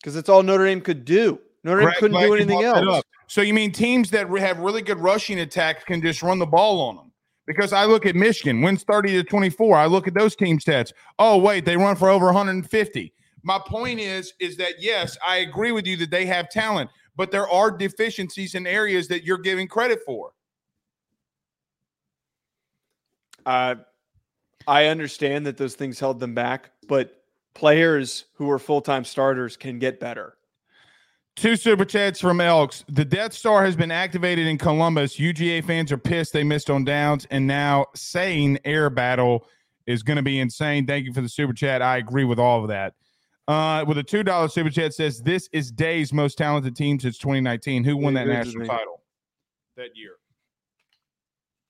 because 0.00 0.16
it's 0.16 0.28
all 0.28 0.42
Notre 0.42 0.66
Dame 0.66 0.82
could 0.82 1.04
do. 1.06 1.40
Notre 1.64 1.80
Dame 1.80 1.84
Greg- 1.86 1.96
couldn't 1.98 2.12
glad 2.12 2.26
do 2.26 2.34
anything 2.34 2.62
else. 2.62 3.04
So 3.28 3.42
you 3.42 3.54
mean 3.54 3.70
teams 3.72 4.10
that 4.10 4.28
have 4.28 4.58
really 4.58 4.82
good 4.82 4.98
rushing 4.98 5.40
attacks 5.40 5.84
can 5.84 6.02
just 6.02 6.22
run 6.22 6.38
the 6.38 6.46
ball 6.46 6.80
on 6.80 6.96
them? 6.96 7.12
Because 7.46 7.72
I 7.72 7.84
look 7.84 8.06
at 8.06 8.14
Michigan, 8.14 8.60
wins 8.62 8.84
30 8.84 9.12
to 9.12 9.24
24. 9.24 9.76
I 9.76 9.86
look 9.86 10.06
at 10.06 10.14
those 10.14 10.36
team 10.36 10.58
stats. 10.58 10.92
Oh, 11.18 11.38
wait, 11.38 11.64
they 11.64 11.76
run 11.76 11.96
for 11.96 12.08
over 12.08 12.26
150. 12.26 13.12
My 13.42 13.58
point 13.58 14.00
is, 14.00 14.34
is 14.40 14.56
that 14.56 14.74
yes, 14.78 15.16
I 15.26 15.38
agree 15.38 15.72
with 15.72 15.86
you 15.86 15.96
that 15.98 16.10
they 16.10 16.26
have 16.26 16.48
talent, 16.50 16.90
but 17.16 17.30
there 17.30 17.48
are 17.48 17.70
deficiencies 17.70 18.54
in 18.54 18.66
areas 18.66 19.08
that 19.08 19.24
you're 19.24 19.38
giving 19.38 19.66
credit 19.66 20.00
for. 20.04 20.32
Uh, 23.46 23.76
I 24.66 24.86
understand 24.86 25.46
that 25.46 25.56
those 25.56 25.74
things 25.74 25.98
held 25.98 26.20
them 26.20 26.34
back, 26.34 26.70
but 26.86 27.24
players 27.54 28.26
who 28.34 28.50
are 28.50 28.58
full 28.58 28.80
time 28.80 29.04
starters 29.04 29.56
can 29.56 29.78
get 29.78 29.98
better. 29.98 30.36
Two 31.36 31.56
super 31.56 31.84
chats 31.84 32.20
from 32.20 32.40
Elks. 32.40 32.84
The 32.88 33.04
Death 33.04 33.32
Star 33.32 33.64
has 33.64 33.76
been 33.76 33.90
activated 33.90 34.46
in 34.46 34.58
Columbus. 34.58 35.16
UGA 35.16 35.64
fans 35.64 35.90
are 35.92 35.98
pissed 35.98 36.32
they 36.32 36.44
missed 36.44 36.68
on 36.68 36.84
downs, 36.84 37.26
and 37.30 37.46
now 37.46 37.86
saying 37.94 38.58
air 38.64 38.90
battle 38.90 39.46
is 39.86 40.02
going 40.02 40.16
to 40.16 40.22
be 40.22 40.38
insane. 40.38 40.86
Thank 40.86 41.06
you 41.06 41.12
for 41.12 41.20
the 41.20 41.28
super 41.28 41.52
chat. 41.52 41.82
I 41.82 41.96
agree 41.96 42.24
with 42.24 42.38
all 42.38 42.62
of 42.62 42.68
that. 42.68 42.94
Uh, 43.48 43.84
with 43.86 43.98
a 43.98 44.02
two 44.02 44.22
dollar 44.22 44.48
super 44.48 44.70
chat 44.70 44.94
says 44.94 45.20
this 45.20 45.48
is 45.52 45.72
Day's 45.72 46.12
most 46.12 46.38
talented 46.38 46.76
team 46.76 47.00
since 47.00 47.18
2019. 47.18 47.84
Who 47.84 47.96
won 47.96 48.14
that 48.14 48.26
national 48.26 48.66
title 48.66 49.00
that 49.76 49.96
year? 49.96 50.12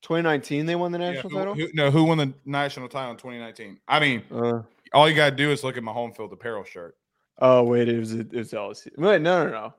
2019, 0.03 0.67
they 0.67 0.77
won 0.77 0.93
the 0.93 0.99
national 0.99 1.17
yeah, 1.17 1.39
who, 1.39 1.39
title. 1.39 1.55
Who, 1.55 1.69
no, 1.75 1.91
who 1.91 2.05
won 2.05 2.19
the 2.19 2.33
national 2.45 2.89
title 2.89 3.13
in 3.13 3.17
2019? 3.17 3.79
I 3.87 4.01
mean, 4.01 4.23
uh, 4.31 4.63
all 4.93 5.09
you 5.09 5.15
gotta 5.15 5.35
do 5.35 5.51
is 5.51 5.63
look 5.63 5.77
at 5.77 5.83
my 5.83 5.93
home 5.93 6.13
field 6.13 6.33
apparel 6.33 6.65
shirt. 6.65 6.97
Oh 7.41 7.63
wait, 7.63 7.89
it 7.89 7.99
was 7.99 8.13
it 8.13 8.33
was 8.33 8.53
LSU. 8.53 8.89
Wait, 8.97 9.21
no, 9.21 9.45
no, 9.45 9.51
no. 9.51 9.75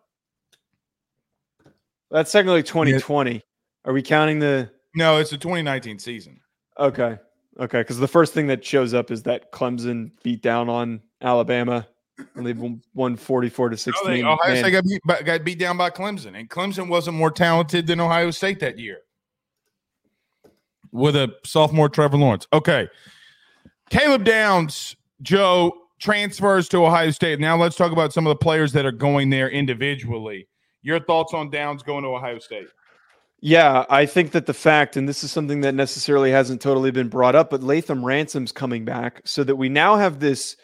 That's 2.09 2.31
technically 2.31 2.63
2020. 2.63 3.33
Yeah. 3.33 3.39
Are 3.85 3.93
we 3.93 4.01
counting 4.01 4.39
the? 4.39 4.69
No, 4.95 5.17
it's 5.17 5.29
the 5.29 5.37
2019 5.37 5.99
season. 5.99 6.39
Okay, 6.77 7.17
okay. 7.59 7.81
Because 7.81 7.99
the 7.99 8.07
first 8.07 8.33
thing 8.33 8.47
that 8.47 8.65
shows 8.65 8.93
up 8.93 9.11
is 9.11 9.23
that 9.23 9.51
Clemson 9.51 10.11
beat 10.23 10.41
down 10.41 10.69
on 10.69 11.01
Alabama 11.21 11.87
and 12.35 12.45
they've 12.45 12.59
won 12.93 13.15
44 13.15 13.69
to 13.69 13.77
16. 13.77 14.21
No, 14.21 14.33
Ohio 14.33 14.55
State 14.55 14.71
got 14.71 14.83
beat, 14.83 15.25
got 15.25 15.43
beat 15.43 15.59
down 15.59 15.77
by 15.77 15.89
Clemson, 15.89 16.37
and 16.37 16.49
Clemson 16.49 16.87
wasn't 16.87 17.17
more 17.17 17.31
talented 17.31 17.87
than 17.87 17.99
Ohio 17.99 18.31
State 18.31 18.59
that 18.59 18.77
year 18.77 18.99
with 20.91 21.15
a 21.15 21.33
sophomore 21.45 21.89
Trevor 21.89 22.17
Lawrence. 22.17 22.47
Okay. 22.53 22.89
Caleb 23.89 24.23
Downs, 24.23 24.95
Joe, 25.21 25.73
transfers 26.01 26.67
to 26.69 26.85
Ohio 26.85 27.11
State. 27.11 27.39
Now 27.39 27.55
let's 27.55 27.75
talk 27.75 27.91
about 27.91 28.11
some 28.11 28.25
of 28.25 28.31
the 28.31 28.43
players 28.43 28.73
that 28.73 28.85
are 28.85 28.91
going 28.91 29.29
there 29.29 29.49
individually. 29.49 30.47
Your 30.81 30.99
thoughts 30.99 31.33
on 31.33 31.49
Downs 31.49 31.83
going 31.83 32.03
to 32.03 32.09
Ohio 32.09 32.39
State? 32.39 32.67
Yeah, 33.39 33.85
I 33.89 34.05
think 34.05 34.31
that 34.31 34.45
the 34.45 34.53
fact, 34.53 34.97
and 34.97 35.07
this 35.07 35.23
is 35.23 35.31
something 35.31 35.61
that 35.61 35.73
necessarily 35.73 36.31
hasn't 36.31 36.61
totally 36.61 36.91
been 36.91 37.09
brought 37.09 37.35
up, 37.35 37.49
but 37.49 37.61
Lathan 37.61 38.03
Ransom's 38.03 38.51
coming 38.51 38.85
back 38.85 39.21
so 39.25 39.43
that 39.43 39.55
we 39.55 39.69
now 39.69 39.95
have 39.95 40.19
this. 40.19 40.57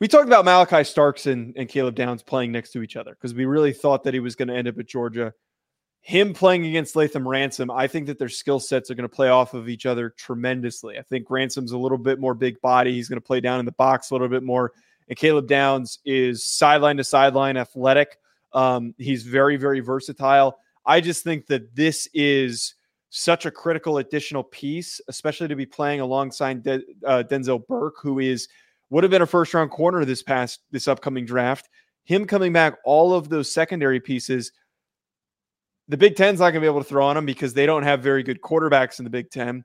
We 0.00 0.08
talked 0.08 0.26
about 0.26 0.44
Malachi 0.44 0.84
Starks 0.84 1.26
and, 1.26 1.54
and 1.56 1.68
Caleb 1.68 1.94
Downs 1.94 2.22
playing 2.22 2.52
next 2.52 2.72
to 2.72 2.82
each 2.82 2.96
other 2.96 3.12
because 3.12 3.34
we 3.34 3.44
really 3.44 3.72
thought 3.72 4.04
that 4.04 4.14
he 4.14 4.20
was 4.20 4.36
going 4.36 4.48
to 4.48 4.54
end 4.54 4.68
up 4.68 4.78
at 4.78 4.86
Georgia 4.86 5.32
him 6.02 6.34
playing 6.34 6.66
against 6.66 6.96
Lathan 6.96 7.24
Ransom, 7.24 7.70
I 7.70 7.86
think 7.86 8.08
that 8.08 8.18
their 8.18 8.28
skill 8.28 8.58
sets 8.58 8.90
are 8.90 8.94
going 8.96 9.08
to 9.08 9.14
play 9.14 9.28
off 9.28 9.54
of 9.54 9.68
each 9.68 9.86
other 9.86 10.10
tremendously. 10.10 10.98
I 10.98 11.02
think 11.02 11.30
Ransom's 11.30 11.70
a 11.70 11.78
little 11.78 11.96
bit 11.96 12.18
more 12.18 12.34
big 12.34 12.60
body. 12.60 12.92
He's 12.92 13.08
going 13.08 13.20
to 13.20 13.26
play 13.26 13.40
down 13.40 13.60
in 13.60 13.66
the 13.66 13.72
box 13.72 14.10
a 14.10 14.14
little 14.14 14.28
bit 14.28 14.42
more. 14.42 14.72
And 15.08 15.16
Caleb 15.16 15.46
Downs 15.46 16.00
is 16.04 16.44
sideline 16.44 16.96
to 16.96 17.04
sideline 17.04 17.56
athletic. 17.56 18.18
Um, 18.52 18.94
he's 18.98 19.22
very, 19.22 19.56
very 19.56 19.78
versatile. 19.78 20.58
I 20.84 21.00
just 21.00 21.22
think 21.22 21.46
that 21.46 21.74
this 21.76 22.08
is 22.12 22.74
such 23.10 23.46
a 23.46 23.50
critical 23.52 23.98
additional 23.98 24.42
piece, 24.42 25.00
especially 25.06 25.46
to 25.48 25.56
be 25.56 25.66
playing 25.66 26.00
alongside 26.00 26.64
De- 26.64 26.82
uh, 27.06 27.22
Denzel 27.22 27.64
Burke, 27.64 27.96
who 28.02 28.18
is 28.18 28.48
would 28.90 29.04
have 29.04 29.10
been 29.10 29.22
a 29.22 29.26
first 29.26 29.54
round 29.54 29.70
corner 29.70 30.04
this 30.04 30.22
past 30.22 30.60
this 30.72 30.88
upcoming 30.88 31.24
draft. 31.24 31.68
Him 32.04 32.26
coming 32.26 32.52
back, 32.52 32.78
all 32.84 33.14
of 33.14 33.28
those 33.28 33.52
secondary 33.52 34.00
pieces 34.00 34.50
the 35.88 35.96
Big 35.96 36.16
Ten's 36.16 36.40
not 36.40 36.50
going 36.50 36.54
to 36.54 36.60
be 36.60 36.66
able 36.66 36.82
to 36.82 36.88
throw 36.88 37.06
on 37.06 37.16
them 37.16 37.26
because 37.26 37.54
they 37.54 37.66
don't 37.66 37.82
have 37.82 38.02
very 38.02 38.22
good 38.22 38.40
quarterbacks 38.40 38.98
in 38.98 39.04
the 39.04 39.10
Big 39.10 39.30
Ten. 39.30 39.64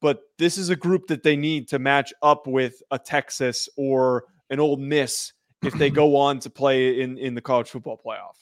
But 0.00 0.20
this 0.38 0.58
is 0.58 0.68
a 0.68 0.76
group 0.76 1.06
that 1.06 1.22
they 1.22 1.36
need 1.36 1.68
to 1.68 1.78
match 1.78 2.12
up 2.22 2.46
with 2.46 2.82
a 2.90 2.98
Texas 2.98 3.68
or 3.76 4.24
an 4.50 4.60
Ole 4.60 4.76
Miss 4.76 5.32
if 5.62 5.72
they 5.74 5.90
go 5.90 6.16
on 6.20 6.40
to 6.40 6.50
play 6.50 7.00
in 7.00 7.16
in 7.18 7.34
the 7.34 7.40
college 7.40 7.70
football 7.70 8.00
playoff. 8.04 8.36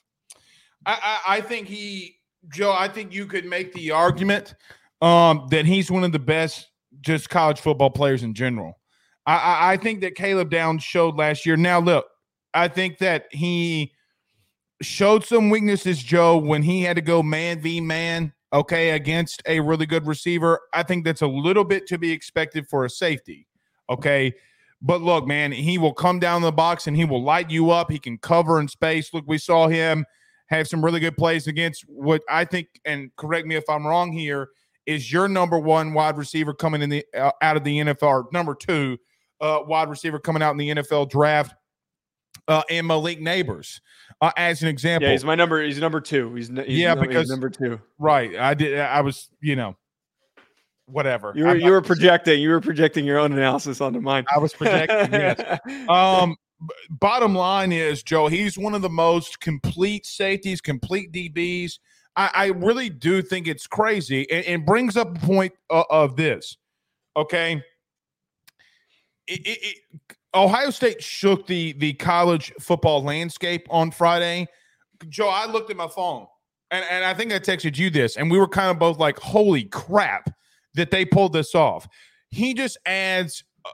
I, 0.84 1.20
I, 1.26 1.36
I 1.36 1.40
think 1.40 1.68
he, 1.68 2.16
Joe. 2.52 2.72
I 2.72 2.88
think 2.88 3.14
you 3.14 3.26
could 3.26 3.44
make 3.44 3.72
the 3.72 3.92
argument 3.92 4.54
um, 5.00 5.46
that 5.50 5.64
he's 5.64 5.90
one 5.90 6.04
of 6.04 6.12
the 6.12 6.18
best 6.18 6.68
just 7.00 7.30
college 7.30 7.60
football 7.60 7.90
players 7.90 8.22
in 8.22 8.34
general. 8.34 8.78
I, 9.26 9.36
I, 9.36 9.72
I 9.72 9.76
think 9.76 10.00
that 10.00 10.14
Caleb 10.14 10.50
Downs 10.50 10.82
showed 10.82 11.16
last 11.16 11.46
year. 11.46 11.56
Now, 11.56 11.80
look, 11.80 12.06
I 12.54 12.68
think 12.68 12.98
that 12.98 13.26
he 13.30 13.92
showed 14.82 15.24
some 15.24 15.50
weaknesses, 15.50 16.02
Joe, 16.02 16.36
when 16.36 16.62
he 16.62 16.82
had 16.82 16.96
to 16.96 17.02
go 17.02 17.22
man 17.22 17.60
v 17.60 17.80
man, 17.80 18.32
okay, 18.52 18.90
against 18.90 19.42
a 19.46 19.60
really 19.60 19.86
good 19.86 20.06
receiver. 20.06 20.60
I 20.72 20.82
think 20.82 21.04
that's 21.04 21.22
a 21.22 21.26
little 21.26 21.64
bit 21.64 21.86
to 21.88 21.98
be 21.98 22.12
expected 22.12 22.66
for 22.68 22.84
a 22.84 22.90
safety, 22.90 23.46
okay. 23.88 24.34
But 24.80 25.00
look, 25.00 25.26
man, 25.26 25.52
he 25.52 25.78
will 25.78 25.94
come 25.94 26.18
down 26.18 26.42
the 26.42 26.50
box 26.50 26.88
and 26.88 26.96
he 26.96 27.04
will 27.04 27.22
light 27.22 27.50
you 27.50 27.70
up. 27.70 27.90
He 27.90 28.00
can 28.00 28.18
cover 28.18 28.58
in 28.58 28.66
space. 28.66 29.14
Look, 29.14 29.24
we 29.28 29.38
saw 29.38 29.68
him 29.68 30.04
have 30.48 30.66
some 30.66 30.84
really 30.84 30.98
good 30.98 31.16
plays 31.16 31.46
against 31.46 31.82
what 31.82 32.22
I 32.28 32.44
think, 32.44 32.68
and 32.84 33.14
correct 33.16 33.46
me 33.46 33.54
if 33.54 33.64
I'm 33.68 33.86
wrong 33.86 34.12
here, 34.12 34.48
is 34.86 35.12
your 35.12 35.28
number 35.28 35.58
one 35.58 35.94
wide 35.94 36.18
receiver 36.18 36.52
coming 36.52 36.82
in 36.82 36.90
the 36.90 37.04
uh, 37.16 37.30
out 37.40 37.56
of 37.56 37.64
the 37.64 37.78
NFL, 37.78 38.32
number 38.32 38.54
two 38.54 38.98
uh, 39.40 39.60
wide 39.64 39.88
receiver 39.88 40.18
coming 40.18 40.42
out 40.42 40.50
in 40.50 40.56
the 40.56 40.70
NFL 40.70 41.08
draft, 41.08 41.54
uh, 42.48 42.62
and 42.68 42.86
Malik 42.86 43.20
Nabers 43.20 43.80
uh, 44.20 44.32
as 44.36 44.62
an 44.62 44.68
example. 44.68 45.06
Yeah, 45.08 45.12
he's 45.12 45.24
my 45.24 45.34
number. 45.34 45.62
He's 45.62 45.78
number 45.78 46.00
two. 46.00 46.34
He's, 46.34 46.48
he's 46.48 46.78
yeah, 46.78 46.94
number, 46.94 47.08
because 47.08 47.28
number 47.28 47.50
two. 47.50 47.80
Right. 47.98 48.36
I 48.36 48.54
did. 48.54 48.78
I 48.78 49.00
was. 49.00 49.28
You 49.40 49.56
know. 49.56 49.76
Whatever. 50.86 51.32
You 51.34 51.44
were, 51.46 51.56
you 51.56 51.70
were 51.70 51.80
projecting. 51.80 52.40
You 52.40 52.50
were 52.50 52.60
projecting 52.60 53.04
your 53.04 53.18
own 53.18 53.32
analysis 53.32 53.80
onto 53.80 54.00
mine. 54.00 54.24
I 54.34 54.38
was 54.38 54.52
projecting. 54.52 55.12
yes. 55.12 55.60
Um. 55.88 56.36
Bottom 56.90 57.34
line 57.34 57.72
is, 57.72 58.04
Joe. 58.04 58.28
He's 58.28 58.56
one 58.56 58.74
of 58.74 58.82
the 58.82 58.88
most 58.88 59.40
complete 59.40 60.06
safeties, 60.06 60.60
complete 60.60 61.10
DBs. 61.10 61.80
I, 62.14 62.30
I 62.34 62.46
really 62.46 62.88
do 62.88 63.20
think 63.20 63.48
it's 63.48 63.66
crazy, 63.66 64.30
and, 64.30 64.44
and 64.44 64.66
brings 64.66 64.96
up 64.96 65.16
a 65.16 65.26
point 65.26 65.54
of, 65.70 65.86
of 65.90 66.16
this. 66.16 66.56
Okay. 67.16 67.62
It, 69.26 69.40
it, 69.46 69.58
it, 69.62 70.16
Ohio 70.34 70.70
State 70.70 71.02
shook 71.02 71.46
the 71.46 71.72
the 71.74 71.92
college 71.94 72.52
football 72.60 73.02
landscape 73.02 73.66
on 73.70 73.90
Friday. 73.90 74.46
Joe, 75.08 75.28
I 75.28 75.46
looked 75.46 75.70
at 75.70 75.76
my 75.76 75.88
phone 75.88 76.26
and, 76.72 76.84
and 76.90 77.04
I 77.04 77.14
think 77.14 77.32
I 77.32 77.38
texted 77.38 77.76
you 77.76 77.90
this, 77.90 78.16
and 78.16 78.30
we 78.30 78.38
were 78.38 78.48
kind 78.48 78.70
of 78.70 78.78
both 78.78 78.98
like, 78.98 79.18
holy 79.18 79.64
crap 79.64 80.34
that 80.74 80.90
they 80.90 81.04
pulled 81.04 81.34
this 81.34 81.54
off. 81.54 81.86
He 82.30 82.54
just 82.54 82.78
adds 82.86 83.44
uh, 83.64 83.70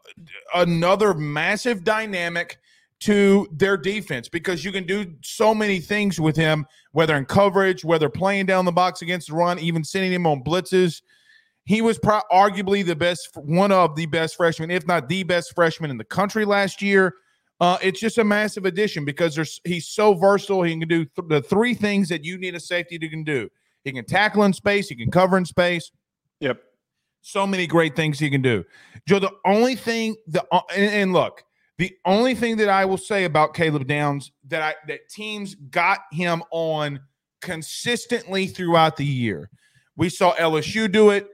another 0.56 1.14
massive 1.14 1.84
dynamic 1.84 2.58
to 3.00 3.46
their 3.52 3.76
defense 3.76 4.28
because 4.28 4.64
you 4.64 4.72
can 4.72 4.84
do 4.84 5.14
so 5.22 5.54
many 5.54 5.78
things 5.78 6.18
with 6.18 6.34
him, 6.34 6.66
whether 6.90 7.16
in 7.16 7.24
coverage, 7.24 7.84
whether 7.84 8.08
playing 8.08 8.46
down 8.46 8.64
the 8.64 8.72
box 8.72 9.00
against 9.00 9.28
the 9.28 9.34
run, 9.34 9.60
even 9.60 9.84
sending 9.84 10.12
him 10.12 10.26
on 10.26 10.42
blitzes. 10.42 11.02
He 11.68 11.82
was 11.82 11.98
pro- 11.98 12.22
arguably 12.32 12.82
the 12.82 12.96
best, 12.96 13.28
one 13.36 13.72
of 13.72 13.94
the 13.94 14.06
best 14.06 14.36
freshmen, 14.36 14.70
if 14.70 14.86
not 14.86 15.06
the 15.06 15.22
best 15.22 15.54
freshman 15.54 15.90
in 15.90 15.98
the 15.98 16.04
country 16.04 16.46
last 16.46 16.80
year. 16.80 17.16
Uh, 17.60 17.76
it's 17.82 18.00
just 18.00 18.16
a 18.16 18.24
massive 18.24 18.64
addition 18.64 19.04
because 19.04 19.34
there's 19.34 19.60
he's 19.64 19.86
so 19.86 20.14
versatile. 20.14 20.62
He 20.62 20.78
can 20.78 20.88
do 20.88 21.04
th- 21.04 21.28
the 21.28 21.42
three 21.42 21.74
things 21.74 22.08
that 22.08 22.24
you 22.24 22.38
need 22.38 22.54
a 22.54 22.60
safety 22.60 22.98
to 22.98 23.06
can 23.10 23.22
do. 23.22 23.50
He 23.84 23.92
can 23.92 24.06
tackle 24.06 24.44
in 24.44 24.54
space. 24.54 24.88
He 24.88 24.94
can 24.94 25.10
cover 25.10 25.36
in 25.36 25.44
space. 25.44 25.90
Yep. 26.40 26.58
So 27.20 27.46
many 27.46 27.66
great 27.66 27.94
things 27.94 28.18
he 28.18 28.30
can 28.30 28.40
do. 28.40 28.64
Joe, 29.06 29.18
the 29.18 29.32
only 29.44 29.74
thing 29.76 30.16
the 30.26 30.46
uh, 30.50 30.62
and, 30.74 30.90
and 30.90 31.12
look, 31.12 31.44
the 31.76 31.94
only 32.06 32.34
thing 32.34 32.56
that 32.56 32.70
I 32.70 32.86
will 32.86 32.96
say 32.96 33.24
about 33.24 33.52
Caleb 33.52 33.86
Downs 33.86 34.32
that 34.46 34.62
I 34.62 34.74
that 34.86 35.10
teams 35.10 35.54
got 35.54 35.98
him 36.12 36.42
on 36.50 37.00
consistently 37.42 38.46
throughout 38.46 38.96
the 38.96 39.04
year. 39.04 39.50
We 39.96 40.08
saw 40.08 40.34
LSU 40.36 40.90
do 40.90 41.10
it. 41.10 41.28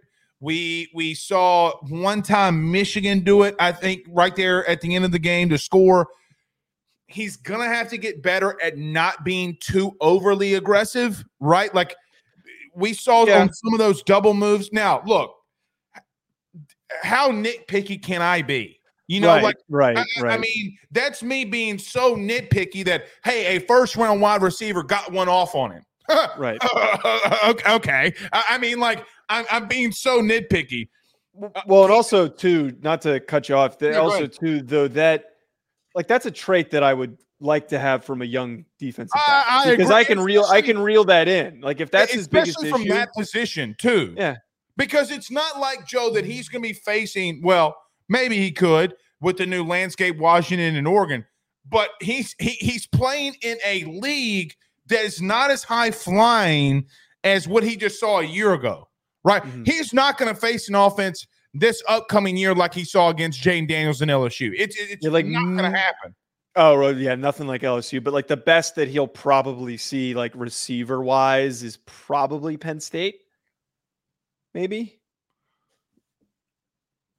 We 0.44 0.90
we 0.92 1.14
saw 1.14 1.72
one 1.88 2.20
time 2.20 2.70
Michigan 2.70 3.20
do 3.20 3.44
it. 3.44 3.56
I 3.58 3.72
think 3.72 4.04
right 4.10 4.36
there 4.36 4.68
at 4.68 4.82
the 4.82 4.94
end 4.94 5.06
of 5.06 5.10
the 5.10 5.18
game 5.18 5.48
to 5.48 5.56
score. 5.56 6.06
He's 7.06 7.38
gonna 7.38 7.64
have 7.64 7.88
to 7.88 7.96
get 7.96 8.22
better 8.22 8.60
at 8.60 8.76
not 8.76 9.24
being 9.24 9.56
too 9.60 9.96
overly 10.02 10.52
aggressive, 10.54 11.24
right? 11.40 11.74
Like 11.74 11.96
we 12.76 12.92
saw 12.92 13.24
yeah. 13.24 13.46
some 13.50 13.72
of 13.72 13.78
those 13.78 14.02
double 14.02 14.34
moves. 14.34 14.70
Now, 14.70 15.02
look, 15.06 15.34
how 17.02 17.30
nitpicky 17.30 18.02
can 18.02 18.20
I 18.20 18.42
be? 18.42 18.78
You 19.06 19.20
know, 19.20 19.28
right, 19.28 19.42
like 19.42 19.56
right, 19.70 19.96
I, 19.96 20.04
right. 20.20 20.34
I 20.34 20.36
mean, 20.36 20.76
that's 20.90 21.22
me 21.22 21.46
being 21.46 21.78
so 21.78 22.16
nitpicky 22.16 22.84
that 22.84 23.06
hey, 23.24 23.56
a 23.56 23.60
first 23.60 23.96
round 23.96 24.20
wide 24.20 24.42
receiver 24.42 24.82
got 24.82 25.10
one 25.10 25.30
off 25.30 25.54
on 25.54 25.70
him. 25.70 25.86
right. 26.36 26.58
okay. 27.66 28.12
I 28.32 28.58
mean, 28.58 28.78
like 28.78 29.06
I'm, 29.28 29.44
I'm 29.50 29.68
being 29.68 29.92
so 29.92 30.20
nitpicky. 30.20 30.88
Uh, 31.42 31.48
well, 31.66 31.84
and 31.84 31.92
also 31.92 32.28
too, 32.28 32.76
not 32.82 33.02
to 33.02 33.20
cut 33.20 33.48
you 33.48 33.56
off, 33.56 33.78
that 33.78 33.96
also 33.96 34.26
too, 34.26 34.62
though 34.62 34.88
that 34.88 35.24
like 35.94 36.08
that's 36.08 36.26
a 36.26 36.30
trait 36.30 36.70
that 36.70 36.82
I 36.82 36.94
would 36.94 37.18
like 37.40 37.68
to 37.68 37.78
have 37.78 38.04
from 38.04 38.22
a 38.22 38.24
young 38.24 38.64
defensive 38.78 39.12
back 39.26 39.46
I, 39.48 39.62
I 39.62 39.70
because 39.70 39.90
agree. 39.90 39.96
I 39.96 40.04
can 40.04 40.20
reel 40.20 40.44
I 40.44 40.62
can 40.62 40.78
reel 40.78 41.04
that 41.04 41.28
in. 41.28 41.60
Like 41.60 41.80
if 41.80 41.90
that's 41.90 42.12
his 42.12 42.28
biggest 42.28 42.58
from 42.66 42.82
issue, 42.82 42.92
that 42.92 43.12
position 43.14 43.74
too. 43.78 44.14
Yeah, 44.16 44.36
because 44.76 45.10
it's 45.10 45.30
not 45.30 45.58
like 45.58 45.86
Joe 45.86 46.12
that 46.14 46.24
he's 46.24 46.48
going 46.48 46.62
to 46.62 46.68
be 46.68 46.74
facing. 46.74 47.42
Well, 47.42 47.76
maybe 48.08 48.38
he 48.38 48.50
could 48.50 48.94
with 49.20 49.36
the 49.36 49.46
new 49.46 49.64
landscape 49.64 50.18
Washington 50.18 50.76
and 50.76 50.86
Oregon, 50.86 51.24
but 51.68 51.90
he's 52.00 52.34
he, 52.38 52.50
he's 52.50 52.86
playing 52.86 53.34
in 53.42 53.58
a 53.64 53.84
league 53.84 54.54
that 54.86 55.04
is 55.04 55.20
not 55.20 55.50
as 55.50 55.64
high 55.64 55.90
flying 55.90 56.86
as 57.24 57.48
what 57.48 57.62
he 57.62 57.76
just 57.76 57.98
saw 57.98 58.20
a 58.20 58.24
year 58.24 58.52
ago. 58.52 58.88
Right? 59.24 59.42
Mm-hmm. 59.42 59.64
He's 59.64 59.94
not 59.94 60.18
going 60.18 60.32
to 60.32 60.38
face 60.38 60.68
an 60.68 60.74
offense 60.74 61.26
this 61.54 61.82
upcoming 61.88 62.36
year 62.36 62.54
like 62.54 62.74
he 62.74 62.84
saw 62.84 63.08
against 63.08 63.42
Jayden 63.42 63.68
Daniels 63.68 64.02
and 64.02 64.10
LSU. 64.10 64.52
It's 64.56 64.76
it's 64.78 65.02
You're 65.02 65.12
like 65.12 65.26
not 65.26 65.44
going 65.44 65.70
to 65.70 65.76
happen. 65.76 66.14
Oh, 66.56 66.88
yeah, 66.90 67.16
nothing 67.16 67.48
like 67.48 67.62
LSU, 67.62 68.02
but 68.02 68.12
like 68.12 68.28
the 68.28 68.36
best 68.36 68.76
that 68.76 68.86
he'll 68.86 69.08
probably 69.08 69.76
see, 69.76 70.14
like 70.14 70.32
receiver 70.36 71.02
wise, 71.02 71.64
is 71.64 71.78
probably 71.78 72.56
Penn 72.56 72.78
State. 72.78 73.16
Maybe. 74.52 75.00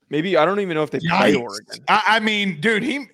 Maybe 0.09 0.37
I 0.37 0.45
don't 0.45 0.61
even 0.61 0.75
know 0.75 0.83
if 0.83 0.91
they 0.91 0.99
Yikes. 0.99 1.17
play 1.17 1.35
Oregon. 1.35 1.83
I, 1.89 2.03
I, 2.07 2.19
mean, 2.21 2.61
dude, 2.61 2.83
he 2.83 3.07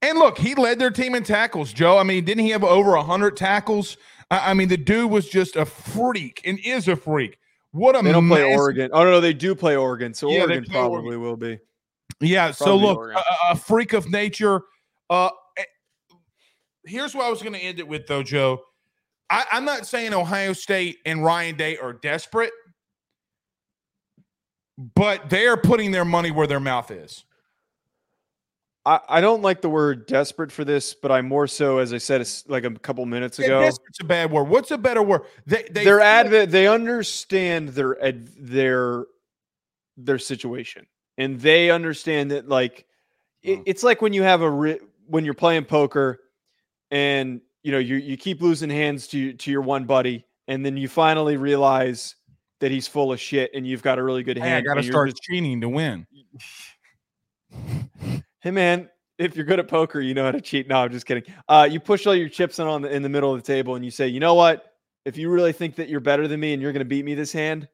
and 0.00 0.18
look, 0.18 0.38
he 0.38 0.54
led 0.54 0.78
their 0.78 0.90
team 0.90 1.14
in 1.14 1.24
tackles. 1.24 1.72
Joe, 1.72 1.98
I 1.98 2.02
mean, 2.02 2.24
didn't 2.24 2.44
he 2.44 2.50
have 2.50 2.64
over 2.64 2.96
hundred 2.96 3.36
tackles? 3.36 3.98
I, 4.30 4.50
I, 4.52 4.54
mean, 4.54 4.68
the 4.68 4.76
dude 4.76 5.10
was 5.10 5.28
just 5.28 5.56
a 5.56 5.66
freak 5.66 6.40
and 6.44 6.58
is 6.64 6.88
a 6.88 6.96
freak. 6.96 7.38
What 7.76 7.96
a 7.96 8.02
they 8.02 8.12
don't 8.12 8.28
play 8.28 8.54
Oregon. 8.54 8.90
Oh 8.92 9.04
no, 9.04 9.10
no, 9.12 9.20
they 9.20 9.34
do 9.34 9.54
play 9.54 9.76
Oregon, 9.76 10.14
so 10.14 10.30
yeah, 10.30 10.42
Oregon 10.42 10.64
probably 10.64 11.16
Oregon. 11.16 11.20
will 11.20 11.36
be. 11.36 11.58
Yeah. 12.20 12.52
Probably 12.52 12.54
so 12.54 12.76
look, 12.76 13.10
a, 13.14 13.52
a, 13.52 13.56
freak 13.56 13.92
of 13.92 14.10
nature. 14.10 14.62
Uh, 15.10 15.30
eh, 15.56 15.64
here's 16.84 17.14
what 17.14 17.26
I 17.26 17.30
was 17.30 17.42
going 17.42 17.52
to 17.52 17.60
end 17.60 17.78
it 17.78 17.86
with, 17.86 18.06
though, 18.06 18.22
Joe. 18.22 18.62
I, 19.28 19.44
I'm 19.52 19.64
not 19.64 19.86
saying 19.86 20.14
Ohio 20.14 20.52
State 20.52 20.98
and 21.04 21.22
Ryan 21.22 21.56
Day 21.56 21.76
are 21.76 21.92
desperate 21.92 22.52
but 24.94 25.30
they 25.30 25.46
are 25.46 25.56
putting 25.56 25.90
their 25.90 26.04
money 26.04 26.30
where 26.30 26.46
their 26.46 26.60
mouth 26.60 26.90
is. 26.90 27.24
I, 28.86 29.00
I 29.08 29.20
don't 29.20 29.42
like 29.42 29.62
the 29.62 29.68
word 29.68 30.06
desperate 30.06 30.52
for 30.52 30.64
this, 30.64 30.94
but 30.94 31.10
I'm 31.10 31.26
more 31.26 31.48
so, 31.48 31.78
as 31.78 31.92
I 31.92 31.98
said, 31.98 32.20
it's 32.20 32.48
like 32.48 32.64
a 32.64 32.70
couple 32.70 33.04
minutes 33.04 33.40
ago. 33.40 33.60
Yeah, 33.60 33.70
a 34.00 34.04
bad 34.04 34.30
word. 34.30 34.44
What's 34.44 34.70
a 34.70 34.78
better 34.78 35.02
word? 35.02 35.22
They, 35.44 35.64
they 35.68 35.84
they're 35.84 36.00
adv- 36.00 36.50
They 36.52 36.68
understand 36.68 37.70
their 37.70 37.96
their 38.38 39.06
their 39.96 40.18
situation, 40.20 40.86
and 41.18 41.40
they 41.40 41.70
understand 41.70 42.30
that 42.30 42.48
like 42.48 42.86
it, 43.42 43.58
mm. 43.58 43.62
it's 43.66 43.82
like 43.82 44.00
when 44.02 44.12
you 44.12 44.22
have 44.22 44.42
a 44.42 44.78
when 45.08 45.24
you're 45.24 45.34
playing 45.34 45.64
poker, 45.64 46.20
and 46.92 47.40
you 47.64 47.72
know 47.72 47.78
you 47.78 47.96
you 47.96 48.16
keep 48.16 48.40
losing 48.40 48.70
hands 48.70 49.08
to 49.08 49.32
to 49.32 49.50
your 49.50 49.62
one 49.62 49.84
buddy, 49.84 50.24
and 50.46 50.64
then 50.64 50.76
you 50.76 50.86
finally 50.86 51.36
realize 51.36 52.14
that 52.60 52.70
he's 52.70 52.86
full 52.86 53.12
of 53.12 53.20
shit 53.20 53.50
and 53.52 53.66
you've 53.66 53.82
got 53.82 53.98
a 53.98 54.02
really 54.02 54.22
good 54.22 54.38
hand. 54.38 54.48
Hey, 54.48 54.56
I 54.70 54.74
got 54.74 54.80
to 54.80 54.82
start 54.82 55.10
just... 55.10 55.22
cheating 55.22 55.60
to 55.60 55.68
win. 55.68 56.06
hey 58.46 58.52
man, 58.52 58.88
if 59.18 59.34
you're 59.34 59.44
good 59.44 59.58
at 59.58 59.66
poker, 59.66 60.00
you 60.00 60.14
know 60.14 60.22
how 60.22 60.30
to 60.30 60.40
cheat. 60.40 60.68
No, 60.68 60.76
I'm 60.76 60.92
just 60.92 61.04
kidding. 61.04 61.24
Uh, 61.48 61.66
you 61.68 61.80
push 61.80 62.06
all 62.06 62.14
your 62.14 62.28
chips 62.28 62.60
in 62.60 62.68
on 62.68 62.80
the 62.80 62.88
in 62.88 63.02
the 63.02 63.08
middle 63.08 63.34
of 63.34 63.42
the 63.42 63.44
table 63.44 63.74
and 63.74 63.84
you 63.84 63.90
say, 63.90 64.06
you 64.06 64.20
know 64.20 64.34
what? 64.34 64.66
If 65.04 65.16
you 65.16 65.30
really 65.30 65.52
think 65.52 65.74
that 65.74 65.88
you're 65.88 65.98
better 65.98 66.28
than 66.28 66.38
me 66.38 66.52
and 66.52 66.62
you're 66.62 66.70
going 66.70 66.78
to 66.78 66.88
beat 66.88 67.04
me 67.04 67.16
this 67.16 67.32
hand, 67.32 67.66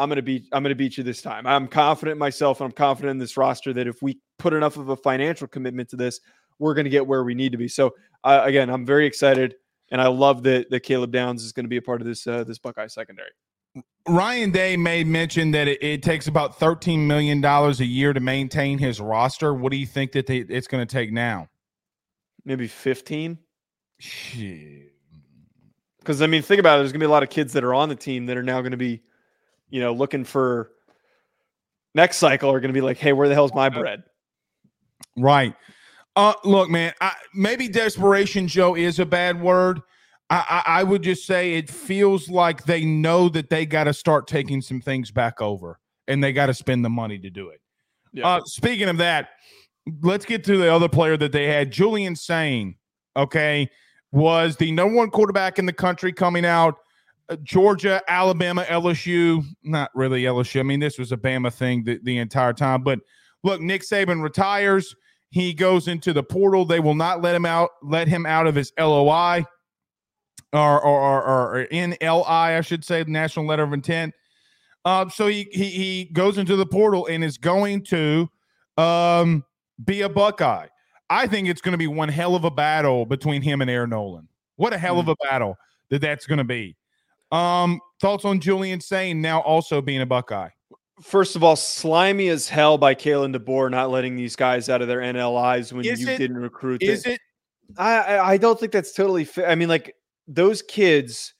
I'm 0.00 0.08
going 0.08 0.16
to 0.16 0.22
beat 0.22 0.48
I'm 0.50 0.64
going 0.64 0.70
to 0.70 0.74
beat 0.74 0.98
you 0.98 1.04
this 1.04 1.22
time. 1.22 1.46
I'm 1.46 1.68
confident 1.68 2.14
in 2.14 2.18
myself 2.18 2.60
and 2.60 2.64
I'm 2.64 2.72
confident 2.72 3.12
in 3.12 3.18
this 3.18 3.36
roster 3.36 3.72
that 3.72 3.86
if 3.86 4.02
we 4.02 4.18
put 4.40 4.52
enough 4.52 4.78
of 4.78 4.88
a 4.88 4.96
financial 4.96 5.46
commitment 5.46 5.88
to 5.90 5.96
this, 5.96 6.18
we're 6.58 6.74
going 6.74 6.86
to 6.86 6.90
get 6.90 7.06
where 7.06 7.22
we 7.22 7.36
need 7.36 7.52
to 7.52 7.58
be. 7.58 7.68
So 7.68 7.94
uh, 8.24 8.40
again, 8.42 8.70
I'm 8.70 8.84
very 8.84 9.06
excited 9.06 9.54
and 9.92 10.00
I 10.00 10.08
love 10.08 10.42
that 10.42 10.70
that 10.70 10.80
Caleb 10.80 11.12
Downs 11.12 11.44
is 11.44 11.52
going 11.52 11.66
to 11.66 11.70
be 11.70 11.76
a 11.76 11.82
part 11.82 12.00
of 12.00 12.08
this 12.08 12.26
uh, 12.26 12.42
this 12.42 12.58
Buckeye 12.58 12.88
secondary. 12.88 13.30
Ryan 14.06 14.50
Day 14.50 14.76
made 14.76 15.06
mention 15.06 15.50
that 15.52 15.66
it, 15.66 15.82
it, 15.82 16.02
takes 16.02 16.26
about 16.26 16.58
thirteen 16.58 17.06
million 17.06 17.40
dollars 17.40 17.80
a 17.80 17.86
year 17.86 18.12
to 18.12 18.20
maintain 18.20 18.78
his 18.78 19.00
roster. 19.00 19.54
What 19.54 19.72
do 19.72 19.78
you 19.78 19.86
think 19.86 20.12
that 20.12 20.26
they, 20.26 20.38
it's 20.38 20.66
going 20.66 20.86
to 20.86 20.92
take 20.92 21.10
now? 21.10 21.48
Maybe 22.44 22.68
fifteen. 22.68 23.38
Because 25.98 26.20
I 26.20 26.26
mean, 26.26 26.42
think 26.42 26.60
about 26.60 26.76
it. 26.76 26.78
There's 26.80 26.92
going 26.92 27.00
to 27.00 27.04
be 27.04 27.08
a 27.08 27.10
lot 27.10 27.22
of 27.22 27.30
kids 27.30 27.54
that 27.54 27.64
are 27.64 27.72
on 27.72 27.88
the 27.88 27.96
team 27.96 28.26
that 28.26 28.36
are 28.36 28.42
now 28.42 28.60
going 28.60 28.72
to 28.72 28.76
be, 28.76 29.02
you 29.70 29.80
know, 29.80 29.94
looking 29.94 30.24
for 30.24 30.72
next 31.94 32.18
cycle 32.18 32.50
are 32.50 32.60
going 32.60 32.68
to 32.68 32.74
be 32.74 32.82
like, 32.82 32.98
"Hey, 32.98 33.14
where 33.14 33.28
the 33.28 33.34
hell's 33.34 33.54
my 33.54 33.70
bread?" 33.70 34.02
Right. 35.16 35.54
Uh, 36.14 36.34
look, 36.44 36.68
man. 36.68 36.92
I, 37.00 37.14
maybe 37.34 37.68
desperation, 37.68 38.48
Joe, 38.48 38.76
is 38.76 38.98
a 38.98 39.06
bad 39.06 39.40
word 39.40 39.80
I, 40.34 40.62
I, 40.66 40.82
would 40.82 41.02
just 41.02 41.26
say 41.26 41.54
it 41.54 41.70
feels 41.70 42.28
like 42.28 42.64
they 42.64 42.84
know 42.84 43.28
that 43.28 43.50
they 43.50 43.66
got 43.66 43.84
to 43.84 43.94
start 43.94 44.26
taking 44.26 44.60
some 44.60 44.80
things 44.80 45.10
back 45.10 45.40
over 45.40 45.78
and 46.08 46.22
they 46.22 46.32
got 46.32 46.46
to 46.46 46.54
spend 46.54 46.84
the 46.84 46.90
money 46.90 47.18
to 47.18 47.30
do 47.30 47.50
it. 47.50 47.60
Yeah. 48.12 48.26
Uh, 48.26 48.40
speaking 48.44 48.88
of 48.88 48.96
that, 48.98 49.30
let's 50.02 50.24
get 50.24 50.44
to 50.44 50.56
the 50.56 50.72
other 50.72 50.88
player 50.88 51.16
that 51.16 51.32
they 51.32 51.46
had. 51.46 51.70
Julian 51.70 52.16
Sayin, 52.16 52.74
okay, 53.16 53.70
was 54.12 54.56
the 54.56 54.72
number 54.72 54.96
one 54.96 55.10
quarterback 55.10 55.58
in 55.58 55.66
the 55.66 55.72
country 55.72 56.12
coming 56.12 56.44
out. 56.44 56.78
Uh, 57.28 57.36
Georgia, 57.42 58.02
Alabama, 58.08 58.64
LSU, 58.64 59.44
not 59.62 59.90
really 59.94 60.24
LSU. 60.24 60.60
I 60.60 60.62
mean, 60.64 60.80
this 60.80 60.98
was 60.98 61.12
a 61.12 61.16
Bama 61.16 61.52
thing 61.52 61.84
the, 61.84 62.00
the 62.02 62.18
entire 62.18 62.52
time. 62.52 62.82
But 62.82 63.00
look, 63.42 63.60
Nick 63.60 63.82
Saban 63.82 64.22
retires. 64.22 64.94
He 65.30 65.52
goes 65.52 65.88
into 65.88 66.12
the 66.12 66.22
portal. 66.22 66.64
They 66.64 66.80
will 66.80 66.94
not 66.94 67.22
let 67.22 67.34
him 67.34 67.46
out, 67.46 67.70
let 67.82 68.08
him 68.08 68.26
out 68.26 68.46
of 68.46 68.54
his 68.54 68.72
LOI 68.78 69.44
or 70.54 70.80
or, 70.84 71.22
or, 71.22 71.56
or 71.56 71.66
NLI, 71.66 72.26
I 72.56 72.60
should 72.60 72.84
say, 72.84 73.04
National 73.06 73.46
Letter 73.46 73.64
of 73.64 73.72
Intent. 73.72 74.14
Uh, 74.84 75.08
so 75.08 75.26
he, 75.26 75.48
he 75.52 75.70
he 75.70 76.04
goes 76.12 76.38
into 76.38 76.56
the 76.56 76.66
portal 76.66 77.06
and 77.06 77.24
is 77.24 77.38
going 77.38 77.82
to 77.84 78.28
um, 78.76 79.44
be 79.84 80.02
a 80.02 80.08
Buckeye. 80.08 80.66
I 81.10 81.26
think 81.26 81.48
it's 81.48 81.60
going 81.60 81.72
to 81.72 81.78
be 81.78 81.86
one 81.86 82.08
hell 82.08 82.34
of 82.34 82.44
a 82.44 82.50
battle 82.50 83.06
between 83.06 83.42
him 83.42 83.60
and 83.60 83.70
Air 83.70 83.86
Noland. 83.86 84.28
What 84.56 84.72
a 84.72 84.78
hell 84.78 84.96
mm. 84.96 85.00
of 85.00 85.08
a 85.08 85.16
battle 85.22 85.56
that 85.90 86.00
that's 86.00 86.26
going 86.26 86.38
to 86.38 86.44
be. 86.44 86.76
Um, 87.32 87.80
thoughts 88.00 88.24
on 88.24 88.40
Julian 88.40 88.80
Sayin 88.80 89.20
now 89.20 89.40
also 89.40 89.80
being 89.80 90.00
a 90.00 90.06
Buckeye? 90.06 90.50
First 91.02 91.34
of 91.34 91.42
all, 91.42 91.56
slimy 91.56 92.28
as 92.28 92.48
hell 92.48 92.78
by 92.78 92.94
Kalen 92.94 93.34
DeBoer 93.34 93.70
not 93.70 93.90
letting 93.90 94.14
these 94.14 94.36
guys 94.36 94.68
out 94.68 94.80
of 94.80 94.88
their 94.88 95.00
NLIs 95.00 95.72
when 95.72 95.84
is 95.84 96.00
you 96.00 96.08
it, 96.08 96.18
didn't 96.18 96.36
recruit. 96.36 96.82
Is 96.82 97.02
them. 97.02 97.14
it? 97.14 97.20
I 97.76 98.18
I 98.18 98.36
don't 98.36 98.58
think 98.60 98.70
that's 98.70 98.92
totally 98.92 99.24
fair. 99.24 99.48
I 99.48 99.56
mean, 99.56 99.68
like 99.68 99.94
those 100.26 100.62
kids 100.62 101.34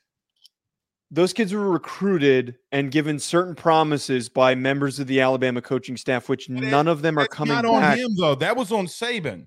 those 1.10 1.32
kids 1.32 1.52
were 1.52 1.70
recruited 1.70 2.56
and 2.72 2.90
given 2.90 3.20
certain 3.20 3.54
promises 3.54 4.28
by 4.28 4.54
members 4.54 4.98
of 4.98 5.06
the 5.06 5.20
Alabama 5.20 5.62
coaching 5.62 5.96
staff, 5.96 6.28
which 6.28 6.48
but 6.48 6.64
none 6.64 6.88
of 6.88 7.02
them 7.02 7.18
are 7.18 7.28
coming 7.28 7.54
not 7.54 7.62
back. 7.62 7.92
on 7.92 7.98
him 7.98 8.16
though. 8.16 8.34
That 8.34 8.56
was 8.56 8.72
on 8.72 8.86
Saban. 8.86 9.46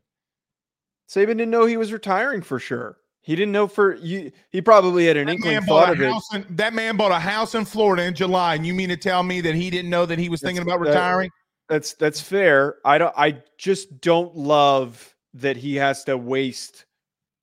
Saban 1.10 1.28
didn't 1.28 1.50
know 1.50 1.66
he 1.66 1.76
was 1.76 1.92
retiring 1.92 2.42
for 2.42 2.60
sure. 2.60 2.98
He 3.22 3.36
didn't 3.36 3.52
know 3.52 3.68
for 3.68 3.96
you. 3.96 4.32
He 4.52 4.62
probably 4.62 5.08
had 5.08 5.18
an 5.18 5.28
that 5.28 5.34
inkling 5.34 5.62
thought 5.64 5.92
of 5.92 6.02
it. 6.02 6.14
In, 6.34 6.46
that 6.56 6.74
man 6.74 6.96
bought 6.96 7.12
a 7.12 7.20
house 7.20 7.56
in 7.56 7.66
Florida 7.66 8.04
in 8.04 8.14
July, 8.14 8.56
and 8.56 8.66
you 8.66 8.74
mean 8.74 8.88
to 8.88 8.96
tell 8.96 9.24
me 9.24 9.42
that 9.42 9.54
he 9.54 9.70
didn't 9.70 9.90
know 9.90 10.06
that 10.06 10.18
he 10.18 10.30
was 10.30 10.40
that's, 10.40 10.48
thinking 10.48 10.64
about 10.64 10.82
that, 10.86 10.92
retiring? 10.92 11.30
That's 11.68 11.94
that's 11.96 12.22
fair. 12.22 12.78
I 12.86 12.98
don't. 12.98 13.14
I 13.18 13.42
just 13.58 14.00
don't 14.00 14.34
love 14.38 15.14
that 15.34 15.58
he 15.58 15.76
has 15.76 16.06
to 16.06 16.18
waste 16.18 16.86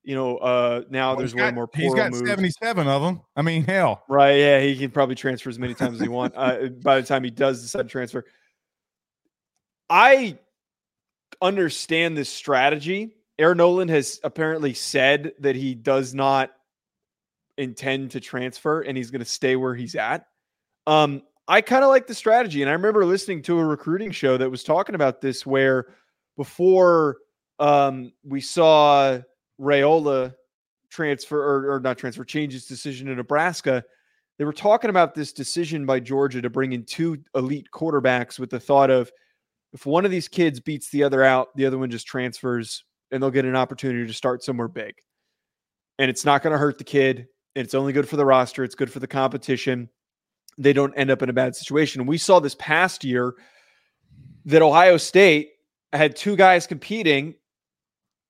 you 0.05 0.15
know, 0.15 0.37
uh, 0.37 0.83
now 0.89 1.09
well, 1.09 1.17
there's 1.17 1.33
got, 1.33 1.45
way 1.45 1.51
more. 1.51 1.69
He's 1.73 1.93
got 1.93 2.11
moves. 2.11 2.29
77 2.29 2.87
of 2.87 3.01
them. 3.01 3.21
I 3.35 3.41
mean, 3.41 3.63
hell. 3.63 4.03
Right. 4.07 4.37
Yeah. 4.37 4.59
He 4.61 4.77
can 4.77 4.91
probably 4.91 5.15
transfer 5.15 5.49
as 5.49 5.57
many 5.57 5.73
times 5.73 5.95
as 5.95 6.01
he 6.01 6.07
wants 6.07 6.37
uh, 6.37 6.69
by 6.83 7.01
the 7.01 7.07
time 7.07 7.23
he 7.23 7.31
does 7.31 7.61
decide 7.61 7.83
to 7.83 7.89
transfer. 7.89 8.23
I 9.89 10.37
understand 11.41 12.15
this 12.15 12.29
strategy. 12.29 13.15
Air 13.39 13.55
Noland 13.55 13.89
has 13.89 14.19
apparently 14.23 14.73
said 14.73 15.33
that 15.39 15.55
he 15.55 15.73
does 15.73 16.13
not 16.13 16.51
intend 17.57 18.11
to 18.11 18.19
transfer 18.19 18.81
and 18.81 18.95
he's 18.95 19.11
going 19.11 19.19
to 19.19 19.25
stay 19.25 19.55
where 19.55 19.75
he's 19.75 19.95
at. 19.95 20.27
Um, 20.87 21.23
I 21.47 21.61
kind 21.61 21.83
of 21.83 21.89
like 21.89 22.07
the 22.07 22.15
strategy. 22.15 22.61
And 22.61 22.69
I 22.69 22.73
remember 22.73 23.05
listening 23.05 23.41
to 23.43 23.59
a 23.59 23.65
recruiting 23.65 24.11
show 24.11 24.37
that 24.37 24.49
was 24.49 24.63
talking 24.63 24.95
about 24.95 25.19
this 25.21 25.45
where 25.45 25.87
before 26.37 27.17
um, 27.59 28.11
we 28.23 28.41
saw 28.41 29.19
Raiola 29.59 30.33
transfer 30.89 31.41
or, 31.41 31.75
or 31.75 31.79
not 31.79 31.97
transfer, 31.97 32.23
changes 32.23 32.65
decision 32.65 33.07
to 33.07 33.15
Nebraska. 33.15 33.83
They 34.37 34.45
were 34.45 34.53
talking 34.53 34.89
about 34.89 35.15
this 35.15 35.31
decision 35.31 35.85
by 35.85 35.99
Georgia 35.99 36.41
to 36.41 36.49
bring 36.49 36.73
in 36.73 36.83
two 36.83 37.17
elite 37.35 37.67
quarterbacks 37.73 38.39
with 38.39 38.49
the 38.49 38.59
thought 38.59 38.89
of 38.89 39.11
if 39.73 39.85
one 39.85 40.05
of 40.05 40.11
these 40.11 40.27
kids 40.27 40.59
beats 40.59 40.89
the 40.89 41.03
other 41.03 41.23
out, 41.23 41.55
the 41.55 41.65
other 41.65 41.77
one 41.77 41.89
just 41.89 42.07
transfers 42.07 42.83
and 43.11 43.21
they'll 43.21 43.31
get 43.31 43.45
an 43.45 43.55
opportunity 43.55 44.07
to 44.07 44.13
start 44.13 44.43
somewhere 44.43 44.67
big. 44.67 44.95
And 45.99 46.09
it's 46.09 46.25
not 46.25 46.43
going 46.43 46.51
to 46.51 46.57
hurt 46.57 46.77
the 46.77 46.83
kid. 46.83 47.27
It's 47.55 47.73
only 47.73 47.93
good 47.93 48.07
for 48.07 48.17
the 48.17 48.25
roster. 48.25 48.63
It's 48.63 48.75
good 48.75 48.91
for 48.91 48.99
the 48.99 49.07
competition. 49.07 49.89
They 50.57 50.73
don't 50.73 50.93
end 50.95 51.11
up 51.11 51.21
in 51.21 51.29
a 51.29 51.33
bad 51.33 51.55
situation. 51.55 52.05
We 52.05 52.17
saw 52.17 52.39
this 52.39 52.55
past 52.55 53.03
year 53.03 53.33
that 54.45 54.61
Ohio 54.61 54.97
State 54.97 55.51
had 55.93 56.15
two 56.15 56.35
guys 56.35 56.67
competing 56.67 57.35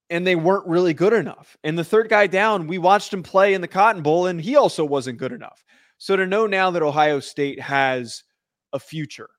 and 0.09 0.25
they 0.25 0.35
weren't 0.35 0.67
really 0.67 0.93
good 0.93 1.13
enough. 1.13 1.57
And 1.63 1.77
the 1.77 1.83
third 1.83 2.09
guy 2.09 2.27
down, 2.27 2.67
we 2.67 2.77
watched 2.77 3.13
him 3.13 3.23
play 3.23 3.53
in 3.53 3.61
the 3.61 3.67
Cotton 3.67 4.03
Bowl, 4.03 4.27
and 4.27 4.39
he 4.39 4.55
also 4.55 4.85
wasn't 4.85 5.17
good 5.17 5.31
enough. 5.31 5.63
So 5.97 6.15
to 6.15 6.27
know 6.27 6.45
now 6.45 6.71
that 6.71 6.83
Ohio 6.83 7.19
State 7.19 7.59
has 7.59 8.23
a 8.75 8.79
future. 8.79 9.29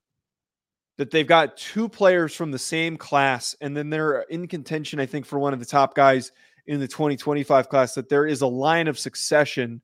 That 0.98 1.10
they've 1.10 1.26
got 1.26 1.58
two 1.58 1.88
players 1.90 2.34
from 2.34 2.50
the 2.50 2.58
same 2.58 2.96
class, 2.96 3.54
and 3.60 3.76
then 3.76 3.90
they're 3.90 4.22
in 4.22 4.48
contention, 4.48 4.98
I 4.98 5.06
think, 5.06 5.26
for 5.26 5.38
one 5.38 5.52
of 5.52 5.60
the 5.60 5.66
top 5.66 5.94
guys 5.94 6.32
in 6.66 6.80
the 6.80 6.88
2025 6.88 7.68
class, 7.68 7.94
that 7.94 8.08
there 8.08 8.26
is 8.26 8.40
a 8.40 8.46
line 8.46 8.88
of 8.88 8.98
succession 8.98 9.82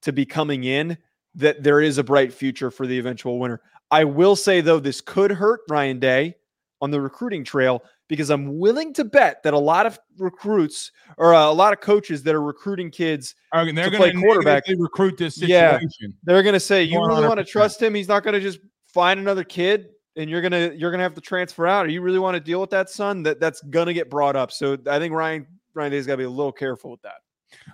to 0.00 0.12
be 0.12 0.24
coming 0.24 0.64
in, 0.64 0.96
that 1.34 1.62
there 1.62 1.82
is 1.82 1.98
a 1.98 2.04
bright 2.04 2.32
future 2.32 2.70
for 2.70 2.86
the 2.86 2.98
eventual 2.98 3.38
winner. 3.38 3.60
I 3.90 4.04
will 4.04 4.34
say, 4.34 4.62
though, 4.62 4.80
this 4.80 5.02
could 5.02 5.30
hurt 5.30 5.60
Ryan 5.68 5.98
Day 5.98 6.36
on 6.80 6.90
the 6.90 7.00
recruiting 7.00 7.44
trail 7.44 7.82
because 8.08 8.30
I'm 8.30 8.58
willing 8.58 8.92
to 8.94 9.04
bet 9.04 9.42
that 9.42 9.54
a 9.54 9.58
lot 9.58 9.86
of 9.86 9.98
recruits 10.18 10.92
or 11.16 11.34
uh, 11.34 11.48
a 11.48 11.52
lot 11.52 11.72
of 11.72 11.80
coaches 11.80 12.22
that 12.24 12.34
are 12.34 12.42
recruiting 12.42 12.90
kids 12.90 13.34
Are- 13.52 13.70
they're 13.72 13.90
to 13.90 13.96
play 13.96 14.12
quarterback. 14.12 14.64
recruit 14.68 15.16
this 15.18 15.40
Yeah. 15.40 15.78
they're 16.24 16.42
going 16.42 16.54
to 16.54 16.60
say 16.60 16.82
you 16.82 17.04
really 17.06 17.26
want 17.26 17.38
to 17.38 17.44
trust 17.44 17.80
him 17.82 17.94
he's 17.94 18.08
not 18.08 18.22
going 18.22 18.34
to 18.34 18.40
just 18.40 18.60
find 18.86 19.20
another 19.20 19.44
kid 19.44 19.90
and 20.16 20.28
you're 20.28 20.40
going 20.40 20.52
to 20.52 20.76
you're 20.76 20.90
going 20.90 20.98
to 20.98 21.04
have 21.04 21.14
to 21.14 21.20
transfer 21.20 21.66
out 21.66 21.86
or 21.86 21.88
you 21.88 22.00
really 22.00 22.18
want 22.18 22.34
to 22.34 22.40
deal 22.40 22.60
with 22.60 22.70
that 22.70 22.90
son 22.90 23.22
that 23.22 23.38
that's 23.38 23.60
going 23.62 23.86
to 23.86 23.94
get 23.94 24.10
brought 24.10 24.34
up 24.36 24.50
so 24.50 24.76
i 24.88 24.98
think 24.98 25.14
ryan 25.14 25.46
ryan 25.74 25.92
day's 25.92 26.06
got 26.06 26.14
to 26.14 26.18
be 26.18 26.24
a 26.24 26.30
little 26.30 26.52
careful 26.52 26.90
with 26.90 27.02
that 27.02 27.16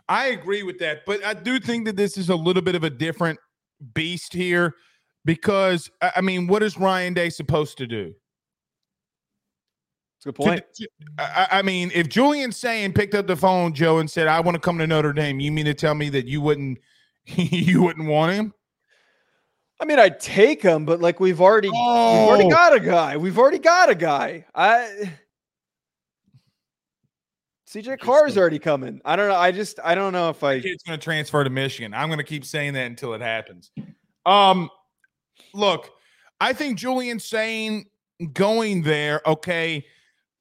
I 0.08 0.28
agree 0.28 0.62
with 0.62 0.78
that, 0.78 1.04
but 1.04 1.22
I 1.22 1.34
do 1.34 1.60
think 1.60 1.84
that 1.84 1.96
this 1.96 2.16
is 2.16 2.30
a 2.30 2.34
little 2.34 2.62
bit 2.62 2.74
of 2.74 2.82
a 2.84 2.88
different 2.88 3.38
beast 3.92 4.32
here 4.32 4.74
because 5.26 5.90
I 6.00 6.22
mean, 6.22 6.46
what 6.46 6.62
is 6.62 6.78
Ryan 6.78 7.12
Day 7.12 7.28
supposed 7.28 7.76
to 7.78 7.86
do? 7.86 8.14
It's 10.16 10.26
a 10.26 10.28
good 10.30 10.34
point 10.34 10.64
to- 10.76 10.88
I, 11.18 11.48
I 11.58 11.62
mean, 11.62 11.90
if 11.94 12.08
Julian 12.08 12.52
Sayin 12.52 12.92
picked 12.92 13.14
up 13.14 13.26
the 13.26 13.36
phone, 13.36 13.72
Joe, 13.74 13.98
and 13.98 14.10
said, 14.10 14.28
"I 14.28 14.40
want 14.40 14.54
to 14.54 14.60
come 14.60 14.78
to 14.78 14.86
Notre 14.86 15.12
Dame," 15.12 15.40
you 15.40 15.52
mean 15.52 15.66
to 15.66 15.74
tell 15.74 15.94
me 15.94 16.08
that 16.10 16.26
you 16.26 16.40
wouldn't 16.40 16.78
you 17.26 17.82
wouldn't 17.82 18.08
want 18.08 18.32
him? 18.32 18.52
i 19.78 19.84
mean 19.84 19.98
i'd 19.98 20.18
take 20.18 20.62
him 20.62 20.86
but 20.86 21.00
like 21.02 21.20
we've 21.20 21.38
already 21.42 21.68
we've 21.68 21.76
already 21.76 22.44
Oh. 22.44 22.48
got 22.48 22.74
a 22.74 22.80
guy 22.80 23.18
we've 23.18 23.36
already 23.38 23.58
got 23.58 23.90
a 23.90 23.94
guy 23.94 24.46
i 24.54 25.12
CJ 27.68 27.98
Carr 27.98 28.26
is 28.26 28.38
already 28.38 28.58
coming. 28.58 29.00
I 29.04 29.16
don't 29.16 29.28
know. 29.28 29.34
I 29.34 29.50
just 29.50 29.78
I 29.82 29.94
don't 29.94 30.12
know 30.12 30.30
if 30.30 30.42
I 30.44 30.60
kid's 30.60 30.82
going 30.84 30.98
to 30.98 31.02
transfer 31.04 31.42
to 31.42 31.50
Michigan. 31.50 31.92
I'm 31.94 32.08
going 32.08 32.18
to 32.18 32.24
keep 32.24 32.44
saying 32.44 32.74
that 32.74 32.86
until 32.86 33.12
it 33.14 33.20
happens. 33.20 33.70
Um, 34.24 34.70
look, 35.52 35.90
I 36.40 36.52
think 36.52 36.78
Julian 36.78 37.18
Sayin 37.18 37.86
going 38.32 38.82
there, 38.82 39.20
okay. 39.26 39.84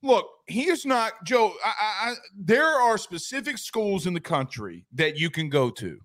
Look, 0.06 0.28
he 0.48 0.70
is 0.70 0.86
not 0.86 1.12
Joe. 1.26 1.54
I, 1.64 1.74
I, 1.80 2.14
there 2.38 2.68
are 2.68 2.98
specific 2.98 3.58
schools 3.58 4.06
in 4.06 4.14
the 4.14 4.20
country 4.20 4.86
that 4.94 5.18
you 5.18 5.30
can 5.30 5.50
go 5.50 5.70
to. 5.72 6.00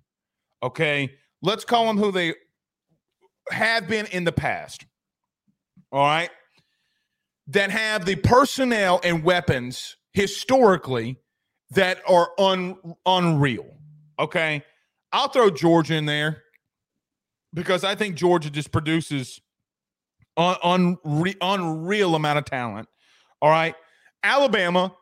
Okay, 0.62 1.12
let's 1.42 1.64
call 1.64 1.86
them 1.86 1.98
who 1.98 2.10
they 2.10 2.34
have 3.50 3.86
been 3.88 4.06
in 4.06 4.24
the 4.24 4.32
past. 4.32 4.86
All 5.92 6.00
right, 6.00 6.30
that 7.48 7.70
have 7.70 8.06
the 8.06 8.16
personnel 8.16 9.00
and 9.04 9.22
weapons 9.22 9.96
historically 10.12 11.18
that 11.70 12.00
are 12.08 12.30
un, 12.38 12.76
unreal. 13.06 13.66
Okay. 14.18 14.62
I'll 15.12 15.28
throw 15.28 15.50
Georgia 15.50 15.94
in 15.94 16.06
there 16.06 16.42
because 17.52 17.82
I 17.84 17.94
think 17.94 18.16
Georgia 18.16 18.50
just 18.50 18.70
produces 18.70 19.40
un, 20.36 20.56
unre, 20.62 21.36
unreal 21.40 22.14
amount 22.14 22.38
of 22.38 22.44
talent. 22.44 22.88
All 23.42 23.50
right. 23.50 23.74
Alabama. 24.22 24.94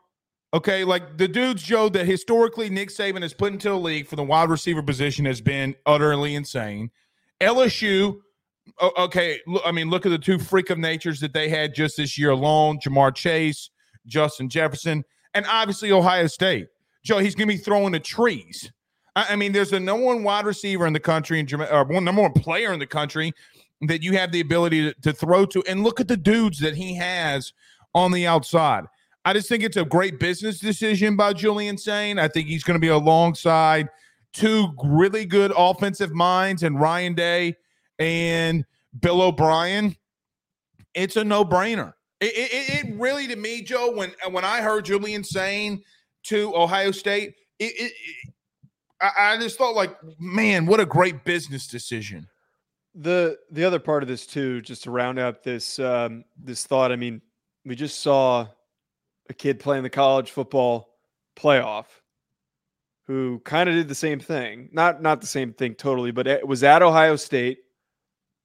Okay. 0.53 0.83
Like 0.83 1.17
the 1.17 1.27
dudes, 1.27 1.61
Joe, 1.63 1.89
that 1.89 2.05
historically 2.05 2.69
Nick 2.69 2.89
Saban 2.89 3.21
has 3.21 3.33
put 3.33 3.53
into 3.53 3.69
the 3.69 3.77
league 3.77 4.07
for 4.07 4.15
the 4.15 4.23
wide 4.23 4.49
receiver 4.49 4.81
position 4.81 5.25
has 5.25 5.41
been 5.41 5.75
utterly 5.85 6.35
insane. 6.35 6.91
LSU. 7.41 8.19
Okay, 8.97 9.39
I 9.65 9.71
mean, 9.71 9.89
look 9.89 10.05
at 10.05 10.09
the 10.09 10.19
two 10.19 10.37
freak 10.37 10.69
of 10.69 10.77
natures 10.77 11.19
that 11.21 11.33
they 11.33 11.49
had 11.49 11.73
just 11.73 11.97
this 11.97 12.19
year 12.19 12.29
alone: 12.29 12.77
Ja'Marr 12.79 13.15
Chase, 13.15 13.71
Justin 14.05 14.47
Jefferson, 14.47 15.03
and 15.33 15.45
obviously 15.49 15.91
Ohio 15.91 16.27
State. 16.27 16.67
Joe, 17.03 17.17
he's 17.17 17.33
going 17.33 17.47
to 17.47 17.55
be 17.55 17.59
throwing 17.59 17.93
the 17.93 17.99
trees. 17.99 18.71
I, 19.15 19.35
mean, 19.35 19.51
there's 19.51 19.73
a 19.73 19.79
number 19.79 20.05
one 20.05 20.23
wide 20.23 20.45
receiver 20.45 20.85
in 20.85 20.93
the 20.93 20.99
country, 20.99 21.39
and 21.39 21.51
or 21.53 21.83
one 21.83 22.03
number 22.03 22.21
one 22.21 22.33
player 22.33 22.71
in 22.73 22.79
the 22.79 22.87
country 22.87 23.33
that 23.81 24.03
you 24.03 24.13
have 24.17 24.31
the 24.31 24.39
ability 24.39 24.93
to, 24.93 25.01
to 25.01 25.13
throw 25.13 25.45
to. 25.47 25.63
And 25.67 25.83
look 25.83 25.99
at 25.99 26.07
the 26.07 26.17
dudes 26.17 26.59
that 26.59 26.75
he 26.75 26.95
has 26.95 27.53
on 27.93 28.11
the 28.11 28.27
outside. 28.27 28.85
I 29.25 29.33
just 29.33 29.49
think 29.49 29.63
it's 29.63 29.77
a 29.77 29.85
great 29.85 30.19
business 30.19 30.59
decision 30.59 31.15
by 31.15 31.33
Julian 31.33 31.77
Sayin. 31.77 32.17
I 32.19 32.27
think 32.27 32.47
he's 32.47 32.63
going 32.63 32.75
to 32.75 32.81
be 32.81 32.87
alongside 32.87 33.89
two 34.33 34.69
really 34.83 35.25
good 35.25 35.51
offensive 35.57 36.13
minds 36.13 36.63
and 36.63 36.79
Ryan 36.79 37.13
Day 37.13 37.55
and 37.99 38.65
Bill 39.01 39.21
O'Brien. 39.21 39.95
It's 40.93 41.15
a 41.17 41.23
no 41.23 41.43
brainer. 41.45 41.93
It, 42.21 42.33
it, 42.35 42.85
it- 42.85 42.99
really, 42.99 43.27
to 43.27 43.35
me, 43.35 43.61
Joe, 43.61 43.91
when 43.91 44.11
when 44.31 44.43
I 44.45 44.61
heard 44.61 44.85
Julian 44.85 45.23
Sayin 45.23 45.81
to 46.23 46.55
Ohio 46.55 46.91
State, 46.91 47.35
it- 47.59 47.91
I, 49.01 49.11
I 49.33 49.37
just 49.37 49.57
thought 49.57 49.75
like, 49.75 49.95
man, 50.19 50.65
what 50.65 50.79
a 50.79 50.85
great 50.85 51.23
business 51.23 51.67
decision. 51.67 52.27
the 52.95 53.37
the 53.51 53.63
other 53.63 53.79
part 53.79 54.03
of 54.03 54.09
this 54.09 54.25
too, 54.25 54.61
just 54.61 54.83
to 54.83 54.91
round 54.91 55.19
out 55.19 55.43
this 55.43 55.77
um, 55.79 56.23
this 56.41 56.65
thought. 56.65 56.91
I 56.91 56.95
mean, 56.95 57.21
we 57.65 57.75
just 57.75 58.01
saw 58.01 58.47
a 59.29 59.33
kid 59.33 59.59
playing 59.59 59.83
the 59.83 59.89
college 59.89 60.31
football 60.31 60.89
playoff 61.37 61.85
who 63.07 63.39
kind 63.45 63.69
of 63.69 63.75
did 63.75 63.87
the 63.87 63.95
same 63.95 64.19
thing. 64.19 64.69
Not 64.71 65.01
not 65.01 65.21
the 65.21 65.27
same 65.27 65.53
thing 65.53 65.75
totally, 65.75 66.11
but 66.11 66.27
it 66.27 66.47
was 66.47 66.63
at 66.63 66.81
Ohio 66.81 67.15
State. 67.15 67.59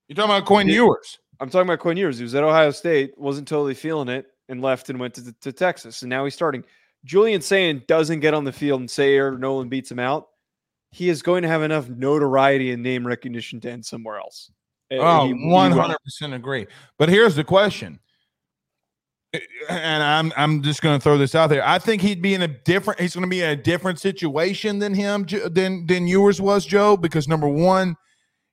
You're 0.09 0.17
talking 0.17 0.31
about 0.37 0.47
Quinn. 0.47 0.69
Ewers. 0.69 1.19
I'm 1.41 1.51
talking 1.51 1.69
about 1.69 1.81
Quinn 1.81 1.97
Ewers. 1.97 2.19
He 2.19 2.23
was 2.23 2.35
at 2.35 2.45
Ohio 2.45 2.71
State, 2.71 3.13
wasn't 3.19 3.49
totally 3.49 3.75
feeling 3.75 4.09
it, 4.09 4.27
and 4.49 4.63
left 4.63 4.89
and 4.91 5.01
went 5.01 5.15
to, 5.15 5.33
to 5.41 5.53
Texas. 5.53 6.03
And 6.03 6.11
now 6.11 6.25
he's 6.25 6.35
starting. 6.35 6.65
Julian 7.05 7.41
Sayin 7.41 7.83
doesn't 7.87 8.21
get 8.21 8.33
on 8.35 8.45
the 8.45 8.53
field 8.53 8.81
and 8.81 8.91
say 8.91 9.15
Air 9.15 9.37
Noland 9.37 9.71
beats 9.71 9.91
him 9.91 9.99
out. 9.99 10.29
He 10.91 11.09
is 11.09 11.23
going 11.23 11.43
to 11.43 11.49
have 11.49 11.63
enough 11.63 11.89
notoriety 11.89 12.71
and 12.71 12.83
name 12.83 13.07
recognition 13.07 13.61
to 13.63 13.71
end 13.71 13.85
somewhere 13.85 14.19
else. 14.19 14.51
Oh, 14.93 15.27
he- 15.27 15.35
he 15.35 15.49
100% 15.51 16.35
agree. 16.35 16.67
But 16.99 17.09
here's 17.09 17.35
the 17.35 17.45
question. 17.45 17.99
And 19.69 20.03
I'm 20.03 20.33
I'm 20.37 20.63
just 20.63 20.83
going 20.83 20.99
to 20.99 21.03
throw 21.03 21.17
this 21.19 21.35
out 21.35 21.49
there. 21.49 21.67
I 21.67 21.79
think 21.79 22.03
he'd 22.03 22.23
be 22.23 22.35
in 22.35 22.43
a 22.43 22.49
different 22.49 23.01
he's 23.01 23.15
going 23.15 23.23
to 23.25 23.29
be 23.31 23.41
in 23.43 23.51
a 23.51 23.57
different 23.57 23.99
situation 23.99 24.79
than 24.79 24.95
him 24.95 25.27
than 25.51 25.87
than 25.87 26.07
Ewers 26.07 26.41
was, 26.41 26.65
Joe, 26.67 26.97
because 26.97 27.27
number 27.29 27.49
1, 27.49 27.97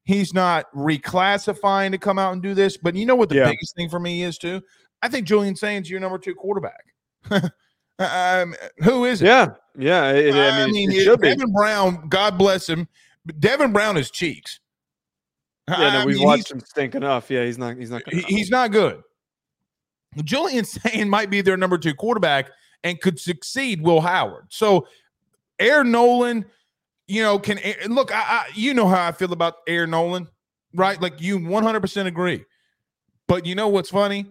he's 0.03 0.34
not 0.34 0.65
reclassifying 0.73 1.91
to 1.91 1.97
come 1.97 2.17
out 2.17 2.34
and 2.34 2.41
do 2.41 2.53
this, 2.53 2.77
but 2.77 2.95
you 2.95 3.05
know 3.05 3.15
what 3.15 3.29
the 3.29 3.36
Yeah. 3.36 3.49
biggest 3.49 3.75
thing 3.75 3.89
for 3.89 3.99
me 3.99 4.23
is 4.23 4.38
too? 4.38 4.61
I 5.01 5.07
think 5.09 5.27
Julian 5.27 5.55
Sayin's 5.55 5.89
your 5.89 5.99
number 5.99 6.17
2 6.17 6.34
quarterback. 6.36 6.84
um, 7.99 8.55
who 8.84 9.05
is 9.05 9.21
it? 9.21 9.25
Yeah, 9.25 9.47
yeah. 9.77 10.11
it- 10.11 10.34
I 10.36 10.65
mean, 10.67 10.91
it, 10.91 10.95
it- 10.97 11.03
should 11.03 11.19
be. 11.21 11.29
Devin 11.29 11.51
Brown, 11.53 12.07
God 12.09 12.38
bless 12.38 12.67
him. 12.67 12.88
Devin 13.39 13.71
Brown 13.73 13.97
is 13.97 14.09
cheeks. 14.09 14.59
Yeah, 15.69 15.99
no, 15.99 16.05
we've 16.05 16.15
mean, 16.17 16.25
watched 16.25 16.51
him 16.51 16.59
stink 16.59 16.95
enough. 16.95 17.29
Yeah, 17.29 17.45
he's 17.45 17.57
not. 17.57 17.77
He's 17.77 17.91
not. 17.91 18.01
He's 18.11 18.49
not 18.49 18.71
good. 18.71 19.01
Julian 20.18 20.66
Sayin 20.66 21.09
might 21.09 21.30
be 21.30 21.41
their 21.41 21.57
number 21.57 21.78
two 21.78 21.93
quarterback 21.93 22.49
and 22.84 22.99
could 22.99 23.20
succeed 23.20 23.82
Will 23.82 24.01
Howard. 24.01 24.45
So 24.49 24.88
Air 25.59 25.84
Noland, 25.84 26.45
you 27.07 27.22
know, 27.22 27.39
can 27.39 27.59
look. 27.88 28.14
I, 28.14 28.22
I 28.22 28.45
you 28.53 28.74
know 28.74 28.88
how 28.88 29.07
I 29.07 29.12
feel 29.12 29.34
about 29.34 29.55
Air 29.68 29.86
Noland, 29.88 30.28
right? 30.74 30.99
Like 31.01 31.22
you 31.22 31.39
100% 31.39 32.05
agree. 32.07 32.43
But 33.28 33.45
you 33.45 33.55
know 33.55 33.68
what's 33.68 33.89
funny? 33.89 34.26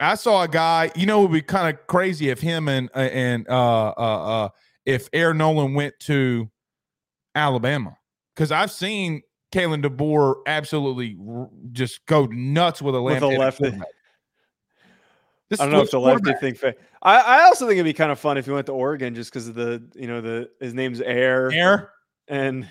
I 0.00 0.16
saw 0.16 0.42
a 0.42 0.48
guy. 0.48 0.90
You 0.96 1.06
know, 1.06 1.20
it 1.20 1.22
would 1.22 1.32
be 1.32 1.42
kind 1.42 1.74
of 1.74 1.86
crazy 1.86 2.28
if 2.30 2.40
him 2.40 2.68
and 2.68 2.90
uh, 2.94 2.98
and 2.98 3.48
uh 3.48 3.88
uh 3.96 4.44
uh 4.44 4.48
if 4.84 5.08
Air 5.12 5.32
Noland 5.32 5.74
went 5.74 5.94
to 6.00 6.50
Alabama 7.34 7.96
because 8.34 8.52
I've 8.52 8.70
seen 8.70 9.22
Kalen 9.52 9.84
DeBoer 9.84 10.36
absolutely 10.46 11.16
just 11.72 12.04
go 12.06 12.26
nuts 12.26 12.82
with 12.82 12.94
a 12.94 13.02
With 13.02 13.22
a 13.22 13.26
left-handed 13.26 13.38
lefty. 13.38 13.62
quarterback. 13.62 13.88
This 15.54 15.60
I 15.60 15.64
don't 15.66 15.72
know 15.72 15.82
if 15.82 15.90
the 15.90 16.00
lefty 16.00 16.32
thing. 16.34 16.54
Fa- 16.54 16.74
I, 17.02 17.16
I 17.18 17.42
also 17.44 17.66
think 17.66 17.76
it'd 17.78 17.84
be 17.84 17.92
kind 17.92 18.10
of 18.12 18.18
fun 18.18 18.36
if 18.38 18.46
he 18.46 18.52
went 18.52 18.66
to 18.66 18.72
Oregon 18.72 19.14
just 19.14 19.30
because 19.32 19.48
of 19.48 19.54
the 19.54 19.82
you 19.94 20.06
know 20.06 20.20
the 20.20 20.50
his 20.60 20.74
name's 20.74 21.00
Air 21.00 21.50
Air. 21.52 21.90
and 22.28 22.68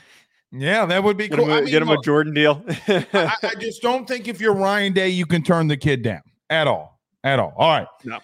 Yeah, 0.51 0.85
that 0.85 1.03
would 1.03 1.17
be 1.17 1.27
get 1.27 1.37
cool. 1.37 1.45
him 1.45 1.51
a, 1.51 1.55
I 1.55 1.61
mean, 1.61 1.69
get 1.71 1.81
him 1.81 1.89
a 1.89 2.01
Jordan 2.01 2.33
deal. 2.33 2.63
I, 2.87 3.35
I 3.43 3.53
just 3.59 3.81
don't 3.81 4.07
think 4.07 4.27
if 4.27 4.39
you're 4.41 4.53
Ryan 4.55 4.93
Day, 4.93 5.09
you 5.09 5.25
can 5.25 5.43
turn 5.43 5.67
the 5.67 5.77
kid 5.77 6.01
down 6.03 6.21
at 6.49 6.67
all. 6.67 6.99
At 7.23 7.39
all. 7.39 7.53
All 7.57 7.69
right. 7.69 7.87
No. 8.03 8.19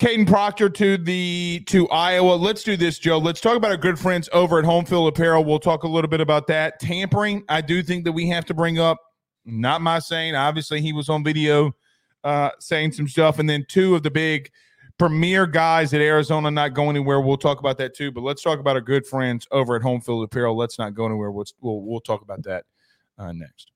Kadyn 0.00 0.26
Proctor 0.26 0.70
to 0.70 0.96
the 0.96 1.62
to 1.66 1.86
Iowa. 1.90 2.32
Let's 2.34 2.62
do 2.64 2.76
this, 2.76 2.98
Joe. 2.98 3.18
Let's 3.18 3.40
talk 3.40 3.56
about 3.56 3.70
our 3.70 3.76
good 3.76 3.98
friends 3.98 4.28
over 4.32 4.58
at 4.58 4.64
Home 4.64 4.86
Field 4.86 5.08
Apparel. 5.08 5.44
We'll 5.44 5.58
talk 5.58 5.82
a 5.82 5.88
little 5.88 6.08
bit 6.08 6.22
about 6.22 6.46
that. 6.46 6.80
Tampering, 6.80 7.44
I 7.50 7.60
do 7.60 7.82
think 7.82 8.04
that 8.04 8.12
we 8.12 8.26
have 8.28 8.46
to 8.46 8.54
bring 8.54 8.78
up. 8.78 8.96
Not 9.44 9.82
my 9.82 9.98
saying. 9.98 10.34
Obviously, 10.34 10.80
he 10.80 10.92
was 10.94 11.08
on 11.10 11.22
video 11.22 11.72
uh 12.24 12.50
saying 12.58 12.92
some 12.92 13.08
stuff. 13.08 13.38
And 13.38 13.48
then 13.48 13.64
two 13.68 13.94
of 13.94 14.02
the 14.02 14.10
big 14.10 14.50
premier 14.98 15.46
guys 15.46 15.94
at 15.94 16.00
Arizona 16.00 16.50
not 16.50 16.74
going 16.74 16.96
anywhere. 16.96 17.20
We'll 17.20 17.38
talk 17.38 17.58
about 17.58 17.78
that 17.78 17.94
too. 17.94 18.10
But 18.10 18.22
let's 18.22 18.42
talk 18.42 18.58
about 18.58 18.76
our 18.76 18.82
good 18.82 19.06
friends 19.06 19.46
over 19.50 19.74
at 19.76 19.82
Home 19.82 20.00
Field 20.00 20.24
Apparel. 20.24 20.56
Let's 20.56 20.78
not 20.78 20.94
go 20.94 21.06
anywhere. 21.06 21.30
We'll 21.30 21.46
we'll, 21.60 21.80
we'll 21.80 22.00
talk 22.00 22.22
about 22.22 22.42
that 22.44 22.64
uh, 23.18 23.32
next. 23.32 23.72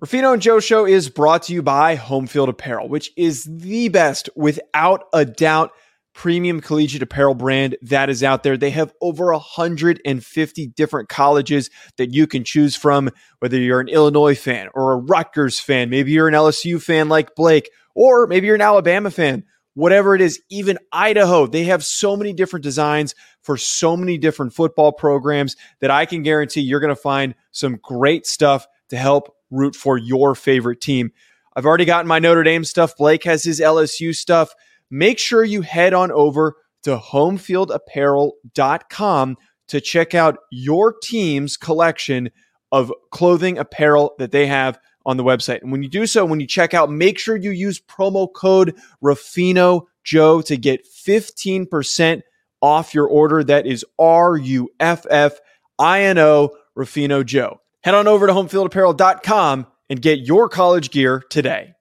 Ruffino 0.00 0.34
and 0.34 0.42
Joe 0.42 0.60
Show 0.60 0.86
is 0.86 1.08
brought 1.08 1.44
to 1.44 1.54
you 1.54 1.62
by 1.62 1.94
Home 1.94 2.26
Field 2.26 2.50
Apparel, 2.50 2.88
which 2.88 3.12
is 3.16 3.44
the 3.44 3.88
best, 3.88 4.28
without 4.36 5.04
a 5.14 5.24
doubt, 5.24 5.72
premium 6.16 6.62
collegiate 6.62 7.02
apparel 7.02 7.34
brand 7.34 7.76
that 7.82 8.08
is 8.08 8.24
out 8.24 8.42
there. 8.42 8.56
They 8.56 8.70
have 8.70 8.92
over 9.02 9.30
150 9.32 10.66
different 10.68 11.10
colleges 11.10 11.68
that 11.98 12.14
you 12.14 12.26
can 12.26 12.42
choose 12.42 12.74
from, 12.74 13.10
whether 13.40 13.58
you're 13.58 13.80
an 13.80 13.88
Illinois 13.88 14.34
fan 14.34 14.68
or 14.74 14.92
a 14.92 14.96
Rutgers 14.96 15.60
fan, 15.60 15.90
maybe 15.90 16.12
you're 16.12 16.26
an 16.26 16.34
LSU 16.34 16.82
fan 16.82 17.10
like 17.10 17.34
Blake, 17.34 17.70
or 17.94 18.26
maybe 18.26 18.46
you're 18.46 18.56
an 18.56 18.62
Alabama 18.62 19.10
fan. 19.10 19.44
Whatever 19.74 20.14
it 20.14 20.22
is, 20.22 20.40
even 20.48 20.78
Idaho, 20.90 21.46
they 21.46 21.64
have 21.64 21.84
so 21.84 22.16
many 22.16 22.32
different 22.32 22.62
designs 22.62 23.14
for 23.42 23.58
so 23.58 23.94
many 23.94 24.16
different 24.16 24.54
football 24.54 24.92
programs 24.92 25.54
that 25.82 25.90
I 25.90 26.06
can 26.06 26.22
guarantee 26.22 26.62
you're 26.62 26.80
going 26.80 26.88
to 26.88 27.00
find 27.00 27.34
some 27.50 27.78
great 27.82 28.24
stuff 28.24 28.66
to 28.88 28.96
help 28.96 29.36
root 29.50 29.76
for 29.76 29.98
your 29.98 30.34
favorite 30.34 30.80
team. 30.80 31.10
I've 31.54 31.66
already 31.66 31.84
gotten 31.84 32.08
my 32.08 32.20
Notre 32.20 32.42
Dame 32.42 32.64
stuff. 32.64 32.96
Blake 32.96 33.24
has 33.24 33.44
his 33.44 33.60
LSU 33.60 34.14
stuff. 34.14 34.54
Make 34.90 35.18
sure 35.18 35.44
you 35.44 35.62
head 35.62 35.94
on 35.94 36.12
over 36.12 36.56
to 36.84 36.96
homefieldapparel.com 36.96 39.36
to 39.68 39.80
check 39.80 40.14
out 40.14 40.38
your 40.50 40.94
team's 41.02 41.56
collection 41.56 42.30
of 42.70 42.92
clothing 43.10 43.58
apparel 43.58 44.14
that 44.18 44.32
they 44.32 44.46
have 44.46 44.78
on 45.04 45.16
the 45.16 45.24
website. 45.24 45.62
And 45.62 45.72
when 45.72 45.82
you 45.82 45.88
do 45.88 46.06
so, 46.06 46.24
when 46.24 46.40
you 46.40 46.46
check 46.46 46.74
out, 46.74 46.90
make 46.90 47.18
sure 47.18 47.36
you 47.36 47.50
use 47.50 47.80
promo 47.80 48.28
code 48.32 48.76
Ruffino 49.00 49.88
Joe 50.04 50.40
to 50.42 50.56
get 50.56 50.86
15% 50.86 52.22
off 52.60 52.94
your 52.94 53.06
order. 53.06 53.44
That 53.44 53.66
is 53.66 53.84
R 53.98 54.36
U 54.36 54.68
F 54.80 55.06
F 55.08 55.38
I 55.78 56.02
N 56.02 56.18
O 56.18 56.50
Ruffino 56.74 57.22
Joe. 57.22 57.60
Head 57.82 57.94
on 57.94 58.08
over 58.08 58.26
to 58.26 58.32
homefieldapparel.com 58.32 59.66
and 59.88 60.02
get 60.02 60.20
your 60.20 60.48
college 60.48 60.90
gear 60.90 61.22
today. 61.30 61.75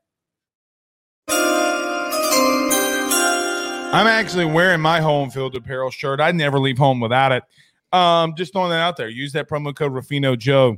I'm 3.96 4.08
actually 4.08 4.44
wearing 4.44 4.82
my 4.82 5.00
home 5.00 5.30
field 5.30 5.56
apparel 5.56 5.90
shirt. 5.90 6.20
I 6.20 6.34
never 6.34 6.60
leave 6.60 6.78
home 6.78 7.00
without 7.00 7.32
it. 7.32 7.44
Um, 7.94 8.36
just 8.36 8.52
throwing 8.52 8.72
that 8.72 8.82
out 8.82 8.98
there. 8.98 9.08
Use 9.08 9.32
that 9.32 9.48
promo 9.48 9.74
code 9.74 9.94
Ruffino 9.94 10.36
Joe 10.36 10.76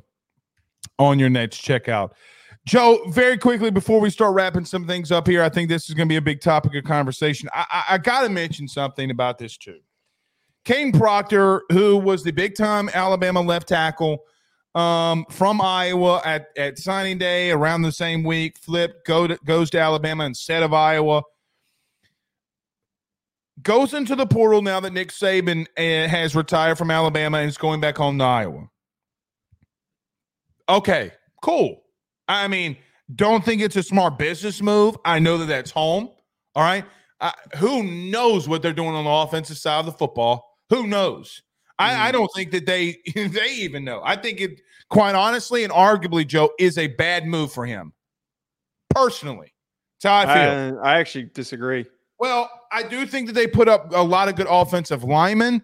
on 0.99 1.17
your 1.17 1.29
next 1.29 1.65
checkout. 1.65 2.11
Joe, 2.67 2.99
very 3.09 3.39
quickly 3.39 3.71
before 3.71 3.99
we 3.99 4.11
start 4.11 4.35
wrapping 4.35 4.65
some 4.65 4.85
things 4.85 5.11
up 5.11 5.25
here, 5.25 5.41
I 5.41 5.49
think 5.49 5.67
this 5.67 5.89
is 5.89 5.95
going 5.95 6.07
to 6.07 6.13
be 6.13 6.17
a 6.17 6.21
big 6.21 6.41
topic 6.41 6.75
of 6.75 6.83
conversation. 6.83 7.49
I, 7.55 7.65
I, 7.71 7.83
I 7.95 7.97
got 7.97 8.21
to 8.21 8.29
mention 8.29 8.67
something 8.67 9.09
about 9.09 9.39
this 9.39 9.57
too. 9.57 9.79
Kadyn 10.63 10.95
Proctor, 10.95 11.63
who 11.71 11.97
was 11.97 12.23
the 12.23 12.29
big 12.29 12.53
time 12.53 12.87
Alabama 12.93 13.41
left 13.41 13.67
tackle 13.67 14.19
um, 14.75 15.25
from 15.31 15.59
Iowa 15.59 16.21
at, 16.23 16.49
at 16.55 16.77
signing 16.77 17.17
day 17.17 17.49
around 17.49 17.81
the 17.81 17.91
same 17.91 18.23
week, 18.23 18.59
flipped, 18.59 19.07
go 19.07 19.25
to, 19.25 19.39
goes 19.43 19.71
to 19.71 19.79
Alabama 19.79 20.25
instead 20.25 20.61
of 20.61 20.71
Iowa. 20.71 21.23
Goes 23.63 23.93
into 23.93 24.15
the 24.15 24.27
portal 24.27 24.61
now 24.61 24.79
that 24.79 24.93
Nick 24.93 25.09
Saban 25.09 25.65
uh, 25.77 26.07
has 26.07 26.35
retired 26.35 26.77
from 26.77 26.91
Alabama 26.91 27.39
and 27.39 27.49
is 27.49 27.57
going 27.57 27.81
back 27.81 27.97
home 27.97 28.19
to 28.19 28.23
Iowa. 28.23 28.69
Okay, 30.69 31.11
cool. 31.41 31.81
I 32.27 32.47
mean, 32.47 32.77
don't 33.15 33.43
think 33.43 33.61
it's 33.61 33.75
a 33.75 33.83
smart 33.83 34.17
business 34.17 34.61
move. 34.61 34.97
I 35.05 35.19
know 35.19 35.37
that 35.39 35.45
that's 35.45 35.71
home. 35.71 36.09
All 36.55 36.63
right. 36.63 36.85
Uh, 37.19 37.31
who 37.57 37.83
knows 37.83 38.47
what 38.47 38.61
they're 38.61 38.73
doing 38.73 38.93
on 38.93 39.05
the 39.05 39.09
offensive 39.09 39.57
side 39.57 39.79
of 39.79 39.85
the 39.85 39.91
football? 39.91 40.57
Who 40.69 40.85
knows? 40.85 41.41
I, 41.79 42.07
I, 42.07 42.09
mm. 42.09 42.13
don't 42.13 42.31
think 42.35 42.51
that 42.51 42.65
they 42.65 42.97
they 43.15 43.53
even 43.53 43.83
know. 43.83 44.01
I 44.03 44.15
think 44.15 44.41
it 44.41 44.61
quite 44.89 45.15
honestly 45.15 45.63
and 45.63 45.73
arguably, 45.73 46.27
Joe, 46.27 46.51
is 46.59 46.77
a 46.77 46.87
bad 46.87 47.25
move 47.25 47.51
for 47.51 47.65
him. 47.65 47.93
Personally. 48.89 49.53
How 50.03 50.15
I 50.15 50.25
feel. 50.25 50.79
I, 50.83 50.93
I 50.93 50.99
actually 50.99 51.25
disagree. 51.33 51.85
Well, 52.19 52.49
I 52.71 52.83
do 52.83 53.05
think 53.05 53.27
that 53.27 53.33
they 53.33 53.47
put 53.47 53.67
up 53.67 53.91
a 53.93 54.03
lot 54.03 54.27
of 54.27 54.35
good 54.35 54.47
offensive 54.49 55.03
linemen. 55.03 55.61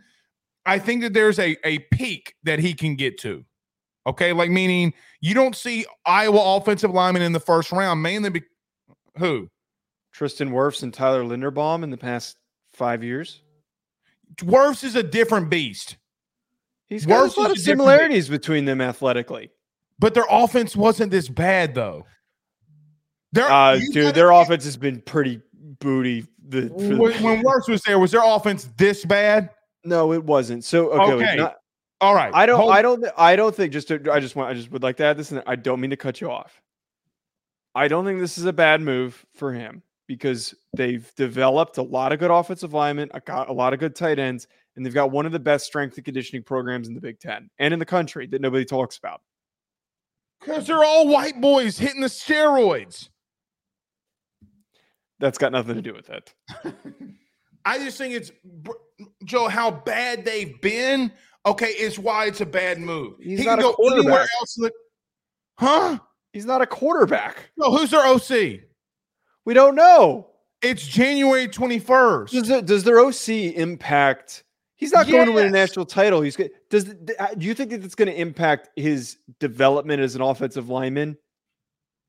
I 0.65 0.79
think 0.79 1.01
that 1.01 1.13
there's 1.13 1.39
a, 1.39 1.57
a 1.67 1.79
peak 1.91 2.35
that 2.43 2.59
he 2.59 2.73
can 2.73 2.95
get 2.95 3.17
to. 3.19 3.43
Okay. 4.05 4.33
Like, 4.33 4.49
meaning 4.49 4.93
you 5.21 5.33
don't 5.33 5.55
see 5.55 5.85
Iowa 6.05 6.57
offensive 6.57 6.91
linemen 6.91 7.21
in 7.21 7.31
the 7.31 7.39
first 7.39 7.71
round, 7.71 8.01
mainly 8.01 8.29
be, 8.29 8.41
who? 9.17 9.49
Tristan 10.11 10.51
Wirfs 10.51 10.83
and 10.83 10.93
Tyler 10.93 11.23
Linderbaum 11.23 11.83
in 11.83 11.89
the 11.89 11.97
past 11.97 12.37
five 12.73 13.03
years. 13.03 13.41
Wirfs 14.37 14.83
is 14.83 14.95
a 14.95 15.03
different 15.03 15.49
beast. 15.49 15.97
He's 16.87 17.05
got 17.05 17.29
Wirfs 17.29 17.37
a 17.37 17.41
lot 17.41 17.51
of 17.51 17.57
similarities 17.57 18.29
between 18.29 18.65
them 18.65 18.79
athletically. 18.79 19.49
But 19.99 20.13
their 20.13 20.25
offense 20.29 20.75
wasn't 20.75 21.11
this 21.11 21.29
bad, 21.29 21.73
though. 21.75 22.05
Their, 23.31 23.49
uh, 23.49 23.79
dude, 23.91 24.13
their 24.13 24.31
offense 24.31 24.63
has 24.65 24.77
been 24.77 25.01
pretty 25.01 25.41
booty. 25.79 26.27
The, 26.47 26.67
when, 26.67 27.23
when 27.23 27.43
Wirfs 27.43 27.69
was 27.69 27.81
there, 27.83 27.99
was 27.99 28.11
their 28.11 28.23
offense 28.23 28.69
this 28.77 29.05
bad? 29.05 29.49
No, 29.83 30.13
it 30.13 30.23
wasn't. 30.23 30.63
So 30.63 30.91
okay, 30.91 31.13
okay. 31.13 31.35
Not, 31.37 31.55
all 32.01 32.15
right. 32.15 32.31
I 32.33 32.45
don't. 32.45 32.59
Hold. 32.59 32.71
I 32.71 32.81
don't. 32.81 33.05
I 33.17 33.35
don't 33.35 33.55
think. 33.55 33.71
Just. 33.71 33.87
To, 33.89 34.11
I 34.11 34.19
just 34.19 34.35
want. 34.35 34.49
I 34.49 34.53
just 34.53 34.71
would 34.71 34.83
like 34.83 34.97
to 34.97 35.05
add 35.05 35.17
this. 35.17 35.31
And 35.31 35.41
I 35.47 35.55
don't 35.55 35.79
mean 35.79 35.91
to 35.91 35.97
cut 35.97 36.21
you 36.21 36.29
off. 36.29 36.61
I 37.75 37.87
don't 37.87 38.05
think 38.05 38.19
this 38.19 38.37
is 38.37 38.45
a 38.45 38.53
bad 38.53 38.81
move 38.81 39.25
for 39.33 39.53
him 39.53 39.81
because 40.07 40.53
they've 40.75 41.11
developed 41.15 41.77
a 41.77 41.81
lot 41.81 42.11
of 42.11 42.19
good 42.19 42.29
offensive 42.29 42.73
linemen, 42.73 43.09
got 43.25 43.49
a 43.49 43.53
lot 43.53 43.73
of 43.73 43.79
good 43.79 43.95
tight 43.95 44.19
ends, 44.19 44.47
and 44.75 44.85
they've 44.85 44.93
got 44.93 45.11
one 45.11 45.25
of 45.25 45.31
the 45.31 45.39
best 45.39 45.65
strength 45.65 45.95
and 45.95 46.05
conditioning 46.05 46.43
programs 46.43 46.87
in 46.87 46.93
the 46.93 47.01
Big 47.01 47.19
Ten 47.19 47.49
and 47.57 47.73
in 47.73 47.79
the 47.79 47.85
country 47.85 48.27
that 48.27 48.41
nobody 48.41 48.65
talks 48.65 48.97
about. 48.97 49.21
Because 50.39 50.67
they're 50.67 50.83
all 50.83 51.07
white 51.07 51.39
boys 51.39 51.77
hitting 51.77 52.01
the 52.01 52.07
steroids. 52.07 53.09
That's 55.19 55.37
got 55.37 55.51
nothing 55.51 55.75
to 55.75 55.81
do 55.81 55.93
with 55.93 56.09
it. 56.09 56.33
I 57.65 57.77
just 57.77 57.97
think 57.97 58.13
it's 58.13 58.31
Joe 59.23 59.47
how 59.47 59.71
bad 59.71 60.25
they've 60.25 60.59
been. 60.61 61.11
Okay, 61.45 61.67
is 61.67 61.99
why 61.99 62.25
it's 62.25 62.41
a 62.41 62.45
bad 62.45 62.79
move. 62.79 63.15
He's 63.21 63.39
he 63.39 63.45
not 63.45 63.59
can 63.59 63.59
a 63.59 63.61
go 63.63 63.73
quarterback. 63.73 64.05
anywhere 64.05 64.27
else. 64.39 64.59
huh? 65.59 65.99
He's 66.31 66.45
not 66.45 66.61
a 66.61 66.65
quarterback. 66.65 67.51
No, 67.57 67.71
who's 67.75 67.91
their 67.91 68.05
OC? 68.05 68.61
We 69.45 69.53
don't 69.53 69.75
know. 69.75 70.29
It's 70.61 70.87
January 70.87 71.47
21st. 71.47 72.29
Does, 72.29 72.61
does 72.63 72.83
their 72.85 72.99
OC 72.99 73.55
impact? 73.55 74.45
He's 74.75 74.93
not 74.93 75.07
yes. 75.07 75.13
going 75.13 75.27
to 75.27 75.31
win 75.33 75.47
a 75.47 75.51
national 75.51 75.85
title. 75.85 76.21
He's 76.21 76.37
does. 76.69 76.85
Do 76.85 77.45
you 77.45 77.53
think 77.53 77.71
that 77.71 77.83
it's 77.83 77.95
going 77.95 78.09
to 78.09 78.19
impact 78.19 78.69
his 78.75 79.17
development 79.39 80.01
as 80.01 80.15
an 80.15 80.21
offensive 80.21 80.69
lineman? 80.69 81.17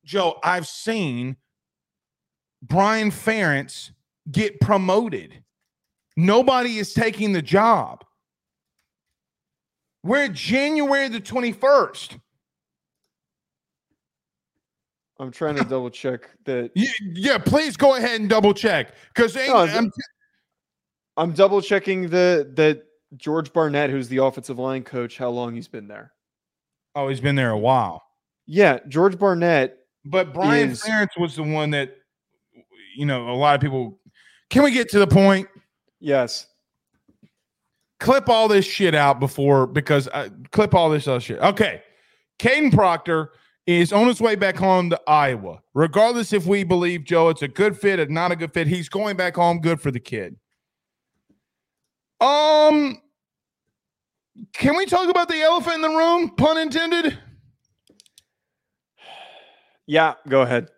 Joe, 0.05 0.39
I've 0.43 0.67
seen 0.67 1.37
Brian 2.67 3.11
Ferentz 3.11 3.91
get 4.31 4.61
promoted. 4.61 5.43
Nobody 6.17 6.79
is 6.79 6.95
taking 6.95 7.33
the 7.33 7.43
job. 7.43 8.05
We're 10.03 10.29
January 10.29 11.09
the 11.09 11.21
21st. 11.21 12.21
I'm 15.19 15.31
trying 15.31 15.57
to 15.57 15.65
double 15.69 15.91
check 15.91 16.31
that. 16.45 16.71
Yeah, 16.75 16.91
yeah, 17.13 17.39
please 17.39 17.77
go 17.77 17.97
ahead 17.97 18.21
and 18.21 18.29
double 18.29 18.55
check 18.55 18.95
because 19.15 19.35
no, 19.37 19.59
I'm, 19.59 19.91
I'm 21.17 21.33
double 21.33 21.61
checking 21.61 22.09
the 22.09 22.51
that 22.57 22.83
George 23.17 23.53
Barnett, 23.53 23.91
who's 23.91 24.09
the 24.09 24.19
offensive 24.19 24.59
line 24.59 24.83
coach, 24.83 25.17
how 25.17 25.31
long 25.31 25.55
he's 25.55 25.69
been 25.69 25.89
there. 25.89 26.13
Oh, 26.95 27.09
he's 27.09 27.21
been 27.21 27.37
there 27.37 27.51
a 27.51 27.59
while. 27.59 28.03
Yeah, 28.47 28.79
George 28.89 29.19
Barnett. 29.19 29.79
But 30.05 30.35
Brian 30.35 30.71
is, 30.71 30.83
Ferentz 30.83 31.19
was 31.19 31.37
the 31.37 31.43
one 31.43 31.71
that, 31.71 31.97
you 32.95 33.07
know, 33.07 33.29
a 33.31 33.37
lot 33.37 33.55
of 33.55 33.61
people. 33.61 33.99
Can 34.51 34.63
we 34.63 34.71
get 34.71 34.89
to 34.91 34.99
the 34.99 35.07
point? 35.07 35.49
Yes. 36.01 36.47
Clip 38.01 38.29
all 38.29 38.49
this 38.49 38.65
shit 38.65 38.95
out 38.95 39.21
before 39.21 39.67
because 39.67 40.09
I, 40.09 40.31
clip 40.53 40.75
all 40.75 40.91
this 40.91 41.09
other 41.09 41.21
shit. 41.21 41.39
Okay, 41.41 41.83
Kadyn 42.39 42.73
Proctor 42.73 43.31
is 43.67 43.93
on 43.93 44.07
his 44.07 44.21
way 44.21 44.35
back 44.35 44.57
home 44.57 44.91
to 44.91 45.01
Iowa. 45.07 45.63
Regardless 45.73 46.33
if 46.33 46.47
we 46.47 46.65
believe 46.65 47.05
Joe, 47.05 47.31
it's 47.31 47.43
a 47.43 47.49
good 47.49 47.79
fit 47.79 47.99
or 47.99 48.07
not 48.07 48.33
a 48.33 48.37
good 48.37 48.53
fit, 48.53 48.67
he's 48.67 48.89
going 48.89 49.17
back 49.17 49.37
home. 49.37 49.61
Good 49.61 49.81
for 49.81 49.91
the 49.91 50.01
kid. 50.01 50.37
Um, 52.21 53.01
can 54.53 54.77
we 54.77 54.87
talk 54.87 55.09
about 55.09 55.29
the 55.29 55.41
elephant 55.41 55.77
in 55.77 55.83
the 55.83 55.89
room? 55.89 56.31
Pun 56.37 56.59
intended. 56.59 57.19
Yeah, 59.87 60.15
go 60.29 60.43
ahead. 60.43 60.69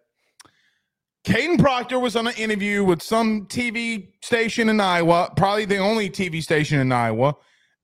Kadyn 1.26 1.58
Proctor 1.58 1.98
was 1.98 2.14
on 2.14 2.28
an 2.28 2.34
interview 2.34 2.84
with 2.84 3.02
some 3.02 3.46
TV 3.46 4.06
station 4.22 4.68
in 4.68 4.80
Iowa, 4.80 5.32
probably 5.36 5.64
the 5.64 5.78
only 5.78 6.08
TV 6.08 6.40
station 6.40 6.78
in 6.78 6.92
Iowa, 6.92 7.34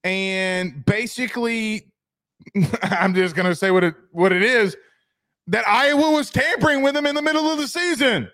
and 0.04 0.84
basically, 0.86 1.92
I'm 2.82 3.14
just 3.14 3.34
gonna 3.34 3.56
say 3.56 3.72
what 3.72 3.82
it 3.82 3.94
what 4.12 4.30
it 4.32 4.42
is 4.42 4.76
that 5.48 5.66
Iowa 5.66 6.12
was 6.12 6.30
tampering 6.30 6.82
with 6.82 6.96
him 6.96 7.04
in 7.04 7.16
the 7.16 7.22
middle 7.22 7.50
of 7.50 7.58
the 7.58 7.66
season. 7.66 8.30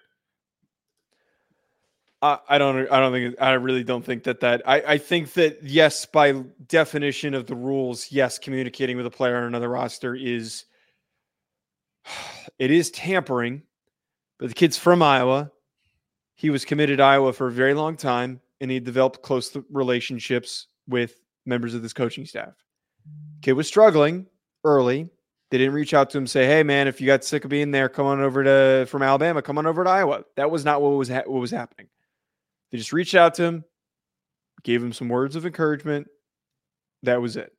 I, 2.21 2.39
I 2.47 2.59
don't. 2.59 2.91
I 2.93 3.01
don't 3.01 3.13
think. 3.13 3.37
I 3.41 3.53
really 3.53 3.85
don't 3.85 4.05
think 4.05 4.25
that. 4.25 4.41
That 4.41 4.61
I, 4.67 4.83
I 4.87 4.99
think 4.99 5.33
that 5.35 5.63
yes, 5.63 6.05
by 6.05 6.33
definition 6.67 7.33
of 7.33 7.47
the 7.47 7.55
rules, 7.55 8.13
yes, 8.13 8.39
communicating 8.39 8.99
with 8.99 9.07
a 9.07 9.11
player 9.11 9.39
on 9.39 9.45
another 9.45 9.71
roster 9.71 10.15
is 10.15 10.65
it 12.59 12.71
is 12.71 12.91
tampering, 12.91 13.63
but 14.39 14.49
the 14.49 14.55
kid's 14.55 14.79
from 14.79 15.03
Iowa. 15.03 15.51
He 16.35 16.51
was 16.51 16.65
committed 16.65 16.99
to 16.99 17.05
Iowa 17.05 17.33
for 17.33 17.49
a 17.49 17.53
very 17.53 17.75
long 17.75 17.97
time, 17.97 18.41
and 18.61 18.71
he 18.71 18.81
developed 18.81 19.23
close 19.23 19.57
relationships 19.71 20.69
with 20.87 21.21
members 21.47 21.75
of 21.75 21.83
this 21.83 21.93
coaching 21.93 22.25
staff. 22.25 22.55
Kid 23.43 23.53
was 23.53 23.67
struggling 23.67 24.27
early. 24.65 25.11
They 25.51 25.59
didn't 25.59 25.75
reach 25.75 25.95
out 25.95 26.11
to 26.11 26.19
him 26.19 26.27
say, 26.27 26.47
"Hey, 26.47 26.63
man, 26.63 26.89
if 26.89 27.01
you 27.01 27.07
got 27.07 27.25
sick 27.25 27.45
of 27.45 27.51
being 27.51 27.71
there, 27.71 27.89
come 27.89 28.07
on 28.07 28.21
over 28.21 28.45
to 28.45 28.87
from 28.87 29.03
Alabama, 29.03 29.43
come 29.43 29.59
on 29.59 29.67
over 29.67 29.83
to 29.83 29.91
Iowa." 29.91 30.25
That 30.37 30.51
was 30.51 30.65
not 30.65 30.83
what 30.83 30.91
was 30.91 31.09
ha- 31.09 31.23
what 31.27 31.41
was 31.41 31.51
happening. 31.51 31.89
They 32.71 32.79
just 32.79 32.93
reached 32.93 33.15
out 33.15 33.35
to 33.35 33.45
him, 33.45 33.65
gave 34.63 34.83
him 34.83 34.93
some 34.93 35.09
words 35.09 35.37
of 35.37 35.47
encouragement. 35.47 36.07
That 37.03 37.23
was 37.23 37.37
it. 37.37 37.53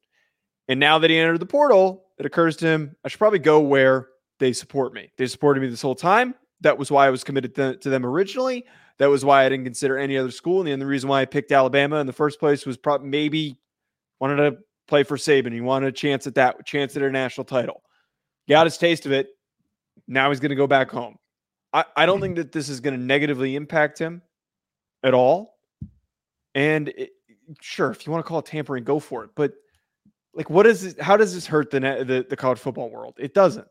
And 0.67 0.79
now 0.79 0.99
that 0.99 1.09
he 1.09 1.17
entered 1.17 1.39
the 1.39 1.47
portal, 1.47 2.05
it 2.19 2.25
occurs 2.27 2.57
to 2.57 2.67
him, 2.67 2.95
I 3.03 3.07
should 3.07 3.17
probably 3.17 3.39
go 3.39 3.59
where 3.59 4.09
they 4.37 4.53
support 4.53 4.93
me. 4.93 5.11
They 5.17 5.25
supported 5.25 5.61
me 5.61 5.67
this 5.67 5.81
whole 5.81 5.95
time. 5.95 6.35
That 6.61 6.77
was 6.77 6.91
why 6.91 7.07
I 7.07 7.09
was 7.09 7.23
committed 7.23 7.55
to, 7.55 7.77
to 7.77 7.89
them 7.89 8.05
originally. 8.05 8.65
That 8.97 9.07
was 9.09 9.23
why 9.23 9.45
I 9.45 9.49
didn't 9.49 9.65
consider 9.65 9.97
any 9.97 10.17
other 10.17 10.31
school. 10.31 10.67
And 10.67 10.81
the 10.81 10.85
reason 10.85 11.09
why 11.09 11.21
I 11.21 11.25
picked 11.25 11.51
Alabama 11.51 11.97
in 11.97 12.07
the 12.07 12.13
first 12.13 12.39
place 12.39 12.65
was 12.65 12.75
probably 12.75 13.07
maybe 13.07 13.57
wanted 14.19 14.37
to 14.37 14.57
play 14.87 15.03
for 15.03 15.15
Saban. 15.15 15.53
He 15.53 15.61
wanted 15.61 15.87
a 15.87 15.91
chance 15.91 16.27
at 16.27 16.35
that, 16.35 16.65
chance 16.65 16.97
at 16.97 17.01
a 17.03 17.09
national 17.09 17.45
title. 17.45 17.81
Got 18.49 18.65
his 18.65 18.77
taste 18.77 19.05
of 19.05 19.11
it. 19.13 19.29
Now 20.07 20.29
he's 20.29 20.39
going 20.39 20.49
to 20.49 20.55
go 20.55 20.67
back 20.67 20.91
home. 20.91 21.17
I, 21.71 21.85
I 21.95 22.05
don't 22.05 22.19
think 22.19 22.35
that 22.35 22.51
this 22.51 22.67
is 22.67 22.79
going 22.79 22.99
to 22.99 23.01
negatively 23.01 23.55
impact 23.55 23.99
him 23.99 24.21
at 25.03 25.13
all. 25.13 25.59
And 26.55 26.89
it, 26.89 27.11
sure, 27.61 27.91
if 27.91 28.05
you 28.05 28.11
want 28.11 28.25
to 28.25 28.27
call 28.27 28.39
it 28.39 28.45
tampering, 28.45 28.83
go 28.83 28.99
for 28.99 29.23
it. 29.23 29.29
But 29.35 29.53
like, 30.33 30.49
what 30.49 30.65
is 30.65 30.83
it? 30.83 30.99
How 30.99 31.15
does 31.15 31.33
this 31.33 31.45
hurt 31.45 31.69
the 31.71 31.79
the, 31.79 32.25
the 32.27 32.35
college 32.35 32.59
football 32.59 32.89
world? 32.89 33.15
It 33.17 33.33
doesn't. 33.33 33.67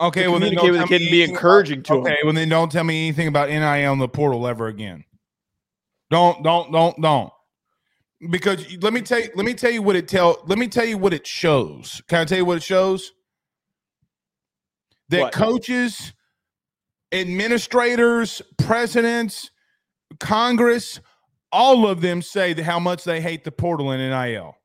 Okay, 0.00 0.28
well, 0.28 0.38
then 0.38 0.54
communicate 0.54 0.72
with 0.72 0.80
the 0.82 0.86
kid 0.86 1.02
and 1.02 1.10
be 1.10 1.22
encouraging 1.24 1.80
about, 1.80 1.94
to 1.94 2.00
okay, 2.00 2.10
him. 2.10 2.16
well, 2.24 2.34
then 2.34 2.48
don't 2.48 2.70
tell 2.70 2.84
me 2.84 3.08
anything 3.08 3.26
about 3.26 3.48
NIL 3.48 3.92
in 3.92 3.98
the 3.98 4.08
portal 4.08 4.46
ever 4.46 4.68
again. 4.68 5.04
Don't, 6.10 6.42
don't, 6.44 6.70
don't, 6.70 7.00
don't. 7.00 7.32
Because 8.30 8.76
let 8.82 8.92
me 8.92 9.00
tell 9.00 9.20
you, 9.20 9.30
let 9.34 9.44
me 9.44 9.54
tell 9.54 9.70
you 9.70 9.82
what 9.82 9.96
it 9.96 10.08
tell. 10.08 10.42
Let 10.46 10.58
me 10.58 10.68
tell 10.68 10.84
you 10.84 10.98
what 10.98 11.12
it 11.12 11.26
shows. 11.26 12.00
Can 12.08 12.20
I 12.20 12.24
tell 12.24 12.38
you 12.38 12.44
what 12.44 12.56
it 12.56 12.62
shows? 12.62 13.12
That 15.08 15.20
What? 15.20 15.32
coaches, 15.32 16.12
administrators, 17.12 18.42
presidents, 18.58 19.50
Congress, 20.20 21.00
all 21.52 21.86
of 21.88 22.00
them 22.00 22.22
say 22.22 22.52
that 22.52 22.64
how 22.64 22.78
much 22.78 23.04
they 23.04 23.20
hate 23.20 23.44
the 23.44 23.52
portal 23.52 23.92
in 23.92 24.00
NIL. 24.00 24.56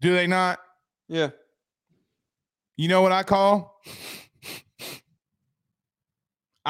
Do 0.00 0.14
they 0.14 0.26
not? 0.26 0.58
Yeah. 1.08 1.30
You 2.76 2.88
know 2.88 3.02
what 3.02 3.12
I 3.12 3.22
call? 3.22 3.80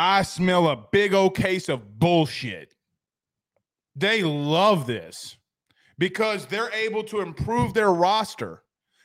I 0.01 0.23
smell 0.23 0.69
a 0.69 0.77
big 0.93 1.13
old 1.13 1.35
case 1.35 1.69
of 1.69 1.99
bullshit. 1.99 2.73
They 3.97 4.23
love 4.23 4.87
this 4.87 5.37
because 5.99 6.47
they're 6.47 6.73
able 6.73 7.03
to 7.03 7.19
improve 7.19 7.75
their 7.75 7.93
roster. 7.93 8.63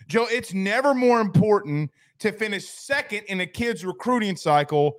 Joe, 0.08 0.28
it's 0.30 0.54
never 0.54 0.94
more 0.94 1.20
important 1.20 1.90
to 2.20 2.32
finish 2.32 2.70
second 2.70 3.24
in 3.28 3.42
a 3.42 3.48
kid's 3.48 3.84
recruiting 3.84 4.36
cycle 4.36 4.98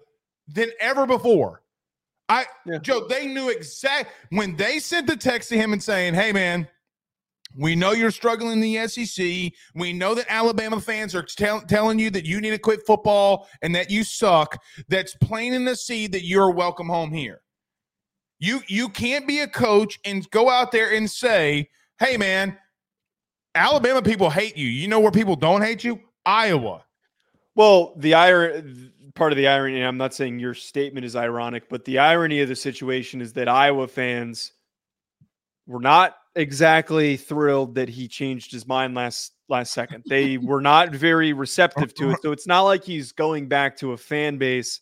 than 0.49 0.72
ever 0.80 1.07
before. 1.07 1.62
I 2.28 2.47
Yeah. 2.66 2.78
Joe, 2.78 3.07
they 3.07 3.28
knew 3.28 3.51
exact 3.51 4.11
when 4.30 4.57
they 4.57 4.80
sent 4.80 5.07
the 5.07 5.16
text 5.16 5.49
to 5.51 5.57
him 5.57 5.72
and 5.72 5.80
saying, 5.80 6.14
"Hey 6.14 6.32
man, 6.32 6.66
we 7.57 7.77
know 7.77 7.93
you're 7.93 8.11
struggling 8.11 8.53
in 8.53 8.61
the 8.61 8.87
SEC. 8.89 9.53
We 9.75 9.93
know 9.93 10.15
that 10.15 10.27
Alabama 10.29 10.81
fans 10.81 11.15
are 11.15 11.23
tell- 11.23 11.61
telling 11.63 11.99
you 11.99 12.11
that 12.11 12.25
you 12.25 12.41
need 12.41 12.51
to 12.51 12.59
quit 12.59 12.87
football 12.87 13.49
and 13.63 13.75
that 13.75 13.91
you 13.91 14.03
suck. 14.03 14.61
That's 14.89 15.15
plain 15.17 15.55
in 15.55 15.65
the 15.65 15.77
sea 15.77 16.07
that 16.09 16.25
you're 16.25 16.51
welcome 16.51 16.89
home 16.89 17.13
here. 17.13 17.43
You 18.41 18.61
you 18.67 18.89
can't 18.89 19.27
be 19.27 19.41
a 19.41 19.47
coach 19.47 19.99
and 20.05 20.29
go 20.31 20.51
out 20.51 20.73
there 20.73 20.93
and 20.93 21.09
say, 21.09 21.71
"Hey 21.99 22.17
man, 22.17 22.59
Alabama 23.55 24.03
people 24.03 24.29
hate 24.29 24.57
you. 24.57 24.67
You 24.67 24.89
know 24.89 25.01
where 25.01 25.13
people 25.13 25.37
don't 25.37 25.63
hate 25.63 25.85
you? 25.85 26.01
Iowa." 26.27 26.85
Well, 27.55 27.95
the 27.97 28.15
irony, 28.15 28.91
part 29.15 29.33
of 29.33 29.37
the 29.37 29.47
irony, 29.47 29.77
and 29.77 29.87
I'm 29.87 29.97
not 29.97 30.13
saying 30.13 30.41
your 30.41 30.55
statement 30.55 31.07
is 31.07 31.15
ironic, 31.15 31.69
but 31.69 31.85
the 31.85 32.01
irony 32.01 32.41
of 32.41 32.49
the 32.49 32.57
situation 32.57 33.21
is 33.21 33.33
that 33.35 33.49
Iowa 33.49 33.87
fans 33.87 34.53
were 35.67 35.81
not 35.81 36.17
exactly 36.37 37.16
thrilled 37.16 37.74
that 37.76 37.89
he 37.89 38.09
changed 38.09 38.53
his 38.53 38.66
mind 38.66 38.95
last 38.95 39.32
last 39.49 39.72
second. 39.72 40.05
They 40.07 40.39
were 40.39 40.61
not 40.61 40.91
very 40.95 41.32
receptive 41.32 41.95
to 41.95 42.11
it. 42.11 42.18
So 42.22 42.32
it's 42.32 42.47
not 42.47 42.62
like 42.62 42.82
he's 42.85 43.12
going 43.12 43.49
back 43.49 43.76
to 43.78 43.93
a 43.93 43.97
fan 43.97 44.39
base 44.39 44.80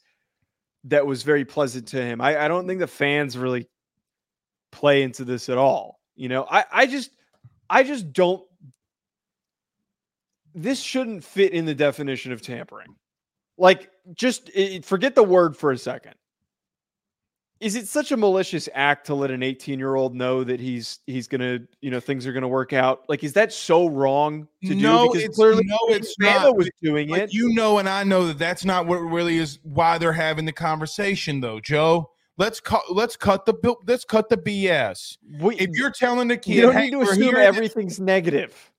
that 0.85 1.07
was 1.07 1.23
very 1.23 1.45
pleasant 1.45 1.87
to 1.89 2.03
him. 2.03 2.21
I, 2.21 2.45
I 2.45 2.49
don't 2.49 2.67
think 2.67 2.81
the 2.81 2.87
fans 2.87 3.37
really 3.37 3.69
play 4.71 5.03
into 5.03 5.25
this 5.25 5.49
at 5.49 5.59
all. 5.59 6.01
You 6.17 6.29
know, 6.29 6.47
I, 6.51 6.65
I 6.73 6.87
just 6.87 7.11
I 7.71 7.83
just 7.83 8.13
don't 8.13 8.43
this 10.55 10.81
shouldn't 10.81 11.25
fit 11.25 11.53
in 11.53 11.65
the 11.65 11.75
definition 11.75 12.33
of 12.33 12.43
tampering. 12.43 12.95
Like, 13.59 13.91
just 14.15 14.51
i- 14.57 14.81
forget 14.85 15.15
the 15.15 15.23
word 15.23 15.57
for 15.57 15.73
a 15.73 15.79
second. 15.79 16.15
Is 17.63 17.77
it 17.77 17.87
such 17.87 18.11
a 18.11 18.17
malicious 18.17 18.69
act 18.75 19.07
to 19.07 19.15
let 19.15 19.31
an 19.31 19.41
18 19.41 19.79
year 19.79 19.95
old 19.95 20.17
know 20.17 20.43
that 20.43 20.59
he's 20.59 20.99
he's 21.07 21.29
gonna, 21.29 21.61
you 21.81 21.91
know, 21.93 22.01
things 22.01 22.27
are 22.27 22.33
gonna 22.33 22.49
work 22.49 22.73
out? 22.73 23.05
Like, 23.09 23.23
is 23.23 23.33
that 23.35 23.53
so 23.53 23.87
wrong 23.87 24.49
to 24.65 24.75
no, 24.75 25.05
do? 25.07 25.13
Because 25.13 25.25
it's 25.29 25.37
clearly 25.37 25.63
no, 25.65 25.79
it's 25.89 26.15
Alabama 26.21 26.47
not. 26.47 26.57
was 26.57 26.71
doing 26.83 27.09
But 27.09 27.21
it. 27.21 27.33
you 27.33 27.55
know, 27.55 27.79
and 27.79 27.89
I 27.89 28.03
know 28.03 28.27
that 28.27 28.39
that's 28.39 28.65
not 28.65 28.87
what 28.87 28.97
really 28.97 29.39
is 29.39 29.61
why 29.63 29.97
they're 29.99 30.13
having 30.13 30.45
the 30.45 30.53
conversation, 30.53 31.41
though, 31.41 31.61
Joe. 31.61 32.11
Let's 32.37 32.59
cut. 32.59 32.83
Let's 32.91 33.17
cut 33.17 33.47
the. 33.47 33.55
Let's 33.87 34.05
cut 34.05 34.29
the 34.29 34.39
BS. 34.39 35.19
We, 35.39 35.55
If 35.57 35.71
you're 35.75 35.93
telling 35.93 36.27
the 36.29 36.39
kid, 36.39 36.55
you 36.57 36.63
don't 36.63 36.73
"Hey, 36.73 36.87
need 36.87 36.91
to 36.93 37.03
assume 37.03 37.23
here 37.23 37.37
at 37.37 37.51
this 37.51 37.57
everything's 37.57 38.01
negative. 38.01 38.73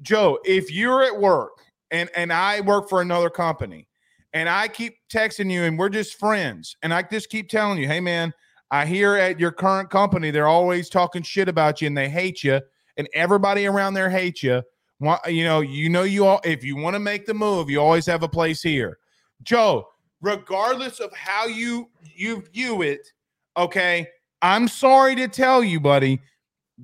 Joe, 0.00 0.38
if 0.44 0.70
you're 0.70 1.02
at 1.02 1.18
work 1.18 1.58
and 1.90 2.08
and 2.14 2.32
I 2.32 2.60
work 2.60 2.88
for 2.88 3.00
another 3.02 3.30
company 3.30 3.87
and 4.32 4.48
I 4.48 4.68
keep 4.68 4.96
texting 5.12 5.50
you 5.50 5.64
and 5.64 5.78
we're 5.78 5.88
just 5.88 6.18
friends 6.18 6.76
and 6.82 6.92
I 6.92 7.02
just 7.02 7.30
keep 7.30 7.48
telling 7.48 7.78
you, 7.78 7.86
hey 7.86 8.00
man, 8.00 8.32
I 8.70 8.84
hear 8.84 9.14
at 9.14 9.40
your 9.40 9.52
current 9.52 9.90
company 9.90 10.30
they're 10.30 10.48
always 10.48 10.88
talking 10.88 11.22
shit 11.22 11.48
about 11.48 11.80
you 11.80 11.86
and 11.86 11.96
they 11.96 12.08
hate 12.08 12.44
you 12.44 12.60
and 12.96 13.08
everybody 13.14 13.66
around 13.66 13.94
there 13.94 14.10
hates 14.10 14.42
you. 14.42 14.62
You 15.00 15.44
know, 15.44 15.60
you 15.60 15.88
know 15.88 16.02
you 16.02 16.26
all 16.26 16.40
if 16.44 16.64
you 16.64 16.76
want 16.76 16.94
to 16.94 17.00
make 17.00 17.24
the 17.24 17.34
move, 17.34 17.70
you 17.70 17.80
always 17.80 18.06
have 18.06 18.22
a 18.22 18.28
place 18.28 18.62
here. 18.62 18.98
Joe, 19.42 19.88
regardless 20.20 20.98
of 20.98 21.12
how 21.12 21.46
you 21.46 21.88
you 22.02 22.42
view 22.52 22.82
it, 22.82 23.08
okay? 23.56 24.08
I'm 24.42 24.68
sorry 24.68 25.14
to 25.16 25.28
tell 25.28 25.62
you, 25.62 25.80
buddy, 25.80 26.20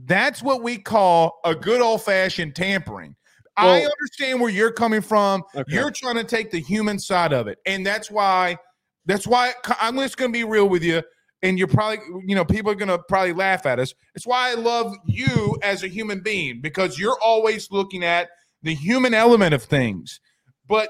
that's 0.07 0.43
what 0.43 0.63
we 0.63 0.79
call 0.79 1.41
a 1.45 1.55
good 1.55 1.81
old 1.81 2.03
fashioned 2.03 2.55
tampering. 2.55 3.17
I 3.57 3.85
understand 3.85 4.41
where 4.41 4.51
you're 4.51 4.73
coming 4.73 5.01
from. 5.01 5.43
Okay. 5.55 5.73
You're 5.73 5.91
trying 5.91 6.17
to 6.17 6.25
take 6.25 6.51
the 6.51 6.61
human 6.61 6.99
side 6.99 7.33
of 7.33 7.47
it. 7.47 7.59
And 7.67 7.87
that's 7.87 8.11
why, 8.11 8.59
that's 9.07 9.27
why 9.27 9.53
I'm 9.81 9.97
just 9.97 10.17
going 10.17 10.33
to 10.33 10.37
be 10.37 10.45
real 10.45 10.69
with 10.69 10.83
you. 10.83 11.03
And 11.43 11.59
you're 11.59 11.69
probably, 11.69 11.99
you 12.27 12.35
know, 12.35 12.45
people 12.45 12.73
are 12.73 12.75
going 12.75 12.89
to 12.89 12.99
probably 12.99 13.35
laugh 13.35 13.67
at 13.67 13.79
us. 13.79 13.93
It's 14.15 14.27
why 14.27 14.51
I 14.51 14.55
love 14.55 14.97
you 15.07 15.59
as 15.63 15.83
a 15.83 15.89
human 15.89 16.21
being 16.21 16.61
because 16.61 16.99
you're 16.99 17.19
always 17.21 17.71
looking 17.71 18.03
at 18.03 18.31
the 18.63 18.75
human 18.75 19.13
element 19.13 19.53
of 19.53 19.63
things. 19.63 20.21
But 20.67 20.89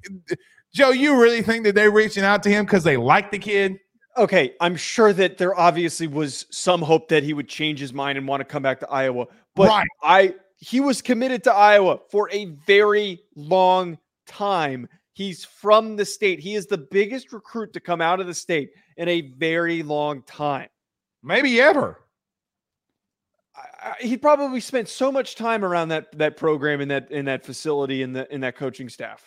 Joe, 0.74 0.90
you 0.90 1.20
really 1.20 1.40
think 1.42 1.64
that 1.64 1.74
they're 1.74 1.90
reaching 1.90 2.24
out 2.24 2.42
to 2.42 2.50
him 2.50 2.66
because 2.66 2.84
they 2.84 2.98
like 2.98 3.30
the 3.30 3.38
kid? 3.38 3.78
Okay, 4.18 4.54
I'm 4.60 4.76
sure 4.76 5.12
that 5.14 5.38
there 5.38 5.58
obviously 5.58 6.06
was 6.06 6.46
some 6.50 6.82
hope 6.82 7.08
that 7.08 7.22
he 7.22 7.32
would 7.32 7.48
change 7.48 7.80
his 7.80 7.92
mind 7.92 8.18
and 8.18 8.28
want 8.28 8.40
to 8.40 8.44
come 8.44 8.62
back 8.62 8.80
to 8.80 8.88
Iowa. 8.90 9.26
But 9.54 9.68
Right. 9.68 9.88
I 10.02 10.34
he 10.66 10.80
was 10.80 11.00
committed 11.00 11.44
to 11.44 11.54
Iowa 11.54 12.00
for 12.10 12.28
a 12.32 12.46
very 12.66 13.22
long 13.36 13.98
time. 14.26 14.88
He's 15.12 15.44
from 15.44 15.94
the 15.94 16.04
state. 16.04 16.40
He 16.40 16.56
is 16.56 16.66
the 16.66 16.76
biggest 16.76 17.32
recruit 17.32 17.72
to 17.74 17.80
come 17.80 18.00
out 18.00 18.18
of 18.18 18.26
the 18.26 18.34
state 18.34 18.72
in 18.96 19.08
a 19.08 19.20
very 19.20 19.84
long 19.84 20.22
time. 20.22 20.68
Maybe 21.22 21.60
ever. 21.60 22.00
I, 23.54 23.90
I, 23.90 23.94
he 24.00 24.16
probably 24.16 24.58
spent 24.58 24.88
so 24.88 25.12
much 25.12 25.36
time 25.36 25.64
around 25.64 25.90
that 25.90 26.06
that 26.18 26.36
program 26.36 26.80
in 26.80 26.88
that 26.88 27.12
in 27.12 27.26
that 27.26 27.46
facility 27.46 28.02
in 28.02 28.12
the 28.12 28.32
in 28.34 28.40
that 28.40 28.56
coaching 28.56 28.88
staff. 28.88 29.22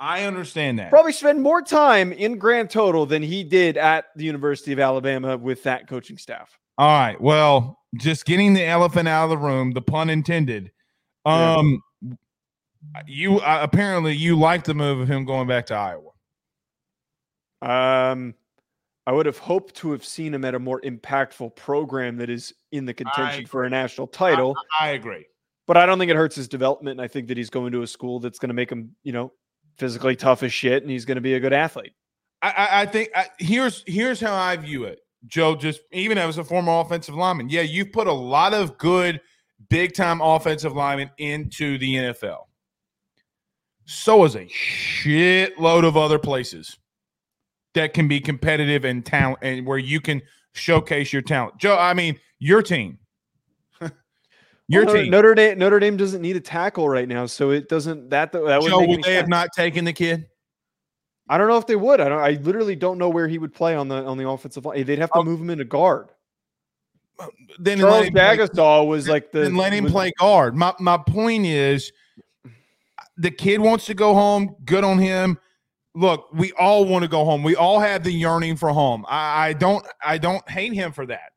I 0.00 0.24
understand 0.24 0.80
that. 0.80 0.90
Probably 0.90 1.12
spend 1.12 1.40
more 1.40 1.62
time 1.62 2.10
in 2.10 2.38
grand 2.38 2.70
total 2.70 3.06
than 3.06 3.22
he 3.22 3.44
did 3.44 3.76
at 3.76 4.06
the 4.16 4.24
University 4.24 4.72
of 4.72 4.80
Alabama 4.80 5.36
with 5.36 5.62
that 5.62 5.86
coaching 5.86 6.18
staff. 6.18 6.58
All 6.76 6.88
right. 6.88 7.20
Well, 7.20 7.78
just 7.96 8.24
getting 8.24 8.54
the 8.54 8.64
elephant 8.64 9.08
out 9.08 9.24
of 9.24 9.30
the 9.30 9.38
room, 9.38 9.72
the 9.72 9.82
pun 9.82 10.10
intended. 10.10 10.70
Yeah. 11.26 11.56
Um, 11.56 11.82
you 13.06 13.38
uh, 13.38 13.60
apparently 13.62 14.12
you 14.14 14.38
like 14.38 14.64
the 14.64 14.74
move 14.74 15.00
of 15.00 15.08
him 15.08 15.24
going 15.24 15.46
back 15.46 15.66
to 15.66 15.74
Iowa. 15.74 16.10
Um, 17.62 18.34
I 19.06 19.12
would 19.12 19.26
have 19.26 19.38
hoped 19.38 19.76
to 19.76 19.92
have 19.92 20.04
seen 20.04 20.34
him 20.34 20.44
at 20.44 20.54
a 20.54 20.58
more 20.58 20.80
impactful 20.80 21.54
program 21.54 22.16
that 22.16 22.30
is 22.30 22.52
in 22.72 22.84
the 22.84 22.94
contention 22.94 23.46
for 23.46 23.64
a 23.64 23.70
national 23.70 24.06
title, 24.08 24.56
I, 24.80 24.88
I 24.88 24.90
agree. 24.92 25.26
but 25.66 25.76
I 25.76 25.86
don't 25.86 25.98
think 25.98 26.10
it 26.10 26.16
hurts 26.16 26.34
his 26.36 26.48
development. 26.48 26.98
And 26.98 27.00
I 27.00 27.08
think 27.08 27.28
that 27.28 27.36
he's 27.36 27.50
going 27.50 27.72
to 27.72 27.82
a 27.82 27.86
school 27.86 28.18
that's 28.20 28.38
going 28.38 28.48
to 28.48 28.54
make 28.54 28.70
him, 28.70 28.94
you 29.04 29.12
know, 29.12 29.32
physically 29.78 30.16
tough 30.16 30.42
as 30.42 30.52
shit, 30.52 30.82
and 30.82 30.90
he's 30.90 31.04
going 31.04 31.16
to 31.16 31.20
be 31.22 31.34
a 31.34 31.40
good 31.40 31.52
athlete. 31.52 31.92
I, 32.42 32.50
I, 32.50 32.82
I 32.82 32.86
think 32.86 33.10
here's 33.38 33.84
here's 33.86 34.20
how 34.20 34.34
I 34.34 34.56
view 34.56 34.84
it, 34.84 35.00
Joe. 35.26 35.56
Just 35.56 35.80
even 35.92 36.18
as 36.18 36.38
a 36.38 36.44
former 36.44 36.80
offensive 36.80 37.14
lineman, 37.14 37.48
yeah, 37.48 37.62
you've 37.62 37.92
put 37.92 38.06
a 38.06 38.12
lot 38.12 38.54
of 38.54 38.78
good 38.78 39.20
big 39.68 39.94
time 39.94 40.20
offensive 40.20 40.74
linemen 40.74 41.10
into 41.18 41.78
the 41.78 41.94
NFL. 41.94 42.44
So 43.84 44.24
is 44.24 44.36
a 44.36 44.46
shitload 44.46 45.86
of 45.86 45.96
other 45.96 46.18
places 46.18 46.78
that 47.74 47.94
can 47.94 48.08
be 48.08 48.20
competitive 48.20 48.84
and 48.84 49.04
talent 49.04 49.38
and 49.42 49.66
where 49.66 49.78
you 49.78 50.00
can 50.00 50.22
showcase 50.52 51.12
your 51.12 51.22
talent. 51.22 51.58
Joe, 51.58 51.76
I 51.78 51.94
mean, 51.94 52.18
your 52.38 52.62
team. 52.62 52.98
your 54.68 54.84
Well, 54.84 54.94
team. 54.94 55.10
Notre 55.10 55.34
Dame. 55.34 55.58
Notre 55.58 55.80
Dame 55.80 55.96
doesn't 55.96 56.22
need 56.22 56.36
a 56.36 56.40
tackle 56.40 56.88
right 56.88 57.08
now, 57.08 57.26
so 57.26 57.50
it 57.50 57.68
doesn't. 57.68 58.10
That 58.10 58.32
that 58.32 58.42
would 58.42 58.70
Joe, 58.70 58.80
make 58.80 58.88
would 58.88 59.02
they 59.02 59.14
have 59.14 59.28
not 59.28 59.48
taken 59.54 59.84
the 59.84 59.92
kid? 59.92 60.26
I 61.28 61.38
don't 61.38 61.48
know 61.48 61.56
if 61.56 61.66
they 61.66 61.76
would. 61.76 62.00
I 62.00 62.08
don't. 62.08 62.18
I 62.20 62.32
literally 62.42 62.76
don't 62.76 62.98
know 62.98 63.08
where 63.08 63.28
he 63.28 63.38
would 63.38 63.54
play 63.54 63.74
on 63.74 63.88
the 63.88 64.04
on 64.04 64.18
the 64.18 64.28
offensive 64.28 64.64
line. 64.64 64.84
They'd 64.84 64.98
have 64.98 65.12
to 65.12 65.18
Oh. 65.20 65.24
move 65.24 65.40
him 65.40 65.50
into 65.50 65.64
guard. 65.64 66.08
Then 67.58 67.78
Charles 67.78 68.10
play- 68.10 68.86
was 68.86 69.08
like 69.08 69.30
the. 69.32 69.40
then 69.40 69.56
let 69.56 69.72
him 69.72 69.84
was- 69.84 69.92
play 69.92 70.12
guard. 70.18 70.56
My 70.56 70.74
my 70.80 70.98
point 70.98 71.46
is, 71.46 71.92
the 73.16 73.30
kid 73.30 73.60
wants 73.60 73.86
to 73.86 73.94
go 73.94 74.14
home. 74.14 74.56
Good 74.64 74.84
on 74.84 74.98
him. 74.98 75.38
Look, 75.94 76.28
we 76.32 76.52
all 76.52 76.84
want 76.86 77.02
to 77.02 77.08
go 77.08 77.24
home. 77.24 77.42
We 77.42 77.54
all 77.54 77.78
have 77.78 78.02
the 78.02 78.10
yearning 78.12 78.56
for 78.56 78.70
home. 78.70 79.04
I, 79.08 79.48
I 79.48 79.52
don't 79.52 79.86
I 80.04 80.18
don't 80.18 80.46
hate 80.50 80.72
him 80.72 80.90
for 80.92 81.06
that. 81.06 81.32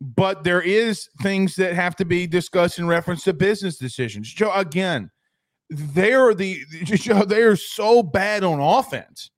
But 0.00 0.42
there 0.42 0.62
is 0.62 1.08
things 1.20 1.54
that 1.56 1.74
have 1.74 1.94
to 1.96 2.04
be 2.04 2.26
discussed 2.26 2.78
in 2.80 2.88
reference 2.88 3.22
to 3.24 3.32
business 3.32 3.76
decisions. 3.76 4.32
Joe, 4.32 4.52
again, 4.52 5.11
they're 5.72 6.34
the 6.34 6.64
Joe, 6.84 7.24
they're 7.24 7.56
so 7.56 8.02
bad 8.02 8.44
on 8.44 8.60
offense. 8.60 9.30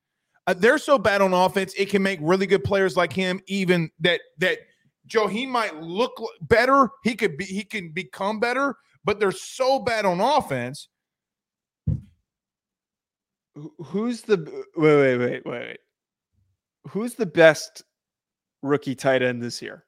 Uh, 0.47 0.55
they're 0.55 0.78
so 0.78 0.99
bad 0.99 1.22
on 1.22 1.32
offense, 1.32 1.72
it 1.78 1.89
can 1.89 2.03
make 2.03 2.18
really 2.20 2.47
good 2.47 2.64
players 2.64 2.97
like 2.97 3.12
him 3.12 3.41
even 3.47 3.91
that 4.01 4.20
that 4.39 4.59
Joe, 5.07 5.26
he 5.26 5.47
might 5.47 5.76
look 5.76 6.12
better. 6.43 6.91
He 7.03 7.14
could 7.14 7.37
be 7.37 7.45
he 7.45 7.62
can 7.62 7.93
become 7.93 8.41
better, 8.41 8.76
but 9.05 9.20
they're 9.20 9.32
so 9.32 9.78
bad 9.78 10.05
on 10.05 10.20
offense. 10.20 10.89
Who's 13.85 14.22
the 14.22 14.64
wait 14.76 14.97
wait 14.97 15.18
wait 15.18 15.47
wait 15.47 15.66
wait? 15.66 15.78
Who's 16.89 17.14
the 17.14 17.26
best 17.26 17.82
rookie 18.62 18.95
tight 18.95 19.22
end 19.22 19.43
this 19.43 19.62
year? 19.62 19.85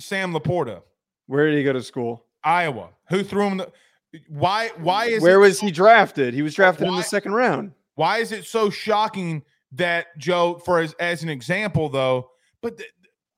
Sam 0.00 0.32
LaPorta, 0.32 0.82
Where 1.26 1.48
did 1.48 1.58
he 1.58 1.64
go 1.64 1.72
to 1.72 1.82
school? 1.82 2.26
Iowa. 2.42 2.90
Who 3.10 3.22
threw 3.22 3.46
him 3.46 3.58
the 3.58 3.70
why 4.28 4.68
why 4.78 5.06
is 5.06 5.22
Where 5.22 5.36
it, 5.36 5.38
was 5.38 5.60
he 5.60 5.70
drafted? 5.70 6.34
He 6.34 6.42
was 6.42 6.54
drafted 6.54 6.86
in 6.86 6.94
the 6.96 7.02
second 7.02 7.32
round. 7.32 7.72
why 7.94 8.18
is 8.18 8.32
it 8.32 8.44
so 8.44 8.70
shocking 8.70 9.42
that 9.72 10.06
Joe 10.18 10.60
for 10.64 10.80
as, 10.80 10.92
as 11.00 11.22
an 11.22 11.28
example 11.28 11.88
though, 11.88 12.30
but 12.62 12.76
th- 12.78 12.90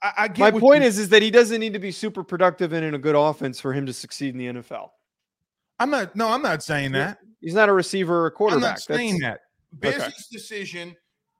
I, 0.02 0.12
I 0.18 0.28
get 0.28 0.38
My 0.54 0.60
point 0.60 0.82
you- 0.82 0.88
is, 0.88 0.98
is 0.98 1.08
that 1.10 1.22
he 1.22 1.30
doesn't 1.30 1.60
need 1.60 1.72
to 1.72 1.78
be 1.78 1.90
super 1.90 2.22
productive 2.22 2.72
and 2.72 2.84
in 2.84 2.94
a 2.94 2.98
good 2.98 3.14
offense 3.16 3.58
for 3.60 3.72
him 3.72 3.86
to 3.86 3.92
succeed 3.92 4.34
in 4.34 4.38
the 4.38 4.60
NFL. 4.60 4.88
I'm 5.78 5.90
not 5.90 6.14
no, 6.16 6.28
I'm 6.28 6.42
not 6.42 6.62
saying 6.62 6.92
that. 6.92 7.18
He's 7.40 7.54
not 7.54 7.68
a 7.68 7.72
receiver 7.72 8.22
or 8.22 8.26
a 8.26 8.30
I'm 8.30 8.34
quarterback. 8.36 8.62
not 8.62 8.80
saying 8.80 9.18
That's- 9.20 9.38
that. 9.38 9.40
Business 9.80 10.28
decision 10.28 10.94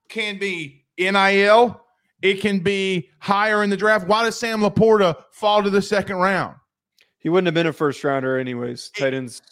can 0.09 0.39
be 0.39 0.84
NIL. 0.99 1.80
It 2.22 2.41
can 2.41 2.59
be 2.61 3.09
higher 3.20 3.62
in 3.62 3.70
the 3.70 3.76
draft. 3.76 4.07
Why 4.09 4.24
does 4.24 4.39
Sam 4.39 4.61
LaPorta 4.61 5.14
fall 5.32 5.62
to 5.62 5.70
the 5.70 5.80
second 5.82 6.16
round? 6.16 6.57
He 7.27 7.31
wouldn't 7.31 7.47
have 7.47 7.55
been 7.55 7.66
a 7.66 7.72
first 7.72 8.05
rounder 8.05 8.39
anyways. 8.39 8.91
Tight 8.91 9.12
ends 9.12 9.43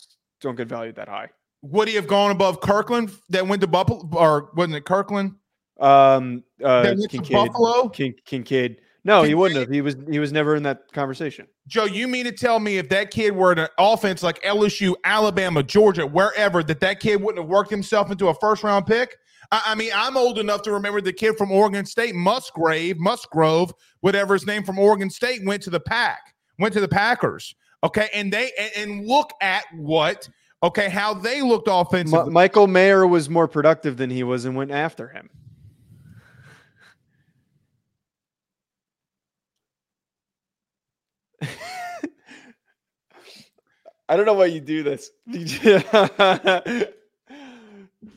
don't 0.41 0.55
get 0.55 0.69
valued 0.69 0.95
that 0.95 1.09
high. 1.09 1.29
Would 1.63 1.89
he 1.89 1.97
have 1.97 2.07
gone 2.07 2.31
above 2.31 2.61
Kirkland 2.61 3.11
that 3.31 3.49
went 3.49 3.63
to 3.63 3.67
Buffalo 3.67 4.09
or 4.13 4.53
wasn't 4.55 4.77
it 4.77 4.85
Kirkland 4.85 5.33
Um, 5.81 6.45
uh, 6.63 6.95
Kincaid, 7.11 7.33
Buffalo? 7.33 7.89
Kin- 7.89 8.15
Kincaid. 8.25 8.77
No, 9.03 9.25
he 9.25 9.35
wouldn't 9.35 9.59
have. 9.59 9.71
He 9.71 9.81
was 9.81 9.97
he 10.09 10.21
was 10.21 10.31
never 10.31 10.55
in 10.55 10.63
that 10.63 10.83
conversation. 10.93 11.49
Joe, 11.67 11.87
you 11.87 12.07
mean 12.07 12.27
to 12.27 12.31
tell 12.31 12.61
me 12.61 12.79
if 12.79 12.89
that 12.91 13.11
kid 13.11 13.35
were 13.35 13.51
in 13.51 13.59
an 13.59 13.69
offense 13.77 14.23
like 14.23 14.41
LSU, 14.43 14.95
Alabama, 15.03 15.61
Georgia, 15.61 16.07
wherever, 16.07 16.63
that 16.63 16.79
that 16.79 17.01
kid 17.01 17.21
wouldn't 17.21 17.43
have 17.43 17.51
worked 17.51 17.71
himself 17.71 18.09
into 18.09 18.29
a 18.29 18.35
first 18.35 18.63
round 18.63 18.87
pick? 18.87 19.17
I, 19.51 19.63
I 19.67 19.75
mean, 19.75 19.91
I'm 19.93 20.17
old 20.17 20.39
enough 20.39 20.63
to 20.63 20.73
remember 20.73 21.01
the 21.01 21.13
kid 21.13 21.37
from 21.37 21.51
Oregon 21.51 21.85
State, 21.87 22.15
Musgrave, 22.15 22.99
Musgrove, 23.01 23.75
whatever 23.99 24.35
his 24.35 24.47
name 24.47 24.63
from 24.63 24.79
Oregon 24.79 25.11
State, 25.11 25.45
went 25.45 25.61
to 25.65 25.71
the 25.71 25.81
pack, 25.81 26.37
went 26.61 26.73
to 26.75 26.81
the 26.81 26.87
Packers. 26.87 27.57
Okay, 27.85 28.09
and 28.15 28.33
they 28.33 28.51
and, 28.59 28.73
and 28.77 29.07
look 29.07 29.31
at 29.43 29.65
what 29.75 30.27
okay 30.63 30.89
how 30.89 31.13
they 31.13 31.43
looked 31.43 31.67
Mi- 31.69 31.75
offensively. 31.75 32.33
Michael 32.33 32.67
Mayer 32.67 33.07
was 33.07 33.29
more 33.29 33.47
productive 33.47 33.99
than 33.99 34.09
he 34.09 34.23
was 34.23 34.47
and 34.47 34.57
went 34.57 34.71
after 34.71 35.09
him. 35.09 35.29
I 44.09 44.17
don't 44.17 44.25
know 44.25 44.33
why 44.33 44.47
you 44.47 44.61
do 44.61 44.83
this. 44.83 45.11
You 45.27 45.41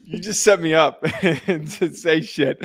you 0.05 0.19
just 0.19 0.43
set 0.43 0.61
me 0.61 0.73
up 0.73 1.01
to 1.21 1.93
say 1.93 2.21
shit. 2.21 2.63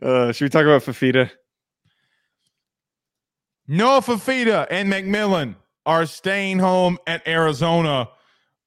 uh, 0.00 0.32
should 0.32 0.44
we 0.44 0.48
talk 0.48 0.62
about 0.62 0.82
Fifita? 0.82 1.28
Noah 3.72 4.02
Fifita 4.02 4.66
and 4.70 4.92
McMillan 4.92 5.54
are 5.86 6.04
staying 6.04 6.58
home 6.58 6.98
at 7.06 7.26
Arizona. 7.26 8.10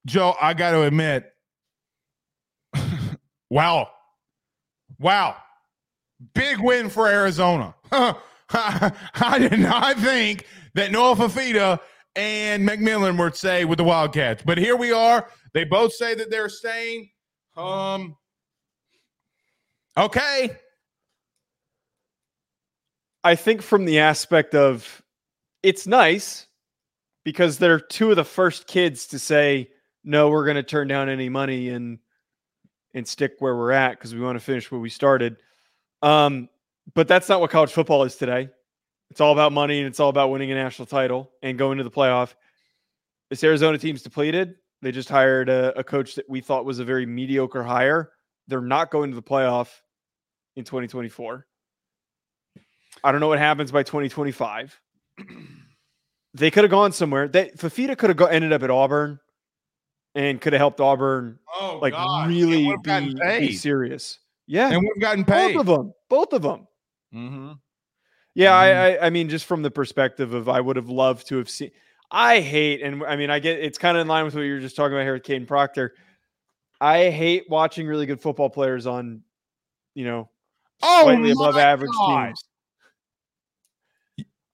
Joe, 0.08 0.34
I 0.42 0.56
got 0.56 0.72
to 0.72 0.82
admit, 0.82 1.32
wow, 3.52 3.92
wow, 4.98 5.36
big 6.34 6.60
win 6.60 6.90
for 6.90 7.08
Arizona. 7.08 7.76
I 7.92 9.38
did 9.38 9.60
not 9.60 9.98
think 9.98 10.48
that 10.74 10.92
Noah 10.92 11.16
Fifita 11.16 11.80
and 12.16 12.68
McMillan 12.68 13.20
would 13.20 13.36
say 13.36 13.64
with 13.64 13.78
the 13.78 13.84
Wildcats, 13.84 14.42
but 14.44 14.58
here 14.58 14.76
we 14.76 14.92
are. 14.92 15.30
They 15.54 15.66
both 15.66 15.94
say 15.94 16.16
that 16.16 16.32
they're 16.32 16.50
staying. 16.50 17.12
Um, 17.56 18.18
okay. 19.96 20.58
I 23.26 23.34
think 23.34 23.64
from 23.64 23.86
the 23.86 24.00
aspect 24.00 24.54
of 24.54 25.02
it's 25.64 25.88
nice 25.88 26.46
because 27.24 27.58
they're 27.58 27.80
two 27.80 28.12
of 28.12 28.18
the 28.18 28.24
first 28.24 28.68
kids 28.68 29.08
to 29.08 29.20
say 29.20 29.72
no, 30.04 30.30
we're 30.30 30.46
going 30.46 30.58
to 30.58 30.64
turn 30.64 30.88
down 30.88 31.10
any 31.10 31.28
money 31.28 31.70
and 31.70 31.98
and 32.94 33.08
stick 33.08 33.34
where 33.40 33.56
we're 33.56 33.72
at 33.72 33.98
because 33.98 34.14
we 34.14 34.22
want 34.22 34.38
to 34.38 34.46
finish 34.46 34.70
where 34.72 34.80
we 34.80 34.92
started. 34.92 35.38
Um, 36.04 36.50
but 36.94 37.08
that's 37.08 37.28
not 37.28 37.42
what 37.42 37.50
college 37.50 37.72
football 37.72 38.04
is 38.04 38.16
today. 38.16 38.48
It's 39.10 39.20
all 39.20 39.34
about 39.34 39.52
money 39.52 39.80
and 39.80 39.88
it's 39.88 40.00
all 40.00 40.10
about 40.10 40.30
winning 40.30 40.52
a 40.52 40.56
national 40.56 40.86
title 40.86 41.32
and 41.42 41.58
going 41.58 41.80
to 41.80 41.84
the 41.84 41.90
playoff. 41.90 42.36
This 43.32 43.44
Arizona 43.44 43.80
team's 43.80 44.04
depleted. 44.04 44.54
They 44.84 44.92
just 44.92 45.10
hired 45.10 45.50
a, 45.50 45.78
a 45.80 45.84
coach 45.84 46.14
that 46.14 46.30
we 46.30 46.42
thought 46.42 46.64
was 46.64 46.78
a 46.78 46.86
very 46.86 47.08
mediocre 47.08 47.64
hire. 47.64 48.12
They're 48.48 48.62
not 48.62 48.92
going 48.92 49.10
to 49.10 49.16
the 49.16 49.24
playoff 49.24 49.70
in 50.56 50.64
2024. 50.64 51.48
I 53.04 53.12
don't 53.12 53.22
know 53.22 53.28
what 53.28 53.40
happens 53.40 53.72
by 53.72 53.84
2025. 53.84 54.80
they 56.34 56.52
could 56.52 56.64
have 56.64 56.72
gone 56.72 56.92
somewhere. 56.92 57.28
They 57.28 57.50
Fifita 57.50 57.98
could 57.98 58.10
have 58.10 58.18
go, 58.18 58.26
ended 58.26 58.52
up 58.54 58.64
at 58.64 58.70
Auburn 58.70 59.20
and 60.16 60.40
could 60.42 60.54
have 60.54 60.60
helped 60.60 60.80
Auburn 60.80 61.40
Oh, 61.54 61.80
like 61.82 61.94
God. 61.94 62.30
really 62.30 62.58
And 62.60 62.68
would've 62.68 62.84
gotten 62.84 63.14
be, 63.40 63.48
be 63.48 63.54
serious. 63.54 64.20
Yeah, 64.48 64.70
And 64.72 64.82
we've 64.82 65.02
gotten 65.02 65.24
both 65.24 65.56
of 65.56 65.66
them. 65.66 65.94
Both 66.10 66.34
of 66.34 66.42
them. 66.42 66.68
Mm-hmm. 67.14 67.52
Yeah, 68.36 68.52
Mhm. 68.52 68.54
I, 68.54 68.96
I 68.98 69.06
I 69.06 69.10
mean, 69.10 69.30
just 69.30 69.46
from 69.46 69.62
the 69.62 69.72
perspective 69.72 70.34
of 70.34 70.50
I 70.50 70.60
would 70.62 70.76
have 70.76 70.90
loved 70.90 71.28
to 71.30 71.38
have 71.38 71.50
seen. 71.50 71.72
I 72.12 72.40
hate, 72.42 72.82
and 72.84 73.04
I 73.04 73.16
mean, 73.16 73.30
I 73.32 73.40
get 73.40 73.60
it's 73.60 73.78
kind 73.78 73.98
of 73.98 74.02
in 74.02 74.08
line 74.08 74.26
with 74.26 74.36
what 74.36 74.42
you 74.42 74.54
were 74.54 74.60
just 74.60 74.76
talking 74.76 74.94
about 74.94 75.04
here 75.04 75.14
with 75.14 75.24
Kadyn 75.24 75.48
Proctor. 75.48 75.94
I 76.82 77.10
hate 77.10 77.46
watching 77.50 77.88
really 77.88 78.06
good 78.06 78.22
football 78.22 78.50
players 78.50 78.86
on, 78.86 79.22
you 79.96 80.04
know, 80.06 80.30
Oh, 80.84 81.04
slightly 81.04 81.32
above 81.32 81.56
my 81.56 81.62
average 81.62 81.92
teams. 82.06 82.44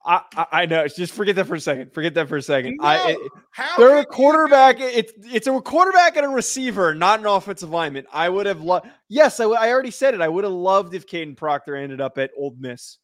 I, 0.06 0.22
I 0.36 0.46
I 0.52 0.66
know. 0.66 0.88
Just 0.88 1.14
forget 1.14 1.36
that 1.36 1.46
for 1.46 1.56
a 1.56 1.60
second. 1.60 1.94
Forget 1.94 2.14
that 2.16 2.28
for 2.28 2.38
a 2.38 2.42
second. 2.42 2.80
I 2.82 3.12
it- 3.12 3.18
How 3.52 3.78
they're 3.78 3.90
a 3.90 3.92
can 3.92 4.00
you- 4.00 4.06
quarterback. 4.16 4.80
It's 4.80 5.14
it's 5.32 5.48
a 5.48 5.62
quarterback 5.62 6.16
and 6.18 6.26
a 6.26 6.30
receiver, 6.30 6.96
not 6.96 7.20
an 7.20 7.26
offensive 7.28 7.70
lineman. 7.70 8.06
I 8.12 8.28
would 8.30 8.46
have 8.48 8.62
loved. 8.62 8.88
Yes, 9.10 9.40
I, 9.40 9.44
w- 9.44 9.60
I 9.60 9.70
already 9.72 9.92
said 9.92 10.14
it. 10.14 10.22
I 10.22 10.28
would 10.28 10.44
have 10.44 10.54
loved 10.54 10.94
if 10.96 11.06
Kadyn 11.08 11.38
Proctor 11.38 11.76
ended 11.76 12.02
up 12.02 12.18
at 12.18 12.32
Ole 12.38 12.56
Miss. 12.60 12.98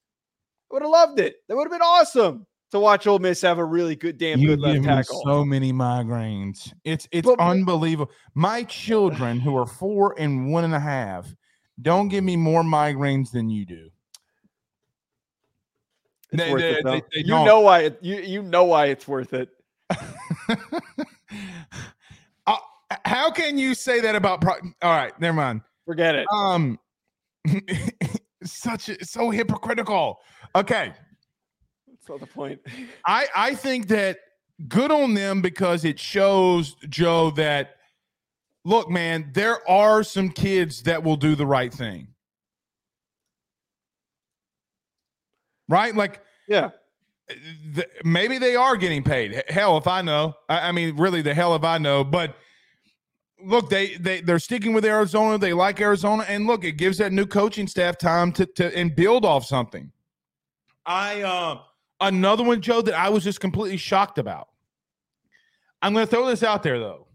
I 0.71 0.73
would 0.75 0.81
have 0.81 0.91
loved 0.91 1.19
it. 1.19 1.35
That 1.47 1.55
would 1.55 1.65
have 1.65 1.71
been 1.71 1.81
awesome 1.81 2.45
to 2.71 2.79
watch 2.79 3.05
Ole 3.07 3.19
Miss 3.19 3.41
have 3.41 3.59
a 3.59 3.63
really 3.63 3.95
good, 3.95 4.17
damn 4.17 4.39
You 4.39 4.49
good 4.49 4.59
left 4.59 4.79
me 4.79 4.85
tackle. 4.85 5.21
so 5.25 5.45
many 5.45 5.71
migraines. 5.71 6.73
It's 6.83 7.07
it's 7.11 7.25
But- 7.27 7.37
but- 7.37 7.47
unbelievable. 7.47 8.11
My 8.33 8.63
children, 8.63 9.39
who 9.39 9.55
are 9.55 9.65
four 9.67 10.15
and 10.19 10.51
one 10.51 10.63
and 10.63 10.73
a 10.73 10.79
half, 10.79 11.27
don't 11.81 12.07
give 12.07 12.23
me 12.23 12.35
more 12.35 12.63
migraines 12.63 13.29
than 13.31 13.49
you 13.51 13.65
do. 13.67 13.89
They- 16.31 16.53
they- 16.53 16.77
it, 16.79 16.83
they- 16.83 17.19
you 17.19 17.27
don't. 17.27 17.45
know 17.45 17.61
why? 17.61 17.81
It, 17.83 17.99
you 18.01 18.17
you 18.17 18.41
know 18.43 18.65
why 18.65 18.87
it's 18.87 19.07
worth 19.07 19.33
it. 19.33 19.49
I, 22.45 22.57
how 23.05 23.31
can 23.31 23.57
you 23.57 23.73
say 23.73 23.99
that 24.01 24.15
about? 24.15 24.41
Pro- 24.41 24.53
All 24.81 24.95
right, 24.95 25.17
never 25.19 25.35
mind. 25.37 25.61
Forget 25.85 26.15
it. 26.15 26.27
Um, 26.31 26.79
such 28.43 28.89
a, 28.89 29.05
so 29.05 29.29
hypocritical. 29.29 30.19
Okay, 30.55 30.93
That's 31.87 32.09
not 32.09 32.19
the 32.19 32.27
point. 32.27 32.59
I 33.05 33.27
I 33.35 33.55
think 33.55 33.87
that 33.87 34.19
good 34.67 34.91
on 34.91 35.13
them 35.13 35.41
because 35.41 35.85
it 35.85 35.99
shows 35.99 36.75
Joe 36.89 37.31
that 37.31 37.75
look, 38.65 38.89
man, 38.89 39.29
there 39.33 39.67
are 39.69 40.03
some 40.03 40.29
kids 40.29 40.81
that 40.83 41.01
will 41.03 41.15
do 41.15 41.35
the 41.35 41.45
right 41.45 41.73
thing. 41.73 42.07
Right? 45.69 45.95
Like 45.95 46.21
Yeah. 46.47 46.69
th- 47.75 47.87
maybe 48.03 48.37
they 48.37 48.55
are 48.55 48.77
getting 48.77 49.03
paid. 49.03 49.43
Hell, 49.49 49.77
if 49.77 49.87
I 49.87 50.01
know. 50.01 50.33
I, 50.49 50.69
I 50.69 50.71
mean, 50.71 50.95
really, 50.97 51.21
the 51.21 51.33
hell 51.33 51.55
if 51.55 51.63
I 51.63 51.77
know. 51.77 52.03
But 52.03 52.35
look, 53.43 53.69
they 53.69 53.95
they 53.97 54.21
they're 54.21 54.39
sticking 54.39 54.73
with 54.73 54.85
Arizona. 54.85 55.37
They 55.37 55.53
like 55.53 55.79
Arizona, 55.81 56.25
and 56.27 56.47
look, 56.47 56.63
it 56.63 56.73
gives 56.73 56.97
that 56.99 57.11
new 57.11 57.25
coaching 57.25 57.67
staff 57.67 57.97
time 57.97 58.31
to 58.33 58.45
to 58.45 58.75
and 58.77 58.95
build 58.95 59.25
off 59.25 59.45
something. 59.45 59.91
I 60.85 61.21
uh, 61.21 61.59
another 61.99 62.43
one, 62.43 62.61
Joe, 62.61 62.81
that 62.81 62.93
I 62.97 63.09
was 63.09 63.23
just 63.23 63.39
completely 63.41 63.77
shocked 63.77 64.17
about. 64.17 64.47
I'm 65.81 65.93
going 65.93 66.07
to 66.07 66.09
throw 66.09 66.25
this 66.25 66.43
out 66.43 66.63
there 66.63 66.79
though. 66.79 67.07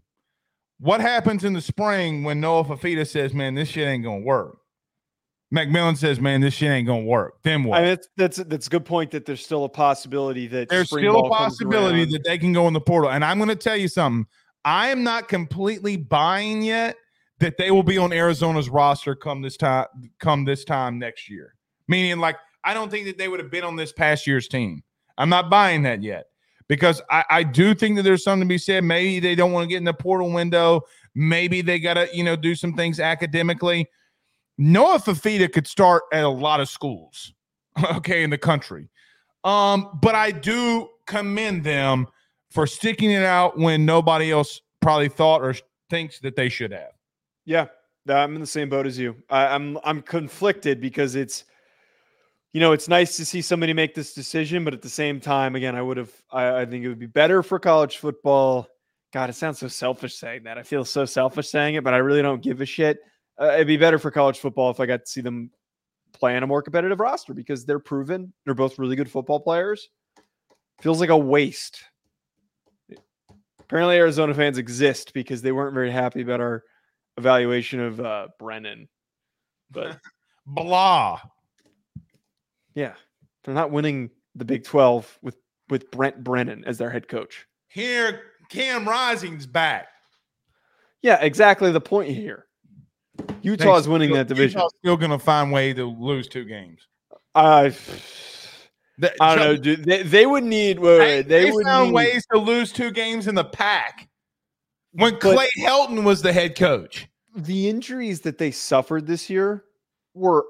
What 0.79 1.01
happens 1.01 1.43
in 1.43 1.53
the 1.53 1.61
spring 1.61 2.23
when 2.23 2.39
Noah 2.39 2.65
Fifita 2.65 3.07
says, 3.07 3.33
"Man, 3.33 3.55
this 3.55 3.69
shit 3.69 3.87
ain't 3.87 4.03
going 4.03 4.21
to 4.21 4.25
work"? 4.25 4.57
McMillan 5.53 5.95
says, 5.95 6.19
"Man, 6.19 6.41
this 6.41 6.55
shit 6.55 6.71
ain't 6.71 6.87
going 6.87 7.03
to 7.03 7.09
work." 7.09 7.35
Then 7.43 7.63
what? 7.63 7.79
I 7.79 7.81
mean, 7.81 7.89
that's 7.89 8.09
that's 8.17 8.37
that's 8.37 8.67
a 8.67 8.69
good 8.69 8.85
point 8.85 9.11
that 9.11 9.25
there's 9.25 9.43
still 9.43 9.65
a 9.65 9.69
possibility 9.69 10.47
that 10.47 10.69
There's 10.69 10.87
still 10.87 11.27
a 11.27 11.29
possibility 11.29 12.05
that 12.05 12.23
they 12.23 12.37
can 12.37 12.53
go 12.53 12.67
in 12.67 12.73
the 12.73 12.81
portal. 12.81 13.11
And 13.11 13.23
I'm 13.23 13.37
going 13.37 13.49
to 13.49 13.55
tell 13.55 13.77
you 13.77 13.87
something. 13.87 14.25
I 14.65 14.89
am 14.89 15.03
not 15.03 15.27
completely 15.27 15.97
buying 15.97 16.61
yet 16.61 16.95
that 17.39 17.57
they 17.57 17.69
will 17.69 17.83
be 17.83 17.97
on 17.97 18.13
Arizona's 18.13 18.69
roster 18.69 19.15
come 19.15 19.41
this 19.41 19.57
time 19.57 19.85
come 20.19 20.45
this 20.45 20.63
time 20.63 20.97
next 20.97 21.29
year. 21.29 21.53
Meaning 21.87 22.19
like 22.19 22.37
I 22.63 22.73
don't 22.73 22.89
think 22.89 23.05
that 23.05 23.17
they 23.17 23.27
would 23.27 23.39
have 23.39 23.51
been 23.51 23.63
on 23.63 23.75
this 23.75 23.91
past 23.91 24.25
year's 24.25 24.47
team. 24.47 24.81
I'm 25.17 25.29
not 25.29 25.49
buying 25.49 25.83
that 25.83 26.01
yet 26.01 26.25
because 26.67 27.01
I, 27.11 27.23
I 27.29 27.43
do 27.43 27.75
think 27.75 27.97
that 27.97 28.03
there's 28.03 28.23
something 28.23 28.47
to 28.47 28.51
be 28.51 28.57
said. 28.57 28.83
Maybe 28.83 29.19
they 29.19 29.35
don't 29.35 29.51
want 29.51 29.65
to 29.65 29.67
get 29.67 29.77
in 29.77 29.83
the 29.83 29.93
portal 29.93 30.31
window. 30.31 30.81
Maybe 31.13 31.61
they 31.61 31.79
got 31.79 31.95
to, 31.95 32.07
you 32.13 32.23
know, 32.23 32.35
do 32.35 32.55
some 32.55 32.73
things 32.73 32.99
academically. 32.99 33.87
Noah 34.57 34.99
Fifita 34.99 35.51
could 35.51 35.67
start 35.67 36.03
at 36.11 36.23
a 36.23 36.29
lot 36.29 36.59
of 36.59 36.69
schools, 36.69 37.33
okay, 37.95 38.23
in 38.23 38.29
the 38.29 38.37
country. 38.37 38.89
Um, 39.43 39.97
but 40.01 40.15
I 40.15 40.31
do 40.31 40.89
commend 41.05 41.63
them 41.63 42.07
for 42.51 42.67
sticking 42.67 43.11
it 43.11 43.23
out 43.23 43.57
when 43.57 43.85
nobody 43.85 44.31
else 44.31 44.61
probably 44.81 45.09
thought 45.09 45.41
or 45.41 45.55
thinks 45.89 46.19
that 46.19 46.35
they 46.35 46.49
should 46.49 46.71
have. 46.71 46.91
Yeah, 47.45 47.67
I'm 48.07 48.35
in 48.35 48.41
the 48.41 48.47
same 48.47 48.69
boat 48.69 48.85
as 48.85 48.97
you. 48.97 49.15
I, 49.29 49.47
I'm 49.47 49.77
I'm 49.83 50.01
conflicted 50.01 50.79
because 50.79 51.15
it's, 51.15 51.45
you 52.53 52.61
know, 52.61 52.71
it's 52.71 52.87
nice 52.87 53.17
to 53.17 53.25
see 53.25 53.41
somebody 53.41 53.73
make 53.73 53.95
this 53.95 54.13
decision, 54.13 54.63
but 54.63 54.73
at 54.73 54.81
the 54.81 54.89
same 54.89 55.19
time, 55.19 55.55
again, 55.55 55.75
I 55.75 55.81
would 55.81 55.97
have. 55.97 56.11
I, 56.31 56.61
I 56.61 56.65
think 56.65 56.85
it 56.85 56.89
would 56.89 56.99
be 56.99 57.07
better 57.07 57.43
for 57.43 57.59
college 57.59 57.97
football. 57.97 58.67
God, 59.11 59.29
it 59.29 59.33
sounds 59.33 59.59
so 59.59 59.67
selfish 59.67 60.15
saying 60.15 60.43
that. 60.43 60.57
I 60.57 60.63
feel 60.63 60.85
so 60.85 61.05
selfish 61.05 61.49
saying 61.49 61.75
it, 61.75 61.83
but 61.83 61.93
I 61.93 61.97
really 61.97 62.21
don't 62.21 62.41
give 62.41 62.61
a 62.61 62.65
shit. 62.65 62.99
Uh, 63.39 63.51
it'd 63.53 63.67
be 63.67 63.77
better 63.77 63.97
for 63.97 64.11
college 64.11 64.39
football 64.39 64.69
if 64.69 64.79
I 64.79 64.85
got 64.85 65.05
to 65.05 65.11
see 65.11 65.21
them 65.21 65.49
play 66.13 66.35
on 66.37 66.43
a 66.43 66.47
more 66.47 66.61
competitive 66.61 66.99
roster 66.99 67.33
because 67.33 67.65
they're 67.65 67.79
proven. 67.79 68.31
They're 68.45 68.53
both 68.53 68.77
really 68.77 68.95
good 68.95 69.09
football 69.09 69.39
players. 69.39 69.89
Feels 70.81 70.99
like 70.99 71.09
a 71.09 71.17
waste. 71.17 71.83
Apparently, 73.59 73.95
Arizona 73.95 74.33
fans 74.33 74.57
exist 74.57 75.13
because 75.13 75.41
they 75.41 75.51
weren't 75.51 75.73
very 75.73 75.91
happy 75.91 76.21
about 76.21 76.41
our 76.41 76.63
evaluation 77.17 77.79
of 77.79 77.99
uh, 77.99 78.27
Brennan. 78.37 78.87
But 79.71 79.99
Blah. 80.45 81.21
yeah, 82.75 82.93
they're 83.43 83.55
not 83.55 83.71
winning 83.71 84.09
the 84.35 84.45
Big 84.45 84.63
12 84.63 85.19
with 85.21 85.37
with 85.69 85.89
Brent 85.91 86.23
Brennan 86.23 86.65
as 86.65 86.77
their 86.77 86.89
head 86.89 87.07
coach. 87.07 87.47
Here, 87.69 88.21
Cam 88.49 88.87
Rising's 88.87 89.45
back. 89.45 89.87
Yeah, 91.01 91.17
exactly 91.21 91.71
the 91.71 91.81
point 91.81 92.09
here. 92.09 92.45
Utah 93.43 93.75
is 93.77 93.87
winning 93.87 94.09
Still- 94.09 94.17
that 94.17 94.27
division. 94.27 94.59
Utah's 94.59 94.73
still 94.79 94.97
going 94.97 95.11
to 95.11 95.19
find 95.19 95.51
way 95.51 95.73
to 95.73 95.85
lose 95.85 96.27
two 96.27 96.45
games. 96.45 96.87
I 97.35 97.73
That- 98.99 99.15
I 99.19 99.35
don't 99.35 99.43
know, 99.43 99.57
dude. 99.57 99.83
They, 99.85 100.03
they 100.03 100.25
would 100.25 100.43
need. 100.43 100.79
Wait, 100.79 100.97
They, 100.97 100.99
wait, 100.99 101.27
they, 101.27 101.43
they 101.45 101.51
would 101.51 101.65
found 101.65 101.89
need, 101.89 101.95
ways 101.95 102.25
to 102.31 102.39
lose 102.39 102.71
two 102.71 102.91
games 102.91 103.27
in 103.27 103.35
the 103.35 103.43
Pac 103.43 104.07
when 104.91 105.17
Clay 105.19 105.49
Helton 105.59 106.03
was 106.03 106.21
the 106.21 106.31
head 106.31 106.55
coach. 106.55 107.07
the 107.35 107.67
injuries 107.67 108.21
that 108.21 108.37
they 108.37 108.51
suffered 108.51 109.07
this 109.07 109.29
year 109.29 109.63
were 110.13 110.45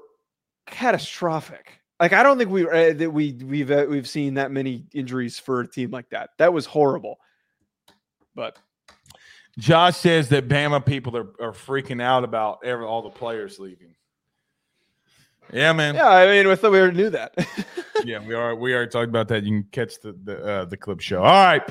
catastrophic. 0.66 1.80
Like 2.00 2.12
I 2.12 2.22
don't 2.22 2.36
think 2.36 2.50
we 2.50 2.68
uh, 2.68 2.92
that 2.92 3.10
we 3.10 3.32
we've 3.44 3.70
uh, 3.70 3.86
we've 3.88 4.08
seen 4.08 4.34
that 4.34 4.50
many 4.50 4.84
injuries 4.92 5.38
for 5.38 5.60
a 5.60 5.66
team 5.66 5.90
like 5.90 6.10
that. 6.10 6.30
That 6.38 6.52
was 6.52 6.66
horrible. 6.66 7.18
But 8.34 8.58
Josh 9.58 9.96
says 9.96 10.28
that 10.30 10.48
Bama 10.48 10.84
people 10.84 11.16
are, 11.16 11.28
are 11.40 11.52
freaking 11.52 12.02
out 12.02 12.24
about 12.24 12.60
every, 12.64 12.84
all 12.84 13.02
the 13.02 13.10
players 13.10 13.58
leaving. 13.58 13.94
Yeah, 15.52 15.72
man. 15.72 15.94
yeah, 15.94 16.08
I 16.08 16.26
mean, 16.26 16.48
we 16.48 16.56
thought 16.56 16.72
we 16.72 16.80
already 16.80 16.96
knew 16.96 17.10
that. 17.10 17.34
yeah, 18.04 18.26
we 18.26 18.34
are. 18.34 18.54
We 18.54 18.74
already 18.74 18.90
talked 18.90 19.08
about 19.08 19.28
that. 19.28 19.44
You 19.44 19.62
can 19.62 19.68
catch 19.70 20.00
the 20.00 20.16
the 20.24 20.44
uh, 20.44 20.64
the 20.64 20.76
clip 20.76 21.00
show. 21.00 21.18
All 21.18 21.24
right, 21.24 21.62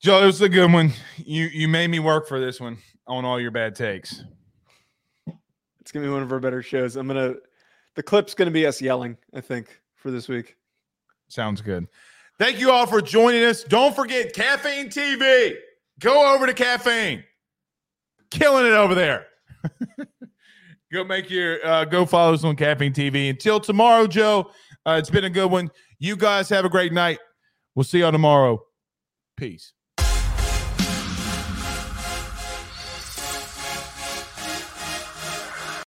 Joe, 0.00 0.22
it 0.22 0.26
was 0.26 0.42
a 0.42 0.48
good 0.48 0.72
one. 0.72 0.92
You 1.16 1.46
you 1.46 1.68
made 1.68 1.88
me 1.88 1.98
work 1.98 2.28
for 2.28 2.38
this 2.38 2.60
one 2.60 2.78
on 3.06 3.24
all 3.24 3.40
your 3.40 3.50
bad 3.50 3.74
takes. 3.74 4.22
it's 5.80 5.90
gonna 5.90 6.06
be 6.06 6.12
one 6.12 6.22
of 6.22 6.30
our 6.30 6.38
better 6.38 6.62
shows. 6.62 6.96
I'm 6.96 7.06
gonna 7.06 7.34
the 7.94 8.02
clip's 8.02 8.34
gonna 8.34 8.50
be 8.50 8.66
us 8.66 8.80
yelling. 8.80 9.16
I 9.32 9.40
think 9.40 9.80
for 9.96 10.10
this 10.10 10.28
week. 10.28 10.56
Sounds 11.28 11.62
good. 11.62 11.88
Thank 12.38 12.60
you 12.60 12.70
all 12.70 12.86
for 12.86 13.00
joining 13.00 13.44
us. 13.44 13.64
Don't 13.64 13.94
forget 13.96 14.34
Caffeine 14.34 14.88
TV. 14.88 15.54
Go 16.00 16.34
over 16.34 16.46
to 16.46 16.54
Caffeine. 16.54 17.24
Killing 18.30 18.66
it 18.66 18.72
over 18.72 18.94
there. 18.94 19.26
go 20.92 21.04
make 21.04 21.30
your 21.30 21.64
uh, 21.66 21.84
go 21.84 22.06
follow 22.06 22.34
us 22.34 22.44
on 22.44 22.56
Caffeine 22.56 22.92
TV. 22.92 23.30
Until 23.30 23.60
tomorrow, 23.60 24.06
Joe. 24.06 24.50
Uh, 24.86 24.96
it's 24.98 25.10
been 25.10 25.24
a 25.24 25.30
good 25.30 25.50
one. 25.50 25.70
You 25.98 26.16
guys 26.16 26.48
have 26.48 26.64
a 26.64 26.68
great 26.68 26.92
night. 26.92 27.18
We'll 27.74 27.84
see 27.84 28.00
y'all 28.00 28.12
tomorrow. 28.12 28.62
Peace. 29.36 29.73